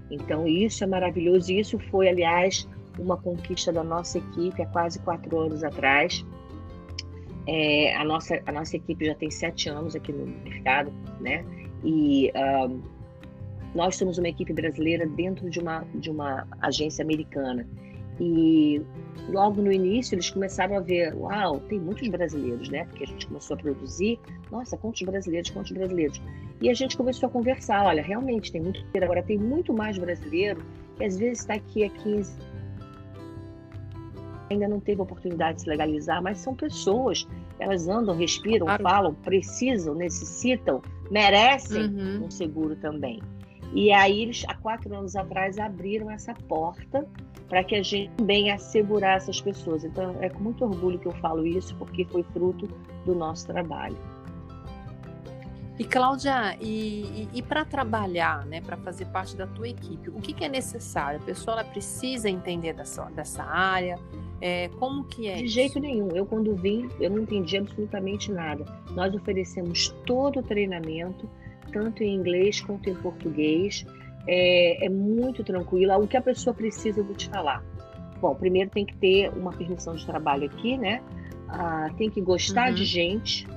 Então, 0.10 0.48
isso 0.48 0.84
é 0.84 0.88
maravilhoso. 0.88 1.52
E 1.52 1.60
isso 1.60 1.80
foi, 1.90 2.08
aliás, 2.08 2.68
uma 3.00 3.18
conquista 3.18 3.72
da 3.72 3.84
nossa 3.84 4.18
equipe 4.18 4.62
há 4.62 4.66
quase 4.68 5.00
quatro 5.00 5.40
anos 5.40 5.64
atrás. 5.64 6.26
É, 7.48 7.96
a, 7.96 8.04
nossa, 8.04 8.42
a 8.46 8.52
nossa 8.52 8.76
equipe 8.76 9.06
já 9.06 9.16
tem 9.16 9.32
sete 9.32 9.70
anos 9.70 9.96
aqui 9.96 10.12
no 10.12 10.26
mercado, 10.26 10.92
né? 11.20 11.44
E 11.84 12.32
um, 12.36 12.82
nós 13.74 13.96
somos 13.96 14.18
uma 14.18 14.28
equipe 14.28 14.54
brasileira 14.54 15.08
dentro 15.08 15.50
de 15.50 15.60
uma, 15.60 15.86
de 15.96 16.10
uma 16.10 16.48
agência 16.62 17.04
americana. 17.04 17.68
E 18.20 18.82
logo 19.30 19.62
no 19.62 19.72
início 19.72 20.14
eles 20.14 20.30
começaram 20.30 20.76
a 20.78 20.80
ver, 20.80 21.16
uau, 21.16 21.60
tem 21.62 21.80
muitos 21.80 22.08
brasileiros, 22.10 22.70
né? 22.70 22.86
Porque 22.86 23.04
a 23.04 23.08
gente 23.08 23.26
começou 23.26 23.56
a 23.56 23.60
produzir, 23.60 24.20
nossa, 24.52 24.78
quantos 24.78 25.02
brasileiros, 25.02 25.50
quantos 25.50 25.72
brasileiros. 25.72 26.22
E 26.62 26.70
a 26.70 26.74
gente 26.74 26.96
começou 26.96 27.28
a 27.28 27.32
conversar, 27.32 27.84
olha, 27.86 28.04
realmente 28.04 28.52
tem 28.52 28.62
muito, 28.62 28.86
agora 29.02 29.24
tem 29.24 29.40
muito 29.40 29.74
mais 29.74 29.98
brasileiro 29.98 30.62
que 30.98 31.04
às 31.04 31.18
vezes 31.18 31.40
está 31.40 31.56
aqui 31.56 31.84
há 31.84 31.90
15 31.90 32.51
ainda 34.52 34.68
não 34.68 34.80
teve 34.80 35.02
oportunidade 35.02 35.58
de 35.58 35.62
se 35.64 35.70
legalizar, 35.70 36.22
mas 36.22 36.38
são 36.38 36.56
pessoas, 36.56 37.28
elas 37.60 37.88
andam, 37.88 38.16
respiram, 38.16 38.66
claro. 38.66 38.84
falam, 38.84 39.14
precisam, 39.16 39.96
necessitam, 39.96 40.82
merecem 41.10 41.84
uhum. 41.84 42.26
um 42.26 42.32
seguro 42.32 42.76
também. 42.76 43.22
E 43.74 43.92
aí 43.92 44.24
eles, 44.24 44.44
há 44.48 44.56
quatro 44.56 44.94
anos 44.94 45.16
atrás, 45.16 45.58
abriram 45.58 46.12
essa 46.12 46.34
porta 46.34 47.08
para 47.48 47.64
que 47.64 47.76
a 47.76 47.82
gente 47.82 48.12
também 48.18 48.52
assegurar 48.52 49.18
essas 49.18 49.40
pessoas. 49.40 49.84
Então 49.84 50.16
é 50.22 50.30
com 50.30 50.40
muito 50.40 50.64
orgulho 50.64 51.00
que 51.00 51.08
eu 51.08 51.14
falo 51.14 51.46
isso, 51.46 51.76
porque 51.76 52.06
foi 52.06 52.24
fruto 52.24 52.68
do 53.06 53.16
nosso 53.16 53.48
trabalho. 53.48 53.98
E 55.80 55.84
Cláudia, 55.84 56.56
e, 56.62 57.02
e, 57.24 57.30
e 57.34 57.42
para 57.42 57.66
trabalhar, 57.66 58.46
né, 58.46 58.62
para 58.62 58.78
fazer 58.78 59.06
parte 59.06 59.36
da 59.36 59.48
tua 59.48 59.68
equipe, 59.68 60.10
o 60.10 60.22
que, 60.22 60.32
que 60.32 60.46
é 60.46 60.50
necessário? 60.50 61.20
A 61.20 61.24
pessoa 61.24 61.60
ela 61.60 61.64
precisa 61.64 62.30
entender 62.30 62.74
dessa, 62.74 63.06
dessa 63.06 63.44
área, 63.44 63.98
é, 64.42 64.70
como 64.80 65.04
que 65.04 65.28
é? 65.28 65.36
De 65.36 65.46
isso? 65.46 65.54
jeito 65.54 65.80
nenhum. 65.80 66.10
Eu 66.16 66.26
quando 66.26 66.56
vim, 66.56 66.90
eu 67.00 67.12
não 67.12 67.20
entendi 67.20 67.58
absolutamente 67.58 68.32
nada. 68.32 68.66
Nós 68.92 69.14
oferecemos 69.14 69.90
todo 70.06 70.40
o 70.40 70.44
treinamento, 70.44 71.30
tanto 71.72 72.04
em 72.04 72.16
inglês 72.16 72.60
quanto 72.60 72.90
em 72.90 72.96
português. 72.96 73.86
É, 74.28 74.86
é 74.86 74.90
muito 74.90 75.44
tranquilo. 75.44 75.96
O 75.96 76.08
que 76.08 76.18
a 76.18 76.22
pessoa 76.22 76.54
precisa, 76.56 77.00
eu 77.00 77.04
vou 77.04 77.16
te 77.16 77.30
falar. 77.30 77.64
Bom, 78.20 78.34
primeiro 78.36 78.70
tem 78.72 78.86
que 78.86 78.96
ter 78.98 79.30
uma 79.30 79.52
permissão 79.52 79.96
de 79.96 80.06
trabalho 80.06 80.46
aqui, 80.46 80.78
né? 80.78 81.02
Ah, 81.48 81.90
tem 81.98 82.10
que 82.10 82.22
gostar 82.22 82.70
uhum. 82.70 82.76
de 82.76 82.86
gente, 82.86 83.48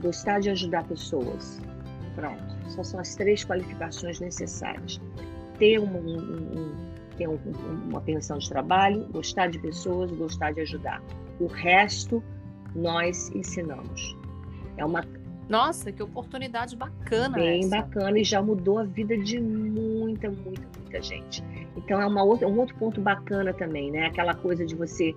gostar 0.00 0.40
de 0.40 0.50
ajudar 0.50 0.84
pessoas. 0.84 1.60
Pronto. 2.14 2.56
Essas 2.66 2.88
são 2.88 3.00
as 3.00 3.14
três 3.14 3.44
qualificações 3.44 4.18
necessárias. 4.18 5.00
Ter 5.58 5.78
um, 5.78 5.84
um, 5.84 6.58
um 6.58 6.87
ter 7.18 7.28
um, 7.28 7.38
uma 7.90 8.00
pensão 8.00 8.38
de 8.38 8.48
trabalho, 8.48 9.06
gostar 9.10 9.48
de 9.48 9.58
pessoas, 9.58 10.10
gostar 10.12 10.52
de 10.52 10.60
ajudar. 10.60 11.02
O 11.38 11.46
resto 11.46 12.22
nós 12.74 13.30
ensinamos. 13.34 14.16
É 14.76 14.84
uma 14.84 15.02
nossa, 15.48 15.90
que 15.90 16.02
oportunidade 16.02 16.76
bacana 16.76 17.36
Bem 17.36 17.60
essa. 17.60 17.70
bacana 17.70 18.18
e 18.18 18.24
já 18.24 18.42
mudou 18.42 18.78
a 18.78 18.84
vida 18.84 19.16
de 19.16 19.40
muita, 19.40 20.30
muita, 20.30 20.68
muita 20.78 21.02
gente. 21.02 21.42
Então 21.74 22.00
é 22.00 22.06
uma 22.06 22.22
outra, 22.22 22.46
um 22.46 22.58
outro 22.58 22.76
ponto 22.76 23.00
bacana 23.00 23.52
também, 23.54 23.90
né? 23.90 24.06
Aquela 24.06 24.34
coisa 24.34 24.66
de 24.66 24.74
você 24.74 25.14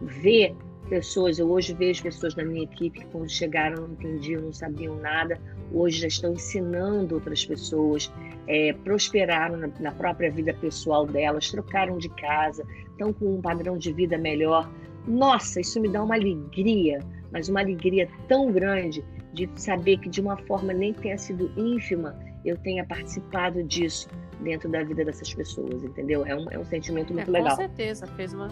ver 0.00 0.56
pessoas, 0.92 1.38
eu 1.38 1.50
hoje 1.50 1.72
vejo 1.72 2.02
pessoas 2.02 2.34
na 2.34 2.44
minha 2.44 2.64
equipe 2.64 3.00
que 3.00 3.06
quando 3.06 3.30
chegaram 3.30 3.80
não 3.80 3.92
entendiam, 3.94 4.42
não 4.42 4.52
sabiam 4.52 4.94
nada, 4.96 5.40
hoje 5.72 6.02
já 6.02 6.06
estão 6.06 6.34
ensinando 6.34 7.14
outras 7.14 7.46
pessoas, 7.46 8.12
é, 8.46 8.74
prosperaram 8.74 9.56
na, 9.56 9.70
na, 9.80 9.90
própria 9.90 10.30
vida 10.30 10.52
pessoal 10.52 11.06
delas, 11.06 11.50
trocaram 11.50 11.96
de 11.96 12.10
casa, 12.10 12.62
estão 12.90 13.10
com 13.10 13.36
um 13.36 13.40
padrão 13.40 13.78
de 13.78 13.90
vida 13.90 14.18
melhor. 14.18 14.70
Nossa, 15.08 15.62
isso 15.62 15.80
me 15.80 15.88
dá 15.88 16.04
uma 16.04 16.14
alegria, 16.14 16.98
mas 17.32 17.48
uma 17.48 17.60
alegria 17.60 18.06
tão 18.28 18.52
grande 18.52 19.02
de 19.32 19.48
saber 19.56 19.96
que 19.96 20.10
de 20.10 20.20
uma 20.20 20.36
forma 20.36 20.74
nem 20.74 20.92
tenha 20.92 21.16
sido 21.16 21.50
ínfima, 21.56 22.14
eu 22.44 22.58
tenha 22.58 22.84
participado 22.84 23.62
disso 23.62 24.10
dentro 24.42 24.68
da 24.70 24.84
vida 24.84 25.06
dessas 25.06 25.32
pessoas, 25.32 25.82
entendeu? 25.82 26.26
É 26.26 26.36
um, 26.36 26.50
é 26.50 26.58
um 26.58 26.64
sentimento 26.66 27.14
muito 27.14 27.30
é, 27.30 27.32
legal. 27.32 27.56
Com 27.56 27.62
certeza, 27.62 28.06
fez 28.08 28.34
uma 28.34 28.48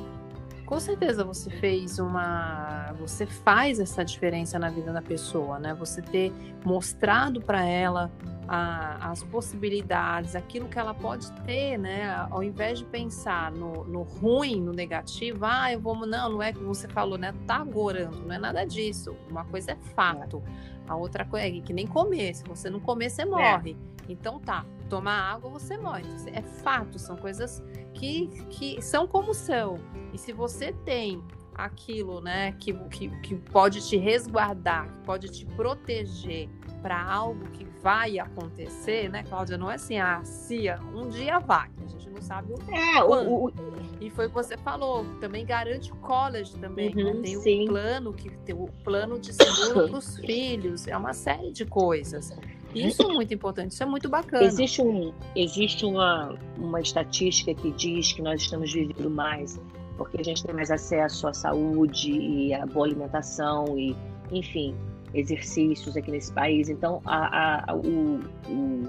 com 0.70 0.78
certeza 0.78 1.24
você 1.24 1.50
fez 1.50 1.98
uma. 1.98 2.94
Você 3.00 3.26
faz 3.26 3.80
essa 3.80 4.04
diferença 4.04 4.56
na 4.56 4.70
vida 4.70 4.92
da 4.92 5.02
pessoa, 5.02 5.58
né? 5.58 5.74
Você 5.74 6.00
ter 6.00 6.32
mostrado 6.64 7.40
para 7.40 7.64
ela 7.64 8.08
a, 8.46 9.10
as 9.10 9.20
possibilidades, 9.24 10.36
aquilo 10.36 10.68
que 10.68 10.78
ela 10.78 10.94
pode 10.94 11.28
ter, 11.42 11.76
né? 11.76 12.14
Ao 12.30 12.40
invés 12.40 12.78
de 12.78 12.84
pensar 12.84 13.50
no, 13.50 13.82
no 13.82 14.02
ruim, 14.02 14.60
no 14.60 14.72
negativo, 14.72 15.44
ah, 15.44 15.72
eu 15.72 15.80
vou. 15.80 16.06
Não, 16.06 16.30
não 16.30 16.40
é 16.40 16.52
que 16.52 16.62
você 16.62 16.86
falou, 16.86 17.18
né? 17.18 17.34
Tá 17.48 17.56
agorando, 17.56 18.20
não 18.20 18.32
é 18.32 18.38
nada 18.38 18.64
disso. 18.64 19.16
Uma 19.28 19.44
coisa 19.44 19.72
é 19.72 19.76
fato, 19.96 20.40
a 20.86 20.94
outra 20.94 21.24
coisa 21.24 21.48
é 21.48 21.60
que 21.60 21.72
nem 21.72 21.84
comer. 21.86 22.32
Se 22.32 22.44
você 22.44 22.70
não 22.70 22.78
comer, 22.78 23.10
você 23.10 23.22
é. 23.22 23.26
morre. 23.26 23.72
É. 23.72 23.89
Então 24.08 24.38
tá, 24.38 24.64
tomar 24.88 25.32
água, 25.32 25.50
você 25.50 25.76
morre. 25.76 26.04
É 26.32 26.42
fato, 26.42 26.98
são 26.98 27.16
coisas 27.16 27.62
que, 27.94 28.28
que 28.50 28.80
são 28.82 29.06
como 29.06 29.32
são. 29.34 29.78
E 30.12 30.18
se 30.18 30.32
você 30.32 30.72
tem 30.72 31.22
aquilo, 31.54 32.20
né, 32.20 32.52
que, 32.52 32.72
que, 32.88 33.08
que 33.20 33.34
pode 33.34 33.86
te 33.86 33.96
resguardar, 33.96 34.88
que 34.88 35.04
pode 35.04 35.28
te 35.28 35.44
proteger 35.44 36.48
para 36.82 37.02
algo 37.02 37.44
que 37.50 37.64
vai 37.82 38.18
acontecer, 38.18 39.10
né, 39.10 39.22
Cláudia? 39.22 39.58
Não 39.58 39.70
é 39.70 39.74
assim, 39.74 39.98
ah, 39.98 40.22
se 40.24 40.66
um 40.94 41.08
dia 41.08 41.38
vai, 41.38 41.70
a 41.84 41.88
gente 41.88 42.08
não 42.10 42.22
sabe 42.22 42.52
o 42.52 42.74
é, 42.74 43.02
quando. 43.02 43.30
O, 43.30 43.48
o... 43.48 43.52
E 44.00 44.10
foi 44.10 44.26
o 44.26 44.28
que 44.28 44.34
você 44.34 44.56
falou, 44.56 45.04
também 45.20 45.44
garante 45.44 45.92
o 45.92 45.96
college 45.96 46.56
também, 46.56 46.94
uhum, 46.94 47.14
né? 47.14 47.20
tem 47.22 47.38
sim. 47.38 47.64
o 47.64 47.68
plano 47.68 48.12
que 48.12 48.30
tem 48.30 48.54
o 48.54 48.66
plano 48.82 49.18
de 49.18 49.32
seguro 49.32 49.88
para 49.88 49.98
os 49.98 50.16
filhos, 50.18 50.86
é 50.86 50.96
uma 50.96 51.12
série 51.12 51.52
de 51.52 51.66
coisas. 51.66 52.32
Isso 52.74 53.02
é 53.02 53.08
muito 53.08 53.34
importante, 53.34 53.72
isso 53.72 53.82
é 53.82 53.86
muito 53.86 54.08
bacana. 54.08 54.44
Existe, 54.44 54.80
um, 54.80 55.12
existe 55.34 55.84
uma, 55.84 56.38
uma 56.56 56.80
estatística 56.80 57.54
que 57.54 57.70
diz 57.72 58.12
que 58.12 58.22
nós 58.22 58.40
estamos 58.42 58.72
vivendo 58.72 59.10
mais 59.10 59.60
porque 60.00 60.18
a 60.18 60.24
gente 60.24 60.42
tem 60.42 60.54
mais 60.54 60.70
acesso 60.70 61.28
à 61.28 61.34
saúde 61.34 62.10
e 62.10 62.54
à 62.54 62.64
boa 62.64 62.86
alimentação 62.86 63.78
e, 63.78 63.94
enfim, 64.32 64.74
exercícios 65.12 65.94
aqui 65.94 66.10
nesse 66.10 66.32
país. 66.32 66.70
Então, 66.70 67.02
a, 67.04 67.70
a, 67.70 67.76
o, 67.76 68.18
o, 68.48 68.88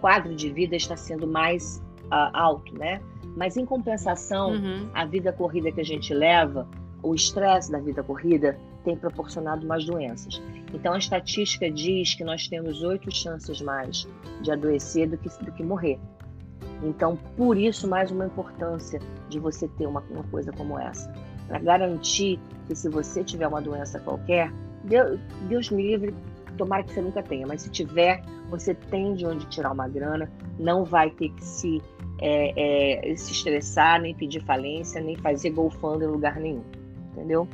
quadro 0.00 0.32
de 0.36 0.52
vida 0.52 0.76
está 0.76 0.96
sendo 0.96 1.26
mais 1.26 1.82
uh, 2.04 2.30
alto, 2.32 2.78
né? 2.78 3.00
Mas, 3.36 3.56
em 3.56 3.66
compensação, 3.66 4.52
uhum. 4.52 4.88
a 4.94 5.04
vida 5.04 5.32
corrida 5.32 5.72
que 5.72 5.80
a 5.80 5.84
gente 5.84 6.14
leva, 6.14 6.68
o 7.02 7.12
estresse 7.12 7.72
da 7.72 7.80
vida 7.80 8.00
corrida, 8.04 8.56
tem 8.82 8.96
proporcionado 8.96 9.66
mais 9.66 9.84
doenças. 9.84 10.42
Então, 10.72 10.92
a 10.94 10.98
estatística 10.98 11.70
diz 11.70 12.14
que 12.14 12.24
nós 12.24 12.48
temos 12.48 12.82
oito 12.82 13.14
chances 13.14 13.60
mais 13.60 14.06
de 14.40 14.50
adoecer 14.50 15.08
do 15.08 15.18
que, 15.18 15.28
do 15.44 15.52
que 15.52 15.62
morrer. 15.62 15.98
Então, 16.82 17.16
por 17.36 17.56
isso, 17.56 17.88
mais 17.88 18.10
uma 18.10 18.26
importância 18.26 19.00
de 19.28 19.38
você 19.38 19.68
ter 19.68 19.86
uma, 19.86 20.02
uma 20.10 20.24
coisa 20.24 20.52
como 20.52 20.78
essa. 20.78 21.12
Para 21.46 21.58
garantir 21.58 22.40
que 22.66 22.74
se 22.74 22.88
você 22.88 23.22
tiver 23.22 23.46
uma 23.46 23.60
doença 23.60 24.00
qualquer, 24.00 24.52
Deus, 24.84 25.20
Deus 25.48 25.70
me 25.70 25.82
livre, 25.82 26.14
tomara 26.56 26.82
que 26.82 26.92
você 26.92 27.00
nunca 27.00 27.22
tenha, 27.22 27.46
mas 27.46 27.62
se 27.62 27.70
tiver, 27.70 28.22
você 28.50 28.74
tem 28.74 29.14
de 29.14 29.26
onde 29.26 29.46
tirar 29.46 29.72
uma 29.72 29.88
grana, 29.88 30.30
não 30.58 30.84
vai 30.84 31.10
ter 31.10 31.30
que 31.30 31.44
se, 31.44 31.82
é, 32.20 33.10
é, 33.10 33.16
se 33.16 33.32
estressar, 33.32 34.00
nem 34.00 34.14
pedir 34.14 34.42
falência, 34.44 35.00
nem 35.00 35.16
fazer 35.16 35.50
golfando 35.50 36.04
em 36.04 36.08
lugar 36.08 36.36
nenhum. 36.36 36.64
Entendeu? 37.12 37.46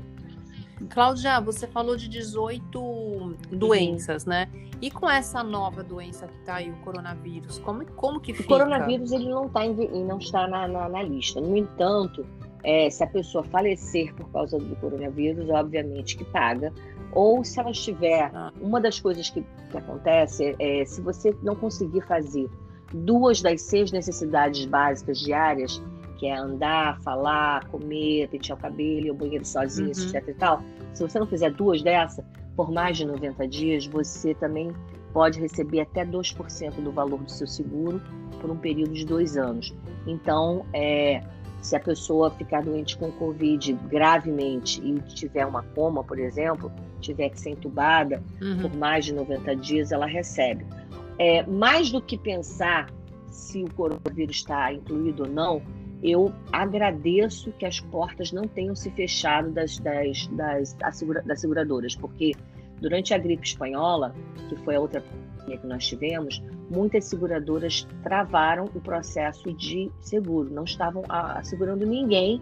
Cláudia, 0.90 1.40
você 1.40 1.66
falou 1.66 1.96
de 1.96 2.08
18 2.08 3.36
doenças, 3.50 4.24
uhum. 4.24 4.30
né? 4.30 4.48
E 4.80 4.90
com 4.90 5.10
essa 5.10 5.42
nova 5.42 5.82
doença 5.82 6.28
que 6.28 6.36
está 6.38 6.56
aí, 6.56 6.70
o 6.70 6.76
coronavírus, 6.76 7.58
como, 7.58 7.84
como 7.92 8.20
que 8.20 8.32
fica? 8.32 8.44
O 8.44 8.58
coronavírus 8.58 9.10
ele 9.10 9.28
não, 9.28 9.48
tá 9.48 9.66
em, 9.66 9.74
não 10.04 10.18
está 10.18 10.46
na, 10.46 10.68
na, 10.68 10.88
na 10.88 11.02
lista. 11.02 11.40
No 11.40 11.56
entanto, 11.56 12.24
é, 12.62 12.88
se 12.88 13.02
a 13.02 13.06
pessoa 13.06 13.42
falecer 13.42 14.14
por 14.14 14.28
causa 14.30 14.58
do 14.58 14.76
coronavírus, 14.76 15.48
obviamente 15.50 16.16
que 16.16 16.24
paga. 16.24 16.72
Ou 17.12 17.42
se 17.42 17.58
ela 17.58 17.70
estiver, 17.70 18.30
ah. 18.34 18.52
uma 18.60 18.80
das 18.80 19.00
coisas 19.00 19.30
que, 19.30 19.42
que 19.70 19.76
acontece 19.76 20.54
é, 20.58 20.84
se 20.84 21.00
você 21.00 21.34
não 21.42 21.56
conseguir 21.56 22.02
fazer 22.02 22.48
duas 22.92 23.42
das 23.42 23.62
seis 23.62 23.90
necessidades 23.90 24.64
básicas 24.66 25.18
diárias, 25.18 25.82
que 26.18 26.26
é 26.26 26.36
andar, 26.36 27.00
falar, 27.00 27.66
comer, 27.68 28.28
pentear 28.28 28.58
o 28.58 28.60
cabelo, 28.60 29.06
ir 29.06 29.10
ao 29.10 29.16
banheiro 29.16 29.44
sozinho, 29.44 29.92
uhum. 29.96 30.08
etc 30.08 30.28
e 30.28 30.34
tal, 30.34 30.62
se 30.92 31.02
você 31.02 31.18
não 31.18 31.26
fizer 31.26 31.50
duas 31.52 31.80
dessas, 31.82 32.24
por 32.56 32.70
mais 32.72 32.96
de 32.96 33.06
90 33.06 33.46
dias, 33.48 33.86
você 33.86 34.34
também 34.34 34.72
pode 35.12 35.40
receber 35.40 35.80
até 35.80 36.04
2% 36.04 36.82
do 36.82 36.90
valor 36.92 37.22
do 37.22 37.30
seu 37.30 37.46
seguro 37.46 38.02
por 38.40 38.50
um 38.50 38.56
período 38.56 38.92
de 38.92 39.06
dois 39.06 39.36
anos. 39.36 39.72
Então, 40.06 40.66
é, 40.72 41.22
se 41.60 41.76
a 41.76 41.80
pessoa 41.80 42.30
ficar 42.30 42.62
doente 42.62 42.96
com 42.96 43.10
Covid 43.12 43.72
gravemente 43.88 44.80
e 44.84 44.94
tiver 45.14 45.46
uma 45.46 45.62
coma, 45.62 46.02
por 46.04 46.18
exemplo, 46.18 46.70
tiver 47.00 47.30
que 47.30 47.40
ser 47.40 47.50
entubada 47.50 48.22
uhum. 48.40 48.62
por 48.62 48.76
mais 48.76 49.04
de 49.04 49.14
90 49.14 49.56
dias, 49.56 49.92
ela 49.92 50.06
recebe. 50.06 50.66
É, 51.18 51.44
mais 51.46 51.90
do 51.90 52.00
que 52.00 52.16
pensar 52.16 52.88
se 53.28 53.62
o 53.62 53.72
coronavírus 53.74 54.36
está 54.36 54.72
incluído 54.72 55.24
ou 55.24 55.28
não, 55.28 55.62
eu 56.02 56.32
agradeço 56.52 57.52
que 57.52 57.66
as 57.66 57.80
portas 57.80 58.32
não 58.32 58.42
tenham 58.42 58.74
se 58.74 58.90
fechado 58.90 59.50
das, 59.50 59.78
das, 59.78 60.26
das, 60.28 60.76
das 61.24 61.40
seguradoras, 61.40 61.94
porque 61.96 62.32
durante 62.80 63.12
a 63.12 63.18
gripe 63.18 63.46
espanhola, 63.46 64.14
que 64.48 64.56
foi 64.56 64.76
a 64.76 64.80
outra 64.80 65.02
que 65.44 65.66
nós 65.66 65.86
tivemos, 65.86 66.42
muitas 66.70 67.06
seguradoras 67.06 67.86
travaram 68.02 68.66
o 68.74 68.80
processo 68.80 69.52
de 69.52 69.90
seguro, 70.00 70.52
não 70.52 70.64
estavam 70.64 71.02
assegurando 71.08 71.86
ninguém 71.86 72.40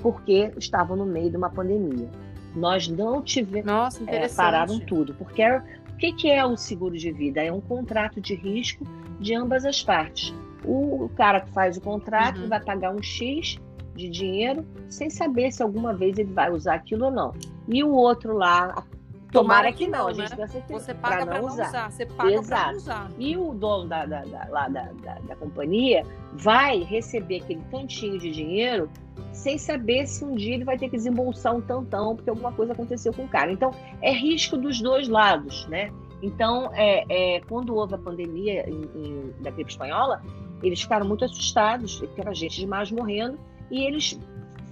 porque 0.00 0.52
estavam 0.58 0.96
no 0.96 1.06
meio 1.06 1.30
de 1.30 1.36
uma 1.36 1.50
pandemia. 1.50 2.10
Nós 2.54 2.88
não 2.88 3.22
tivemos. 3.22 3.66
Nossa, 3.66 4.02
é, 4.06 4.28
pararam 4.28 4.78
tudo. 4.80 5.14
Porque 5.14 5.42
é, 5.42 5.58
o 5.58 5.96
que, 5.96 6.12
que 6.12 6.30
é 6.30 6.44
o 6.44 6.56
seguro 6.56 6.96
de 6.96 7.12
vida? 7.12 7.42
É 7.42 7.52
um 7.52 7.60
contrato 7.60 8.20
de 8.20 8.34
risco 8.34 8.84
de 9.20 9.34
ambas 9.34 9.64
as 9.64 9.82
partes. 9.82 10.34
O 10.64 11.10
cara 11.16 11.40
que 11.40 11.50
faz 11.52 11.76
o 11.76 11.80
contrato 11.80 12.40
uhum. 12.40 12.48
vai 12.48 12.62
pagar 12.62 12.94
um 12.94 13.02
X 13.02 13.58
de 13.94 14.08
dinheiro 14.08 14.66
sem 14.88 15.10
saber 15.10 15.52
se 15.52 15.62
alguma 15.62 15.92
vez 15.94 16.18
ele 16.18 16.32
vai 16.32 16.50
usar 16.50 16.74
aquilo 16.74 17.06
ou 17.06 17.10
não. 17.10 17.32
E 17.68 17.82
o 17.84 17.90
outro 17.92 18.36
lá, 18.36 18.84
Tomara, 19.32 19.72
que, 19.72 19.88
não, 19.88 20.08
a 20.08 20.12
gente 20.12 20.36
né? 20.36 20.46
Você 20.68 20.92
paga 20.92 21.24
para 21.24 21.40
não, 21.40 21.48
usar. 21.48 21.68
usar. 21.68 21.90
Você 21.90 22.04
paga 22.04 22.42
para 22.42 22.76
usar. 22.76 23.10
E 23.18 23.34
o 23.34 23.54
dono 23.54 23.88
da, 23.88 24.04
da, 24.04 24.24
da, 24.24 24.46
lá 24.50 24.68
da, 24.68 24.92
da, 25.02 25.14
da, 25.14 25.36
companhia 25.36 26.04
vai 26.34 26.80
receber 26.82 27.40
aquele 27.42 27.62
tantinho 27.70 28.18
de 28.18 28.30
dinheiro 28.30 28.90
sem 29.32 29.56
saber 29.56 30.06
se 30.06 30.22
um 30.22 30.34
dia 30.34 30.54
ele 30.54 30.64
vai 30.64 30.76
ter 30.76 30.90
que 30.90 30.96
desembolsar 30.96 31.56
um 31.56 31.62
tantão 31.62 32.14
porque 32.14 32.28
alguma 32.28 32.52
coisa 32.52 32.74
aconteceu 32.74 33.12
com 33.14 33.24
o 33.24 33.28
cara. 33.28 33.50
Então, 33.50 33.70
é 34.02 34.12
risco 34.12 34.58
dos 34.58 34.82
dois 34.82 35.08
lados, 35.08 35.66
né? 35.68 35.90
Então, 36.22 36.70
é, 36.74 37.04
é 37.08 37.40
quando 37.48 37.74
houve 37.74 37.94
a 37.94 37.98
pandemia 37.98 38.68
em, 38.68 38.82
em, 38.94 39.34
da 39.40 39.50
gripe 39.50 39.70
espanhola, 39.70 40.22
eles 40.62 40.82
ficaram 40.82 41.06
muito 41.06 41.24
assustados, 41.24 41.98
porque 41.98 42.20
era 42.20 42.34
gente 42.34 42.60
demais 42.60 42.90
morrendo, 42.90 43.38
e 43.70 43.84
eles 43.84 44.18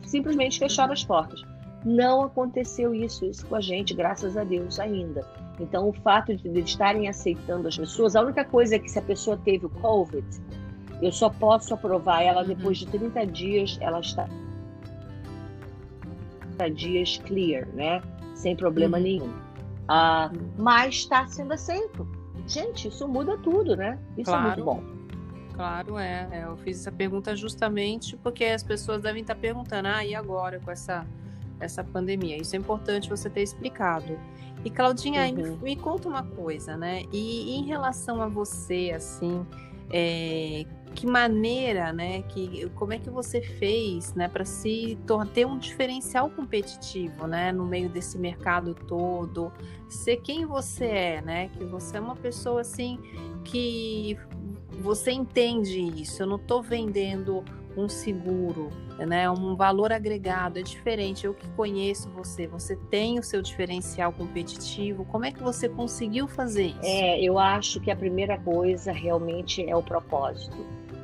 simplesmente 0.04 0.58
fecharam 0.58 0.92
as 0.92 1.04
portas. 1.04 1.42
Não 1.84 2.24
aconteceu 2.24 2.94
isso, 2.94 3.24
isso 3.24 3.46
com 3.46 3.56
a 3.56 3.60
gente, 3.60 3.94
graças 3.94 4.36
a 4.36 4.44
Deus, 4.44 4.78
ainda. 4.78 5.26
Então, 5.58 5.88
o 5.88 5.92
fato 5.92 6.34
de 6.36 6.46
eles 6.48 6.68
estarem 6.68 7.08
aceitando 7.08 7.68
as 7.68 7.76
pessoas, 7.76 8.14
a 8.14 8.22
única 8.22 8.44
coisa 8.44 8.76
é 8.76 8.78
que 8.78 8.90
se 8.90 8.98
a 8.98 9.02
pessoa 9.02 9.36
teve 9.36 9.66
o 9.66 9.70
COVID, 9.70 10.26
eu 11.00 11.12
só 11.12 11.30
posso 11.30 11.72
aprovar 11.72 12.22
ela 12.22 12.42
uhum. 12.42 12.48
depois 12.48 12.78
de 12.78 12.86
30 12.86 13.26
dias, 13.26 13.78
ela 13.80 14.00
está 14.00 14.28
30 16.58 16.70
dias 16.70 17.18
clear, 17.24 17.66
né? 17.68 18.02
Sem 18.34 18.54
problema 18.54 18.98
uhum. 18.98 19.02
nenhum. 19.02 19.32
Ah, 19.88 20.30
mas 20.58 20.96
está 20.96 21.26
sendo 21.26 21.52
aceito. 21.52 22.06
Gente, 22.46 22.88
isso 22.88 23.08
muda 23.08 23.36
tudo, 23.38 23.76
né? 23.76 23.98
Isso 24.16 24.30
claro. 24.30 24.44
é 24.44 24.46
muito 24.48 24.64
bom. 24.64 24.99
Claro, 25.60 25.98
é. 25.98 26.26
é. 26.32 26.44
Eu 26.44 26.56
fiz 26.56 26.80
essa 26.80 26.90
pergunta 26.90 27.36
justamente 27.36 28.16
porque 28.16 28.46
as 28.46 28.62
pessoas 28.62 29.02
devem 29.02 29.20
estar 29.20 29.34
perguntando, 29.34 29.88
ah, 29.88 30.02
e 30.02 30.14
agora 30.14 30.58
com 30.58 30.70
essa, 30.70 31.06
essa 31.60 31.84
pandemia? 31.84 32.38
Isso 32.38 32.56
é 32.56 32.58
importante 32.58 33.10
você 33.10 33.28
ter 33.28 33.42
explicado. 33.42 34.18
E 34.64 34.70
Claudinha, 34.70 35.26
uhum. 35.26 35.34
me, 35.34 35.56
me, 35.58 35.76
conta 35.76 36.08
uma 36.08 36.22
coisa, 36.22 36.78
né? 36.78 37.02
E, 37.12 37.52
e 37.52 37.58
em 37.58 37.66
relação 37.66 38.22
a 38.22 38.26
você, 38.26 38.90
assim, 38.96 39.46
é, 39.90 40.64
que 40.94 41.06
maneira, 41.06 41.92
né? 41.92 42.22
Que, 42.22 42.70
como 42.70 42.94
é 42.94 42.98
que 42.98 43.10
você 43.10 43.42
fez, 43.42 44.14
né, 44.14 44.28
para 44.28 44.46
se 44.46 44.96
ter 45.34 45.46
um 45.46 45.58
diferencial 45.58 46.30
competitivo, 46.30 47.26
né, 47.26 47.52
no 47.52 47.66
meio 47.66 47.90
desse 47.90 48.16
mercado 48.16 48.74
todo, 48.74 49.52
ser 49.90 50.16
quem 50.22 50.46
você 50.46 50.86
é, 50.86 51.20
né? 51.20 51.48
Que 51.48 51.64
você 51.64 51.98
é 51.98 52.00
uma 52.00 52.16
pessoa 52.16 52.62
assim 52.62 52.98
que 53.44 54.16
você 54.80 55.12
entende 55.12 55.80
isso. 55.80 56.22
Eu 56.22 56.26
não 56.26 56.36
estou 56.36 56.62
vendendo 56.62 57.44
um 57.76 57.88
seguro, 57.88 58.68
né? 58.98 59.30
Um 59.30 59.54
valor 59.54 59.92
agregado 59.92 60.58
é 60.58 60.62
diferente. 60.62 61.24
Eu 61.24 61.34
que 61.34 61.48
conheço 61.50 62.08
você, 62.10 62.46
você 62.46 62.76
tem 62.76 63.18
o 63.18 63.22
seu 63.22 63.42
diferencial 63.42 64.12
competitivo. 64.12 65.04
Como 65.04 65.24
é 65.24 65.32
que 65.32 65.42
você 65.42 65.68
conseguiu 65.68 66.26
fazer 66.26 66.66
isso? 66.66 66.80
É, 66.82 67.20
eu 67.22 67.38
acho 67.38 67.80
que 67.80 67.90
a 67.90 67.96
primeira 67.96 68.38
coisa 68.38 68.92
realmente 68.92 69.64
é 69.68 69.76
o 69.76 69.82
propósito. 69.82 70.56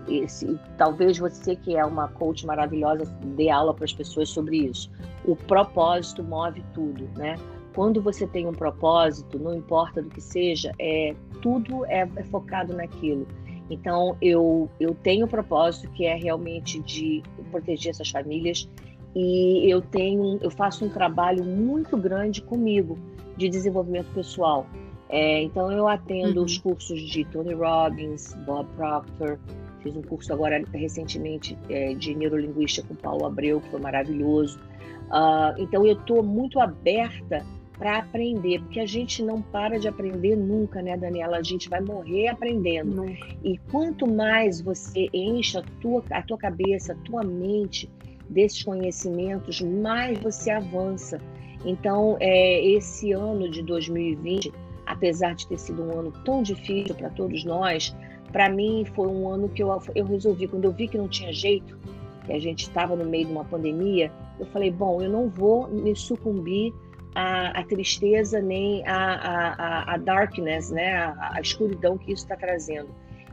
Esse, 0.08 0.58
talvez 0.78 1.18
você 1.18 1.56
que 1.56 1.76
é 1.76 1.84
uma 1.84 2.08
coach 2.08 2.46
maravilhosa 2.46 3.04
dê 3.36 3.50
aula 3.50 3.74
para 3.74 3.84
as 3.84 3.92
pessoas 3.92 4.28
sobre 4.28 4.58
isso. 4.58 4.90
O 5.24 5.34
propósito 5.34 6.22
move 6.22 6.64
tudo, 6.72 7.08
né? 7.16 7.36
quando 7.76 8.00
você 8.00 8.26
tem 8.26 8.46
um 8.46 8.52
propósito, 8.52 9.38
não 9.38 9.54
importa 9.54 10.00
do 10.00 10.08
que 10.08 10.20
seja, 10.20 10.72
é 10.78 11.14
tudo 11.42 11.84
é, 11.84 12.08
é 12.16 12.22
focado 12.24 12.74
naquilo. 12.74 13.28
Então 13.70 14.16
eu 14.20 14.68
eu 14.78 14.94
tenho 14.94 15.26
um 15.26 15.28
propósito 15.28 15.90
que 15.92 16.04
é 16.04 16.14
realmente 16.14 16.80
de 16.80 17.22
proteger 17.50 17.90
essas 17.90 18.10
famílias 18.10 18.68
e 19.14 19.68
eu 19.70 19.80
tenho 19.80 20.38
eu 20.40 20.50
faço 20.50 20.84
um 20.84 20.88
trabalho 20.88 21.44
muito 21.44 21.96
grande 21.96 22.40
comigo 22.42 22.98
de 23.36 23.48
desenvolvimento 23.48 24.12
pessoal. 24.14 24.66
É, 25.08 25.42
então 25.42 25.70
eu 25.70 25.86
atendo 25.86 26.40
uhum. 26.40 26.46
os 26.46 26.58
cursos 26.58 27.00
de 27.00 27.24
Tony 27.26 27.54
Robbins, 27.54 28.34
Bob 28.44 28.68
Proctor, 28.76 29.38
fiz 29.80 29.96
um 29.96 30.02
curso 30.02 30.32
agora 30.32 30.62
recentemente 30.72 31.56
é, 31.68 31.94
de 31.94 32.14
neurolinguística 32.14 32.86
com 32.88 32.94
Paulo 32.94 33.26
Abreu 33.26 33.60
que 33.60 33.68
foi 33.70 33.80
maravilhoso. 33.80 34.58
Uh, 35.06 35.54
então 35.58 35.86
eu 35.86 35.92
estou 35.92 36.22
muito 36.22 36.58
aberta 36.58 37.46
para 37.78 37.98
aprender, 37.98 38.60
porque 38.60 38.80
a 38.80 38.86
gente 38.86 39.22
não 39.22 39.42
para 39.42 39.78
de 39.78 39.86
aprender 39.86 40.36
nunca, 40.36 40.80
né, 40.80 40.96
Daniela? 40.96 41.36
A 41.38 41.42
gente 41.42 41.68
vai 41.68 41.80
morrer 41.80 42.28
aprendendo. 42.28 42.94
Nunca. 42.94 43.28
E 43.44 43.58
quanto 43.70 44.06
mais 44.06 44.60
você 44.60 45.08
enche 45.12 45.58
a 45.58 45.62
tua, 45.80 46.02
a 46.10 46.22
tua 46.22 46.38
cabeça, 46.38 46.92
a 46.92 46.96
tua 46.96 47.22
mente 47.22 47.90
desses 48.28 48.62
conhecimentos, 48.62 49.60
mais 49.60 50.18
você 50.18 50.50
avança. 50.50 51.20
Então, 51.64 52.16
é, 52.20 52.64
esse 52.64 53.12
ano 53.12 53.50
de 53.50 53.62
2020, 53.62 54.52
apesar 54.86 55.34
de 55.34 55.46
ter 55.46 55.58
sido 55.58 55.82
um 55.82 55.98
ano 55.98 56.12
tão 56.24 56.42
difícil 56.42 56.94
para 56.94 57.10
todos 57.10 57.44
nós, 57.44 57.94
para 58.32 58.48
mim 58.48 58.84
foi 58.94 59.08
um 59.08 59.28
ano 59.28 59.48
que 59.48 59.62
eu, 59.62 59.76
eu 59.94 60.04
resolvi, 60.04 60.48
quando 60.48 60.64
eu 60.64 60.72
vi 60.72 60.88
que 60.88 60.98
não 60.98 61.08
tinha 61.08 61.32
jeito, 61.32 61.78
que 62.24 62.32
a 62.32 62.38
gente 62.38 62.62
estava 62.62 62.96
no 62.96 63.04
meio 63.04 63.26
de 63.26 63.32
uma 63.32 63.44
pandemia, 63.44 64.10
eu 64.38 64.46
falei, 64.46 64.70
bom, 64.70 65.00
eu 65.00 65.08
não 65.08 65.28
vou 65.28 65.68
me 65.68 65.94
sucumbir 65.94 66.72
à, 67.16 67.58
à 67.58 67.64
tristeza 67.64 68.42
nem 68.42 68.86
à, 68.86 69.14
à, 69.14 69.94
à, 69.94 69.96
darkness, 69.96 70.70
né, 70.70 70.94
à 71.18 71.40
escuridão 71.40 71.96
que 71.96 72.12
isso 72.12 72.24
está 72.24 72.36
trazendo. 72.36 72.90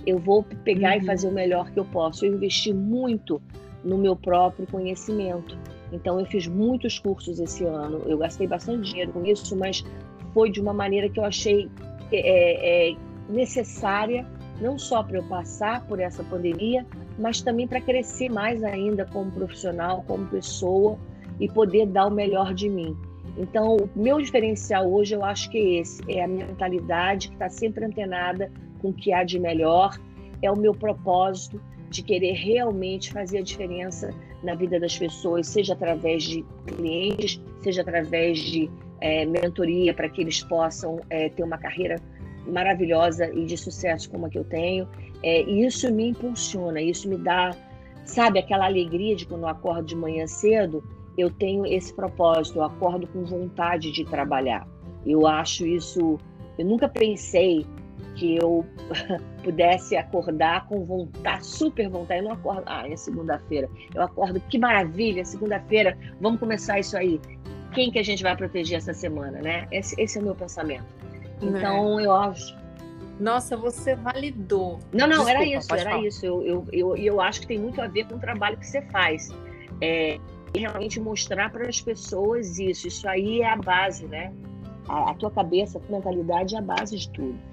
Eu 0.08 0.20
vou 0.20 0.42
pegar 0.64 0.96
uhum. 0.96 1.04
e 1.04 1.06
fazer 1.06 1.28
o 1.28 1.32
melhor 1.34 1.70
que 1.70 1.80
eu 1.80 1.86
posso. 1.86 2.26
Eu 2.26 2.34
investi 2.34 2.74
muito 2.74 3.42
no 3.84 3.98
meu 3.98 4.16
próprio 4.16 4.66
conhecimento. 4.68 5.58
Então, 5.92 6.18
eu 6.18 6.26
fiz 6.26 6.48
muitos 6.48 6.98
cursos 6.98 7.40
esse 7.40 7.66
ano. 7.66 8.02
Eu 8.06 8.18
gastei 8.18 8.48
bastante 8.48 8.90
dinheiro 8.90 9.12
com 9.12 9.26
isso, 9.26 9.54
mas 9.56 9.84
foi 10.34 10.50
de 10.50 10.62
uma 10.62 10.74
maneira 10.74 11.10
que 11.10 11.20
eu 11.20 11.26
achei 11.26 11.70
é, 12.12 12.92
é, 12.92 12.96
necessária, 13.28 14.26
não 14.62 14.78
só 14.78 15.04
para 15.04 15.18
eu 15.18 15.24
passar 15.24 15.86
por 15.88 16.00
essa 16.00 16.24
pandemia, 16.24 16.86
mas 17.20 17.42
também 17.42 17.68
para 17.68 17.82
crescer 17.82 18.30
mais 18.30 18.64
ainda 18.64 19.06
como 19.06 19.30
profissional, 19.32 20.04
como 20.08 20.26
pessoa 20.28 20.98
e 21.40 21.50
poder 21.50 21.88
dar 21.88 22.08
o 22.08 22.12
melhor 22.12 22.54
de 22.54 22.70
mim. 22.70 22.96
Então, 23.38 23.78
o 23.78 23.90
meu 24.00 24.22
diferencial 24.22 24.92
hoje 24.92 25.16
eu 25.16 25.24
acho 25.24 25.50
que 25.50 25.58
é 25.58 25.80
esse: 25.80 26.02
é 26.08 26.24
a 26.24 26.28
minha 26.28 26.46
mentalidade 26.46 27.30
que 27.30 27.36
está 27.36 27.50
sempre 27.50 27.86
antenada 27.86 28.52
com 28.82 28.90
o 28.90 28.94
que 28.94 29.12
há 29.12 29.24
de 29.24 29.40
melhor, 29.40 29.98
é 30.42 30.52
o 30.52 30.58
meu 30.58 30.74
propósito 30.74 31.60
de 31.90 32.04
querer 32.04 32.34
realmente 32.34 33.12
fazer 33.12 33.40
a 33.40 33.42
diferença 33.42 34.14
na 34.44 34.56
vida 34.56 34.80
das 34.80 34.98
pessoas, 34.98 35.48
seja 35.48 35.74
através 35.74 36.24
de 36.24 36.44
clientes, 36.66 37.42
seja 37.62 37.82
através 37.82 38.40
de 38.40 38.70
é, 39.00 39.26
mentoria 39.26 39.94
para 39.94 40.10
que 40.10 40.22
eles 40.22 40.44
possam 40.44 41.00
é, 41.10 41.30
ter 41.30 41.44
uma 41.44 41.58
carreira 41.58 41.96
maravilhosa 42.48 43.32
e 43.34 43.46
de 43.46 43.58
sucesso 43.58 44.10
como 44.10 44.26
a 44.26 44.30
que 44.30 44.38
eu 44.38 44.44
tenho. 44.44 44.88
É, 45.22 45.44
e 45.44 45.66
isso 45.66 45.92
me 45.94 46.10
impulsiona, 46.10 46.82
isso 46.82 47.08
me 47.08 47.18
dá, 47.18 47.56
sabe, 48.04 48.40
aquela 48.40 48.66
alegria 48.66 49.16
de 49.16 49.26
quando 49.26 49.44
eu 49.44 49.48
acordo 49.48 49.86
de 49.86 49.96
manhã 49.96 50.28
cedo, 50.28 50.84
eu 51.18 51.30
tenho 51.30 51.66
esse 51.66 51.94
propósito, 51.94 52.60
eu 52.60 52.64
acordo 52.64 53.08
com 53.08 53.24
vontade 53.24 53.92
de 53.92 54.04
trabalhar. 54.06 54.68
Eu 55.06 55.28
acho 55.28 55.66
isso, 55.66 56.18
eu 56.58 56.66
nunca 56.66 56.88
pensei 56.88 57.66
que 58.16 58.36
eu 58.36 58.66
pudesse 59.44 59.96
acordar 59.96 60.68
com 60.68 60.84
vontade, 60.84 61.46
super 61.46 61.90
vontade. 61.90 62.22
Eu 62.22 62.26
não 62.26 62.34
acordo, 62.34 62.64
ah, 62.66 62.88
é 62.88 62.96
segunda-feira. 62.96 63.70
Eu 63.94 64.04
acordo, 64.04 64.40
que 64.40 64.58
maravilha, 64.58 65.26
segunda-feira, 65.26 65.98
vamos 66.20 66.40
começar 66.40 66.80
isso 66.80 66.98
aí. 66.98 67.20
Quem 67.74 67.92
que 67.92 68.00
a 68.00 68.04
gente 68.04 68.22
vai 68.22 68.36
proteger 68.36 68.78
essa 68.78 68.94
semana, 68.94 69.42
né? 69.42 69.68
Esse, 69.72 70.00
esse 70.00 70.18
é 70.18 70.22
o 70.22 70.24
meu 70.24 70.36
pensamento. 70.36 70.86
Então, 71.42 72.00
é. 72.00 72.06
eu 72.06 72.12
acho. 72.12 72.56
Nossa, 73.20 73.58
você 73.58 73.96
validou. 73.96 74.80
Não, 74.92 75.08
não, 75.08 75.24
Desculpa, 75.24 75.32
era 75.32 75.46
isso, 75.46 75.76
era 75.76 75.90
falar. 75.92 76.06
isso. 76.06 76.26
Eu, 76.26 76.44
eu, 76.44 76.68
eu, 76.72 76.96
eu 76.96 77.22
acho 77.22 77.42
que 77.42 77.48
tem 77.48 77.60
muito 77.60 77.82
a 77.82 77.88
ver 77.88 78.08
com 78.08 78.16
o 78.16 78.20
trabalho 78.20 78.58
que 78.58 78.66
você 78.66 78.82
faz. 78.84 79.30
É, 79.82 80.20
realmente 80.56 81.00
mostrar 81.00 81.52
para 81.52 81.68
as 81.68 81.82
pessoas 81.82 82.60
isso. 82.60 82.88
Isso 82.88 83.08
aí 83.08 83.42
é 83.42 83.50
a 83.50 83.56
base, 83.56 84.06
né? 84.08 84.34
A, 84.88 85.12
a 85.12 85.14
tua 85.16 85.32
cabeça, 85.32 85.78
a 85.78 85.82
tua 85.82 85.98
mentalidade 85.98 86.56
é 86.56 86.60
a 86.60 86.62
base 86.62 86.98
de 86.98 87.10
tudo. 87.10 87.53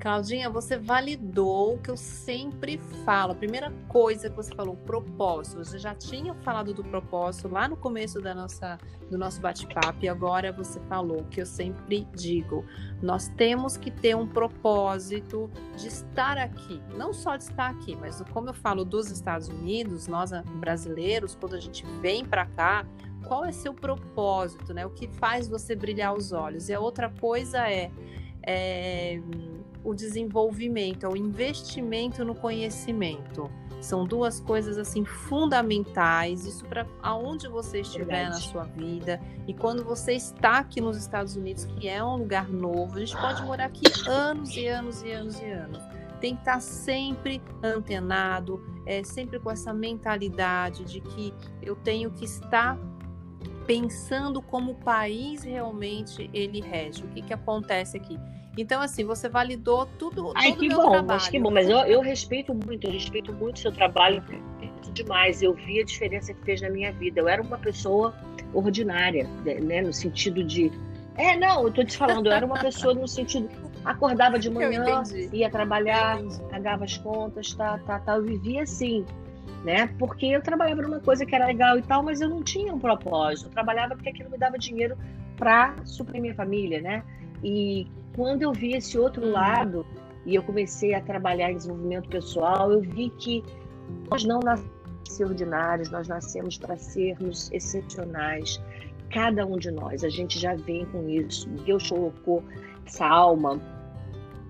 Claudinha, 0.00 0.48
você 0.48 0.78
validou 0.78 1.74
o 1.74 1.78
que 1.78 1.90
eu 1.90 1.96
sempre 1.96 2.78
falo. 3.04 3.32
A 3.32 3.34
primeira 3.34 3.70
coisa 3.86 4.30
que 4.30 4.36
você 4.36 4.54
falou, 4.54 4.74
propósito. 4.74 5.58
Você 5.58 5.78
já 5.78 5.94
tinha 5.94 6.32
falado 6.36 6.72
do 6.72 6.82
propósito 6.82 7.48
lá 7.48 7.68
no 7.68 7.76
começo 7.76 8.18
da 8.18 8.34
nossa, 8.34 8.78
do 9.10 9.18
nosso 9.18 9.42
bate-papo 9.42 9.98
e 10.02 10.08
agora 10.08 10.52
você 10.52 10.80
falou 10.88 11.24
que 11.24 11.42
eu 11.42 11.44
sempre 11.44 12.08
digo. 12.16 12.64
Nós 13.02 13.28
temos 13.28 13.76
que 13.76 13.90
ter 13.90 14.16
um 14.16 14.26
propósito 14.26 15.50
de 15.76 15.88
estar 15.88 16.38
aqui. 16.38 16.80
Não 16.96 17.12
só 17.12 17.36
de 17.36 17.42
estar 17.44 17.68
aqui, 17.68 17.94
mas 17.94 18.22
como 18.32 18.48
eu 18.48 18.54
falo 18.54 18.86
dos 18.86 19.10
Estados 19.10 19.48
Unidos, 19.48 20.06
nós 20.06 20.30
brasileiros, 20.54 21.34
quando 21.34 21.56
a 21.56 21.60
gente 21.60 21.84
vem 22.00 22.24
para 22.24 22.46
cá, 22.46 22.86
qual 23.26 23.44
é 23.44 23.52
seu 23.52 23.74
propósito, 23.74 24.72
né? 24.72 24.86
O 24.86 24.90
que 24.90 25.08
faz 25.08 25.46
você 25.46 25.76
brilhar 25.76 26.14
os 26.14 26.32
olhos? 26.32 26.70
E 26.70 26.72
a 26.72 26.80
outra 26.80 27.10
coisa 27.10 27.68
é, 27.68 27.90
é 28.42 29.20
o 29.82 29.94
desenvolvimento, 29.94 31.06
é 31.06 31.08
o 31.08 31.16
investimento 31.16 32.24
no 32.24 32.34
conhecimento. 32.34 33.50
São 33.80 34.04
duas 34.04 34.40
coisas 34.40 34.76
assim 34.76 35.04
fundamentais, 35.04 36.44
isso 36.44 36.64
para 36.66 36.86
aonde 37.02 37.48
você 37.48 37.80
estiver 37.80 38.24
Verdade. 38.24 38.34
na 38.34 38.40
sua 38.40 38.64
vida. 38.64 39.20
E 39.48 39.54
quando 39.54 39.82
você 39.82 40.12
está 40.12 40.58
aqui 40.58 40.80
nos 40.80 40.98
Estados 40.98 41.34
Unidos, 41.34 41.64
que 41.64 41.88
é 41.88 42.04
um 42.04 42.16
lugar 42.16 42.48
novo, 42.48 42.96
a 42.96 43.00
gente 43.00 43.16
pode 43.16 43.42
morar 43.42 43.66
aqui 43.66 43.84
anos 44.06 44.54
e 44.54 44.66
anos 44.66 45.02
e 45.02 45.10
anos 45.10 45.40
e 45.40 45.50
anos. 45.50 45.82
Tem 46.20 46.34
que 46.34 46.42
estar 46.42 46.60
sempre 46.60 47.40
antenado, 47.62 48.62
é, 48.84 49.02
sempre 49.02 49.38
com 49.40 49.50
essa 49.50 49.72
mentalidade 49.72 50.84
de 50.84 51.00
que 51.00 51.32
eu 51.62 51.74
tenho 51.74 52.10
que 52.10 52.26
estar 52.26 52.78
pensando 53.66 54.42
como 54.42 54.72
o 54.72 54.74
país 54.74 55.42
realmente 55.42 56.28
ele 56.34 56.60
rege. 56.60 57.04
O 57.04 57.08
que, 57.08 57.22
que 57.22 57.32
acontece 57.32 57.96
aqui? 57.96 58.18
Então, 58.60 58.82
assim, 58.82 59.04
você 59.04 59.28
validou 59.28 59.86
tudo. 59.98 60.32
Ai, 60.36 60.52
que 60.52 60.68
bom, 60.68 60.90
trabalho. 60.90 61.06
mas 61.06 61.28
que 61.28 61.38
bom. 61.38 61.50
Mas 61.50 61.68
eu, 61.68 61.78
eu 61.78 62.00
respeito 62.00 62.54
muito, 62.54 62.86
eu 62.86 62.92
respeito 62.92 63.32
muito 63.32 63.56
o 63.56 63.58
seu 63.58 63.72
trabalho 63.72 64.22
demais. 64.92 65.42
Eu 65.42 65.54
vi 65.54 65.80
a 65.80 65.84
diferença 65.84 66.34
que 66.34 66.44
fez 66.44 66.60
na 66.60 66.68
minha 66.68 66.92
vida. 66.92 67.20
Eu 67.20 67.28
era 67.28 67.40
uma 67.40 67.58
pessoa 67.58 68.14
ordinária, 68.52 69.26
né? 69.62 69.80
No 69.80 69.92
sentido 69.92 70.44
de. 70.44 70.70
É, 71.16 71.36
não, 71.36 71.64
eu 71.64 71.72
tô 71.72 71.84
te 71.84 71.96
falando, 71.96 72.26
eu 72.26 72.32
era 72.32 72.44
uma 72.44 72.58
pessoa 72.58 72.94
no 72.94 73.08
sentido. 73.08 73.48
Acordava 73.84 74.38
de 74.38 74.48
manhã, 74.50 75.02
ia 75.32 75.50
trabalhar, 75.50 76.18
pagava 76.50 76.84
as 76.84 76.98
contas, 76.98 77.54
tá, 77.54 77.78
tá, 77.78 77.98
tá. 77.98 78.16
Eu 78.16 78.24
vivia 78.24 78.62
assim, 78.62 79.04
né? 79.64 79.88
Porque 79.98 80.26
eu 80.26 80.42
trabalhava 80.42 80.82
numa 80.82 81.00
coisa 81.00 81.24
que 81.24 81.34
era 81.34 81.46
legal 81.46 81.78
e 81.78 81.82
tal, 81.82 82.02
mas 82.02 82.20
eu 82.20 82.28
não 82.28 82.42
tinha 82.42 82.74
um 82.74 82.78
propósito. 82.78 83.48
Eu 83.48 83.52
trabalhava 83.52 83.94
porque 83.94 84.10
aquilo 84.10 84.30
me 84.30 84.38
dava 84.38 84.58
dinheiro 84.58 84.96
para 85.36 85.74
suprir 85.84 86.20
minha 86.20 86.34
família, 86.34 86.80
né? 86.80 87.02
E 87.42 87.86
quando 88.20 88.42
eu 88.42 88.52
vi 88.52 88.74
esse 88.74 88.98
outro 88.98 89.24
uhum. 89.24 89.32
lado 89.32 89.86
e 90.26 90.34
eu 90.34 90.42
comecei 90.42 90.92
a 90.92 91.00
trabalhar 91.00 91.50
em 91.50 91.56
desenvolvimento 91.56 92.06
pessoal, 92.10 92.70
eu 92.70 92.82
vi 92.82 93.08
que 93.08 93.42
nós 94.10 94.24
não 94.24 94.40
nascemos 94.40 95.20
ordinários, 95.20 95.90
nós 95.90 96.06
nascemos 96.06 96.58
para 96.58 96.76
sermos 96.76 97.50
excepcionais. 97.50 98.62
Cada 99.08 99.46
um 99.46 99.56
de 99.56 99.70
nós, 99.70 100.04
a 100.04 100.10
gente 100.10 100.38
já 100.38 100.54
vem 100.54 100.84
com 100.84 101.08
isso. 101.08 101.48
Deus 101.64 101.88
colocou 101.88 102.44
essa 102.86 103.06
alma, 103.06 103.58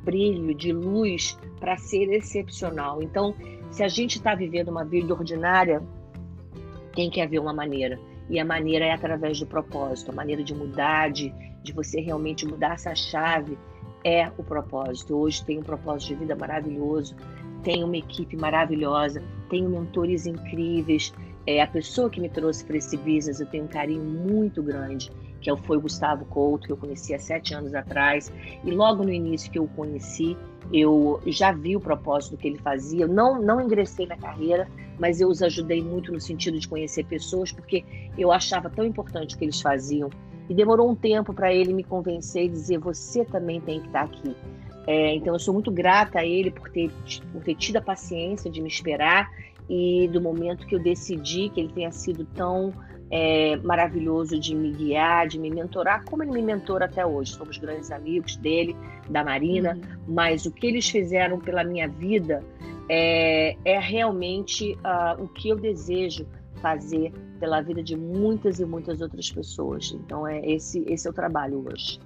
brilho 0.03 0.53
de 0.53 0.73
luz 0.73 1.39
para 1.61 1.77
ser 1.77 2.13
excepcional. 2.13 3.01
Então, 3.01 3.37
se 3.71 3.85
a 3.85 3.89
gente 3.89 4.17
está 4.17 4.35
vivendo 4.35 4.71
uma 4.71 4.85
vida 4.85 5.15
ordinária, 5.15 5.81
tem 6.93 7.09
que 7.09 7.21
haver 7.21 7.39
uma 7.39 7.53
maneira. 7.53 8.01
E 8.29 8.41
a 8.41 8.45
maneira 8.45 8.85
é 8.87 8.93
através 8.93 9.39
do 9.39 9.47
propósito, 9.47 10.11
a 10.11 10.15
maneira 10.15 10.43
de 10.43 10.55
mudar, 10.55 11.13
de, 11.13 11.33
de 11.63 11.73
você 11.73 12.01
realmente 12.01 12.47
mudar 12.47 12.75
essa 12.75 12.95
chave 12.95 13.59
é 14.05 14.31
o 14.39 14.43
propósito. 14.43 15.17
Hoje 15.17 15.45
tem 15.45 15.59
um 15.59 15.63
propósito 15.63 16.09
de 16.09 16.15
vida 16.17 16.35
maravilhoso, 16.35 17.15
tenho 17.63 17.87
uma 17.87 17.97
equipe 17.97 18.37
maravilhosa, 18.37 19.23
tenho 19.49 19.69
mentores 19.69 20.27
incríveis. 20.27 21.13
É, 21.47 21.63
a 21.63 21.67
pessoa 21.67 22.11
que 22.11 22.21
me 22.21 22.29
trouxe 22.29 22.65
para 22.65 22.77
esse 22.77 22.97
business 22.97 23.41
eu 23.41 23.47
tenho 23.47 23.65
um 23.65 23.69
carinho 23.69 24.03
muito 24.03 24.63
grande, 24.63 25.11
que 25.41 25.51
é 25.51 25.57
foi 25.57 25.77
o 25.77 25.81
Gustavo 25.81 26.25
Couto, 26.27 26.67
que 26.67 26.73
eu 26.73 26.77
conheci 26.77 27.15
há 27.15 27.19
sete 27.19 27.55
anos 27.55 27.75
atrás. 27.75 28.33
E 28.65 28.71
logo 28.71 29.03
no 29.03 29.13
início 29.13 29.51
que 29.51 29.59
eu 29.59 29.65
o 29.65 29.69
conheci, 29.69 30.37
Eu 30.73 31.21
já 31.27 31.51
vi 31.51 31.75
o 31.75 31.81
propósito 31.81 32.37
que 32.37 32.47
ele 32.47 32.59
fazia. 32.59 33.03
Eu 33.05 33.09
não, 33.09 33.43
não 33.43 33.61
ingressei 33.61 34.07
na 34.07 34.17
carreira, 34.17 34.69
mas 34.99 35.21
eu 35.21 35.29
os 35.29 35.43
ajudei 35.43 35.83
muito 35.83 36.13
no 36.13 36.21
sentido 36.21 36.59
de 36.59 36.69
conhecer 36.69 37.05
pessoas, 37.07 37.51
porque 37.51 37.85
eu 38.17 38.31
achava 38.31 38.71
tão 38.71 38.85
importante 38.85 39.35
o 39.35 39.39
que 39.39 39.45
eles 39.45 39.61
faziam. 39.61 40.11
E 40.51 40.55
demorou 40.55 40.91
um 40.91 40.97
tempo 40.97 41.33
para 41.33 41.55
ele 41.55 41.73
me 41.73 41.85
convencer 41.85 42.47
e 42.47 42.49
dizer: 42.49 42.79
você 42.79 43.25
também 43.25 43.61
tem 43.61 43.81
que 43.81 43.87
estar 43.87 44.03
aqui. 44.03 44.35
É, 44.85 45.15
então, 45.15 45.33
eu 45.33 45.39
sou 45.39 45.55
muito 45.55 45.71
grata 45.71 46.19
a 46.19 46.27
ele 46.27 46.51
por 46.51 46.69
ter, 46.71 46.91
por 47.33 47.41
ter 47.45 47.55
tido 47.55 47.77
a 47.77 47.81
paciência 47.81 48.51
de 48.51 48.61
me 48.61 48.67
esperar 48.67 49.31
e 49.69 50.09
do 50.13 50.21
momento 50.21 50.67
que 50.67 50.75
eu 50.75 50.81
decidi 50.81 51.49
que 51.51 51.61
ele 51.61 51.73
tenha 51.73 51.93
sido 51.93 52.25
tão 52.35 52.75
é, 53.09 53.55
maravilhoso 53.59 54.41
de 54.41 54.53
me 54.53 54.73
guiar, 54.73 55.29
de 55.29 55.39
me 55.39 55.51
mentorar, 55.51 56.05
como 56.05 56.25
ele 56.25 56.33
me 56.33 56.43
mentora 56.43 56.87
até 56.87 57.07
hoje. 57.07 57.35
Somos 57.35 57.57
grandes 57.57 57.93
amigos 57.93 58.35
dele, 58.35 58.75
da 59.09 59.23
Marina, 59.23 59.75
uhum. 59.75 60.15
mas 60.15 60.47
o 60.47 60.51
que 60.51 60.67
eles 60.67 60.89
fizeram 60.91 61.39
pela 61.39 61.63
minha 61.63 61.87
vida 61.87 62.43
é, 62.89 63.57
é 63.65 63.79
realmente 63.79 64.73
uh, 64.79 65.23
o 65.23 65.29
que 65.29 65.49
eu 65.49 65.57
desejo 65.57 66.27
fazer 66.61 67.13
pela 67.39 67.61
vida 67.61 67.83
de 67.83 67.97
muitas 67.97 68.61
e 68.61 68.65
muitas 68.65 69.01
outras 69.01 69.31
pessoas. 69.31 69.93
Então, 69.93 70.27
é 70.27 70.41
esse, 70.41 70.85
esse 70.87 71.07
é 71.07 71.11
o 71.11 71.15
trabalho 71.15 71.67
hoje. 71.67 72.01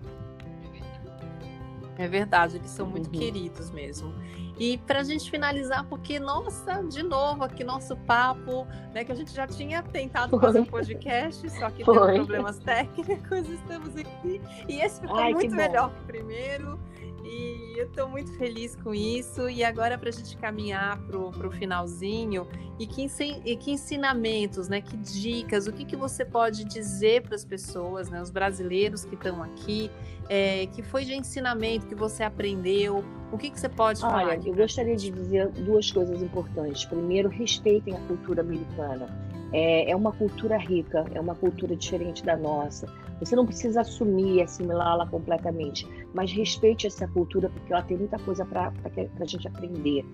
É 1.96 2.08
verdade, 2.08 2.56
eles 2.56 2.70
são 2.70 2.86
muito 2.86 3.06
uhum. 3.06 3.18
queridos 3.18 3.70
mesmo. 3.70 4.12
E 4.58 4.78
para 4.78 5.00
a 5.00 5.02
gente 5.02 5.28
finalizar, 5.30 5.84
porque, 5.88 6.20
nossa, 6.20 6.82
de 6.82 7.02
novo 7.02 7.42
aqui 7.42 7.64
nosso 7.64 7.96
papo, 7.98 8.66
né? 8.92 9.04
Que 9.04 9.10
a 9.10 9.14
gente 9.14 9.32
já 9.32 9.46
tinha 9.46 9.82
tentado 9.82 10.30
Foi. 10.30 10.40
fazer 10.40 10.60
um 10.60 10.64
podcast, 10.64 11.50
só 11.50 11.70
que 11.70 11.84
Foi. 11.84 11.94
teve 11.94 12.18
problemas 12.18 12.58
técnicos, 12.60 13.48
estamos 13.50 13.96
aqui. 13.96 14.40
E 14.68 14.80
esse 14.80 15.00
ficou 15.00 15.16
Ai, 15.16 15.32
muito 15.32 15.54
melhor 15.54 15.90
que 15.90 16.00
o 16.02 16.04
primeiro. 16.04 16.78
E 17.24 17.78
eu 17.78 17.86
estou 17.86 18.08
muito 18.08 18.36
feliz 18.36 18.76
com 18.76 18.94
isso. 18.94 19.48
E 19.48 19.64
agora, 19.64 19.96
para 19.96 20.10
a 20.10 20.12
gente 20.12 20.36
caminhar 20.36 20.98
para 21.06 21.18
o 21.18 21.50
finalzinho, 21.50 22.46
e 22.78 22.86
que, 22.86 23.06
e 23.44 23.56
que 23.56 23.70
ensinamentos, 23.72 24.68
né? 24.68 24.80
Que 24.80 24.96
dicas, 24.96 25.66
o 25.66 25.72
que, 25.72 25.84
que 25.84 25.96
você 25.96 26.24
pode 26.24 26.64
dizer 26.64 27.22
para 27.22 27.34
as 27.34 27.44
pessoas, 27.44 28.10
né? 28.10 28.20
Os 28.20 28.30
brasileiros 28.30 29.04
que 29.04 29.14
estão 29.14 29.42
aqui, 29.42 29.90
é, 30.28 30.66
que 30.66 30.82
foi 30.82 31.04
de 31.04 31.14
ensinamento 31.14 31.86
que 31.86 31.94
você 31.94 32.22
aprendeu? 32.22 33.02
O 33.32 33.38
que, 33.38 33.50
que 33.50 33.58
você 33.58 33.68
pode 33.68 34.00
falar? 34.00 34.24
Olha, 34.24 34.40
eu 34.44 34.54
gostaria 34.54 34.96
de 34.96 35.10
dizer 35.10 35.48
duas 35.48 35.90
coisas 35.90 36.22
importantes. 36.22 36.84
Primeiro, 36.84 37.28
respeitem 37.28 37.96
a 37.96 38.00
cultura 38.00 38.42
americana. 38.42 39.08
É, 39.52 39.90
é 39.90 39.96
uma 39.96 40.12
cultura 40.12 40.58
rica, 40.58 41.04
é 41.14 41.20
uma 41.20 41.34
cultura 41.34 41.74
diferente 41.74 42.24
da 42.24 42.36
nossa 42.36 42.86
você 43.20 43.36
não 43.36 43.46
precisa 43.46 43.80
assumir 43.80 44.36
e 44.36 44.42
assimilá-la 44.42 45.06
completamente, 45.06 45.86
mas 46.12 46.32
respeite 46.32 46.86
essa 46.86 47.06
cultura 47.08 47.48
porque 47.48 47.72
ela 47.72 47.82
tem 47.82 47.96
muita 47.96 48.18
coisa 48.18 48.44
para 48.44 48.72
a 49.20 49.24
gente 49.24 49.46
aprender. 49.48 50.04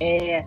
É, 0.00 0.46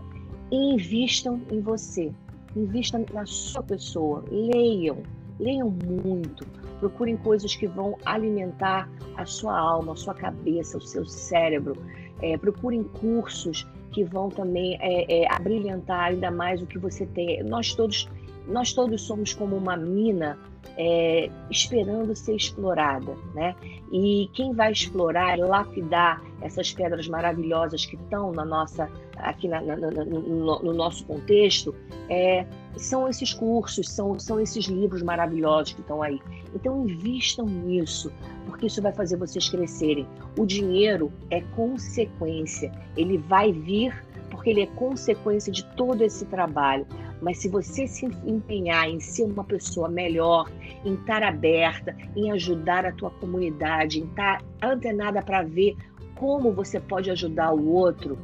invistam 0.52 1.42
em 1.52 1.60
você, 1.62 2.12
invistam 2.56 3.06
na 3.14 3.26
sua 3.26 3.64
pessoa, 3.64 4.24
leiam, 4.30 5.04
leiam 5.40 5.70
muito, 5.70 6.46
procurem 6.80 7.18
coisas 7.18 7.56
que 7.56 7.68
vão 7.68 7.98
alimentar 8.06 8.90
a 9.18 9.26
sua 9.26 9.58
alma, 9.58 9.94
a 9.94 9.96
sua 9.96 10.14
cabeça, 10.14 10.78
o 10.78 10.82
seu 10.82 11.06
cérebro. 11.06 11.76
É, 12.22 12.38
procurem 12.38 12.84
cursos 12.84 13.68
que 13.92 14.04
vão 14.04 14.30
também 14.30 14.78
é, 14.82 15.22
é, 15.22 15.34
abrilhantar 15.34 16.06
ainda 16.06 16.32
mais 16.32 16.62
o 16.62 16.66
que 16.66 16.78
você 16.78 17.06
tem. 17.06 17.44
Nós 17.44 17.74
todos, 17.74 18.10
nós 18.48 18.74
todos 18.74 19.02
somos 19.02 19.34
como 19.34 19.56
uma 19.56 19.76
mina 19.76 20.38
é, 20.78 21.30
esperando 21.52 22.16
ser 22.16 22.36
explorada, 22.36 23.16
né? 23.34 23.56
E 23.92 24.30
quem 24.34 24.54
vai 24.54 24.72
explorar, 24.72 25.38
lapidar 25.38 26.22
essas 26.42 26.74
pedras 26.74 27.08
maravilhosas 27.08 27.86
que 27.86 27.96
estão 27.96 28.32
na 28.32 28.44
nossa, 28.44 28.90
aqui 29.18 29.48
na, 29.48 29.62
na, 29.62 29.76
no, 29.78 30.60
no, 30.64 30.74
nosso 30.74 31.06
contexto, 31.06 31.76
é, 32.10 32.46
são 32.76 33.08
esses 33.08 33.34
cursos, 33.34 33.88
são, 33.90 34.20
são 34.20 34.40
esses 34.40 34.66
livros 34.66 35.04
maravilhosos 35.04 35.74
que 35.74 35.82
estão 35.82 36.02
aí. 36.02 36.20
Então 36.56 36.84
invistam 36.88 37.46
nisso, 37.46 38.12
porque 38.48 38.66
isso 38.66 38.82
vai 38.82 38.94
fazer 38.94 39.18
vocês 39.18 39.48
crescerem. 39.48 40.08
O 40.38 40.46
dinheiro 40.46 41.12
é 41.30 41.42
consequência, 41.42 42.72
ele 42.98 43.18
vai 43.20 43.52
vir 43.52 43.94
porque 44.34 44.50
ele 44.50 44.62
é 44.62 44.66
consequência 44.66 45.54
de 45.54 45.64
todo 45.76 46.02
esse 46.02 46.26
trabalho. 46.26 46.88
Mas 47.24 47.38
se 47.38 47.48
você 47.48 47.88
se 47.88 48.06
empenhar 48.26 48.90
em 48.90 49.00
ser 49.00 49.24
uma 49.24 49.44
pessoa 49.44 49.88
melhor, 49.88 50.52
em 50.84 50.96
estar 50.96 51.24
aberta, 51.24 51.96
em 52.16 52.32
ajudar 52.32 52.86
a 52.86 52.92
tua 52.92 53.10
comunidade, 53.12 54.00
em 54.00 54.06
estar 54.06 54.44
antenada 54.62 55.22
para 55.22 55.42
ver 55.42 55.76
como 56.16 56.52
você 56.52 56.80
pode 56.80 57.10
ajudar 57.10 57.54
o 57.54 57.72
outro, 57.72 58.20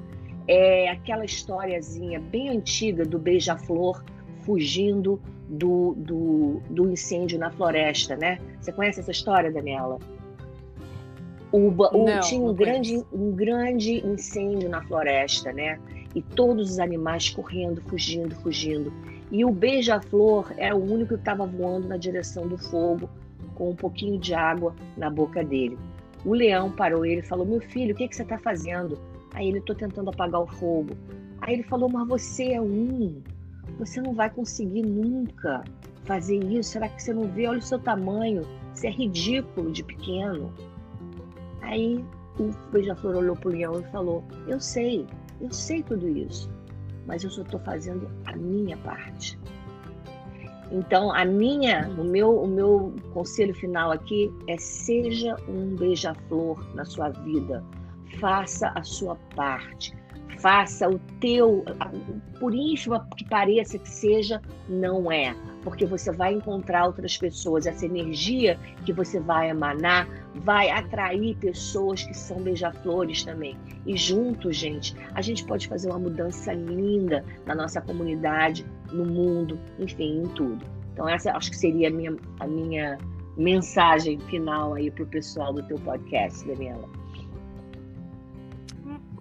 é 0.47 0.89
aquela 0.89 1.23
historiazinha 1.23 2.19
bem 2.19 2.49
antiga 2.49 3.05
do 3.05 3.17
beija-flor 3.17 4.03
fugindo 4.41 5.21
do, 5.47 5.95
do, 5.97 6.61
do, 6.69 6.91
incêndio 6.91 7.39
na 7.39 7.49
floresta, 7.51 8.15
né? 8.15 8.39
Você 8.59 8.71
conhece 8.71 8.99
essa 8.99 9.11
história, 9.11 9.51
Daniela? 9.51 9.97
O, 11.51 11.69
o, 11.69 12.05
não, 12.05 12.19
tinha 12.19 12.41
um 12.41 12.53
grande, 12.53 13.03
um 13.11 13.31
grande 13.31 14.05
incêndio 14.05 14.69
na 14.69 14.83
floresta, 14.83 15.51
né? 15.51 15.79
E 16.15 16.21
todos 16.21 16.71
os 16.71 16.79
animais 16.79 17.29
correndo, 17.29 17.81
fugindo, 17.81 18.35
fugindo. 18.35 18.91
E 19.31 19.45
o 19.45 19.51
beija-flor 19.51 20.51
era 20.57 20.75
o 20.75 20.83
único 20.83 21.13
que 21.13 21.19
estava 21.19 21.45
voando 21.45 21.87
na 21.87 21.97
direção 21.97 22.47
do 22.47 22.57
fogo, 22.57 23.09
com 23.55 23.69
um 23.71 23.75
pouquinho 23.75 24.17
de 24.17 24.33
água 24.33 24.75
na 24.97 25.09
boca 25.09 25.43
dele. 25.43 25.77
O 26.25 26.33
leão 26.33 26.71
parou 26.71 27.05
ele 27.05 27.21
e 27.21 27.25
falou: 27.25 27.45
Meu 27.45 27.61
filho, 27.61 27.93
o 27.93 27.97
que, 27.97 28.07
que 28.07 28.15
você 28.15 28.23
está 28.23 28.37
fazendo? 28.37 28.99
Aí 29.33 29.47
ele: 29.47 29.59
Estou 29.59 29.75
tentando 29.75 30.09
apagar 30.09 30.41
o 30.41 30.47
fogo. 30.47 30.97
Aí 31.41 31.53
ele 31.53 31.63
falou: 31.63 31.89
Mas 31.89 32.07
você 32.07 32.53
é 32.53 32.61
um. 32.61 33.21
Você 33.77 34.01
não 34.01 34.13
vai 34.13 34.29
conseguir 34.29 34.81
nunca 34.81 35.63
fazer 36.05 36.43
isso. 36.43 36.71
Será 36.71 36.89
que 36.89 37.01
você 37.01 37.13
não 37.13 37.27
vê? 37.27 37.47
Olha 37.47 37.59
o 37.59 37.61
seu 37.61 37.79
tamanho. 37.79 38.41
Você 38.73 38.87
é 38.87 38.91
ridículo 38.91 39.71
de 39.71 39.83
pequeno. 39.83 40.51
Aí 41.61 42.03
o 42.39 42.51
beija-flor 42.71 43.15
olhou 43.15 43.35
para 43.35 43.49
o 43.49 43.51
leão 43.51 43.79
e 43.79 43.83
falou: 43.91 44.23
Eu 44.47 44.59
sei, 44.59 45.05
eu 45.41 45.51
sei 45.51 45.83
tudo 45.83 46.07
isso, 46.07 46.49
mas 47.05 47.23
eu 47.23 47.29
só 47.29 47.41
estou 47.41 47.59
fazendo 47.59 48.09
a 48.25 48.35
minha 48.35 48.77
parte. 48.77 49.37
Então, 50.71 51.11
a 51.11 51.25
minha, 51.25 51.89
o 51.97 52.03
meu, 52.03 52.41
o 52.41 52.47
meu 52.47 52.93
conselho 53.11 53.55
final 53.55 53.91
aqui 53.91 54.31
é 54.47 54.57
seja 54.57 55.35
um 55.47 55.75
beija-flor 55.75 56.63
na 56.75 56.85
sua 56.85 57.09
vida. 57.09 57.63
Faça 58.19 58.71
a 58.75 58.83
sua 58.83 59.15
parte. 59.35 59.97
Faça 60.39 60.87
o 60.87 60.99
teu, 61.19 61.65
por 62.39 62.53
ínfima 62.53 63.05
que 63.17 63.27
pareça 63.27 63.79
que 63.79 63.89
seja, 63.89 64.41
não 64.69 65.11
é. 65.11 65.35
Porque 65.63 65.85
você 65.85 66.11
vai 66.11 66.33
encontrar 66.33 66.85
outras 66.85 67.17
pessoas. 67.17 67.65
Essa 67.65 67.85
energia 67.85 68.57
que 68.85 68.93
você 68.93 69.19
vai 69.19 69.49
emanar 69.49 70.07
vai 70.35 70.69
atrair 70.69 71.35
pessoas 71.37 72.03
que 72.03 72.13
são 72.13 72.41
beija-flores 72.41 73.23
também. 73.23 73.57
E 73.85 73.97
juntos, 73.97 74.55
gente, 74.55 74.95
a 75.13 75.21
gente 75.21 75.43
pode 75.45 75.67
fazer 75.67 75.89
uma 75.89 75.99
mudança 75.99 76.53
linda 76.53 77.23
na 77.45 77.55
nossa 77.55 77.81
comunidade, 77.81 78.65
no 78.91 79.05
mundo, 79.05 79.59
enfim, 79.77 80.21
em 80.23 80.27
tudo. 80.27 80.65
Então, 80.93 81.07
essa 81.07 81.31
acho 81.35 81.49
que 81.49 81.57
seria 81.57 81.87
a 81.87 81.91
minha, 81.91 82.15
a 82.39 82.47
minha 82.47 82.97
mensagem 83.37 84.19
final 84.19 84.73
aí 84.73 84.91
para 84.91 85.03
o 85.03 85.07
pessoal 85.07 85.53
do 85.53 85.63
teu 85.63 85.77
podcast, 85.77 86.45
Daniela. 86.45 86.98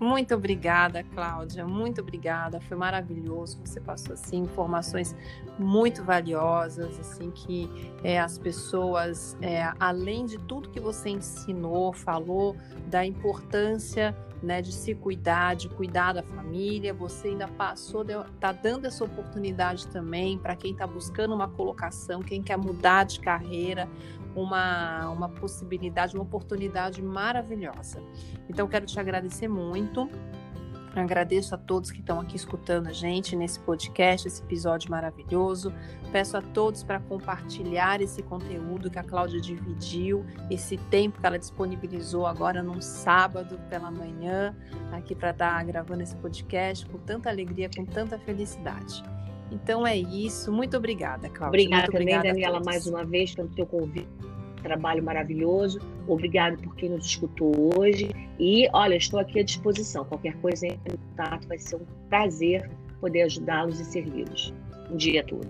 Muito 0.00 0.34
obrigada, 0.34 1.02
Cláudia. 1.02 1.66
Muito 1.66 2.00
obrigada. 2.00 2.60
Foi 2.60 2.76
maravilhoso. 2.76 3.58
Você 3.64 3.80
passou 3.80 4.14
assim 4.14 4.38
informações 4.38 5.14
muito 5.58 6.04
valiosas, 6.04 6.98
assim 7.00 7.30
que 7.32 7.68
é, 8.04 8.20
as 8.20 8.38
pessoas, 8.38 9.36
é, 9.42 9.72
além 9.80 10.24
de 10.24 10.38
tudo 10.38 10.68
que 10.70 10.78
você 10.78 11.10
ensinou, 11.10 11.92
falou 11.92 12.56
da 12.86 13.04
importância 13.04 14.16
né, 14.42 14.62
de 14.62 14.72
se 14.72 14.94
cuidar, 14.94 15.56
de 15.56 15.68
cuidar 15.68 16.12
da 16.12 16.22
família. 16.22 16.94
Você 16.94 17.28
ainda 17.28 17.48
passou, 17.48 18.02
está 18.02 18.52
dando 18.52 18.86
essa 18.86 19.04
oportunidade 19.04 19.86
também 19.88 20.38
para 20.38 20.54
quem 20.54 20.72
está 20.72 20.86
buscando 20.86 21.34
uma 21.34 21.48
colocação, 21.48 22.22
quem 22.22 22.42
quer 22.42 22.56
mudar 22.56 23.04
de 23.04 23.20
carreira, 23.20 23.88
uma, 24.40 25.08
uma 25.10 25.28
possibilidade, 25.28 26.14
uma 26.14 26.22
oportunidade 26.22 27.02
maravilhosa. 27.02 28.02
Então, 28.48 28.68
quero 28.68 28.86
te 28.86 28.98
agradecer 28.98 29.48
muito. 29.48 30.08
Agradeço 30.94 31.54
a 31.54 31.58
todos 31.58 31.90
que 31.90 32.00
estão 32.00 32.20
aqui 32.20 32.34
escutando 32.36 32.88
a 32.88 32.92
gente 32.92 33.36
nesse 33.36 33.60
podcast, 33.60 34.26
esse 34.26 34.42
episódio 34.42 34.90
maravilhoso. 34.90 35.72
Peço 36.10 36.36
a 36.36 36.42
todos 36.42 36.82
para 36.82 36.98
compartilhar 36.98 38.00
esse 38.00 38.22
conteúdo 38.22 38.90
que 38.90 38.98
a 38.98 39.04
Cláudia 39.04 39.40
dividiu, 39.40 40.24
esse 40.50 40.76
tempo 40.76 41.20
que 41.20 41.26
ela 41.26 41.38
disponibilizou 41.38 42.26
agora 42.26 42.62
num 42.62 42.80
sábado 42.80 43.58
pela 43.68 43.90
manhã, 43.90 44.56
aqui 44.90 45.14
para 45.14 45.30
estar 45.30 45.62
gravando 45.64 46.02
esse 46.02 46.16
podcast 46.16 46.86
com 46.86 46.98
tanta 46.98 47.28
alegria, 47.28 47.68
com 47.74 47.84
tanta 47.84 48.18
felicidade. 48.18 49.02
Então 49.50 49.86
é 49.86 49.96
isso. 49.96 50.52
Muito 50.52 50.76
obrigada, 50.76 51.28
Cláudia. 51.28 51.48
Obrigada 51.48 51.82
Muito 51.82 51.98
também, 51.98 52.20
Daniela, 52.20 52.60
mais 52.64 52.86
uma 52.86 53.04
vez 53.04 53.34
pelo 53.34 53.48
teu 53.48 53.66
convite. 53.66 54.08
Trabalho 54.62 55.02
maravilhoso. 55.02 55.80
Obrigado 56.06 56.60
por 56.62 56.74
quem 56.76 56.90
nos 56.90 57.06
escutou 57.06 57.52
hoje. 57.78 58.10
E, 58.38 58.68
olha, 58.72 58.96
estou 58.96 59.20
aqui 59.20 59.40
à 59.40 59.42
disposição. 59.42 60.04
Qualquer 60.04 60.36
coisa 60.36 60.66
em 60.66 60.78
contato, 60.78 61.48
vai 61.48 61.58
ser 61.58 61.76
um 61.76 61.86
prazer 62.08 62.70
poder 63.00 63.22
ajudá-los 63.22 63.80
e 63.80 63.84
servi-los 63.84 64.52
um 64.90 64.96
dia 64.96 65.22
todo. 65.24 65.48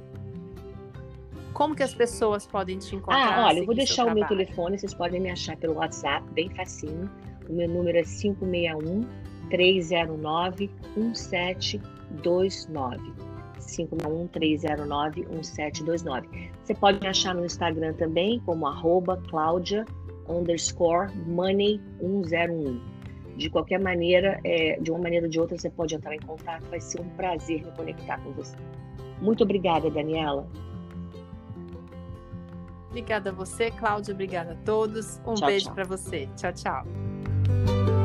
Como 1.53 1.75
que 1.75 1.83
as 1.83 1.95
pessoas 1.95 2.47
podem 2.47 2.79
te 2.79 2.95
encontrar? 2.95 3.39
Ah, 3.39 3.47
olha, 3.47 3.59
eu 3.59 3.67
vou 3.67 3.75
deixar 3.75 4.07
o 4.07 4.15
meu 4.15 4.25
telefone, 4.27 4.79
vocês 4.79 4.95
podem 4.95 5.21
me 5.21 5.31
achar 5.31 5.57
pelo 5.57 5.75
WhatsApp, 5.75 6.25
bem 6.33 6.49
facinho. 6.51 7.11
O 7.49 7.53
meu 7.53 7.69
número 7.69 7.99
é 7.99 8.03
561 8.03 9.05
309 9.51 10.71
1729. 10.97 13.28
561 13.69 14.27
309 14.29 15.21
1729. 15.27 16.51
Você 16.63 16.75
pode 16.75 17.01
me 17.01 17.07
achar 17.07 17.35
no 17.35 17.45
Instagram 17.45 17.93
também 17.95 18.41
como 18.41 18.67
arroba 18.67 19.21
Cláudia 19.29 19.85
underscore 20.29 21.13
money 21.27 21.81
101. 22.01 22.81
De 23.37 23.49
qualquer 23.49 23.79
maneira, 23.79 24.41
é, 24.43 24.79
de 24.81 24.91
uma 24.91 24.99
maneira 24.99 25.27
ou 25.27 25.31
de 25.31 25.39
outra, 25.39 25.57
você 25.57 25.71
pode 25.71 25.95
entrar 25.95 26.15
em 26.15 26.21
contato. 26.21 26.65
Vai 26.69 26.81
ser 26.81 27.01
um 27.01 27.09
prazer 27.11 27.65
me 27.65 27.71
conectar 27.73 28.19
com 28.19 28.33
você. 28.33 28.57
Muito 29.21 29.45
obrigada, 29.45 29.89
Daniela. 29.89 30.49
Obrigada 32.89 33.31
a 33.31 33.33
você, 33.33 33.71
Cláudia. 33.71 34.13
Obrigada 34.13 34.53
a 34.53 34.57
todos. 34.65 35.21
Um 35.27 35.35
tchau, 35.35 35.49
beijo 35.49 35.73
para 35.73 35.85
você. 35.85 36.29
Tchau, 36.37 36.53
tchau. 36.53 37.98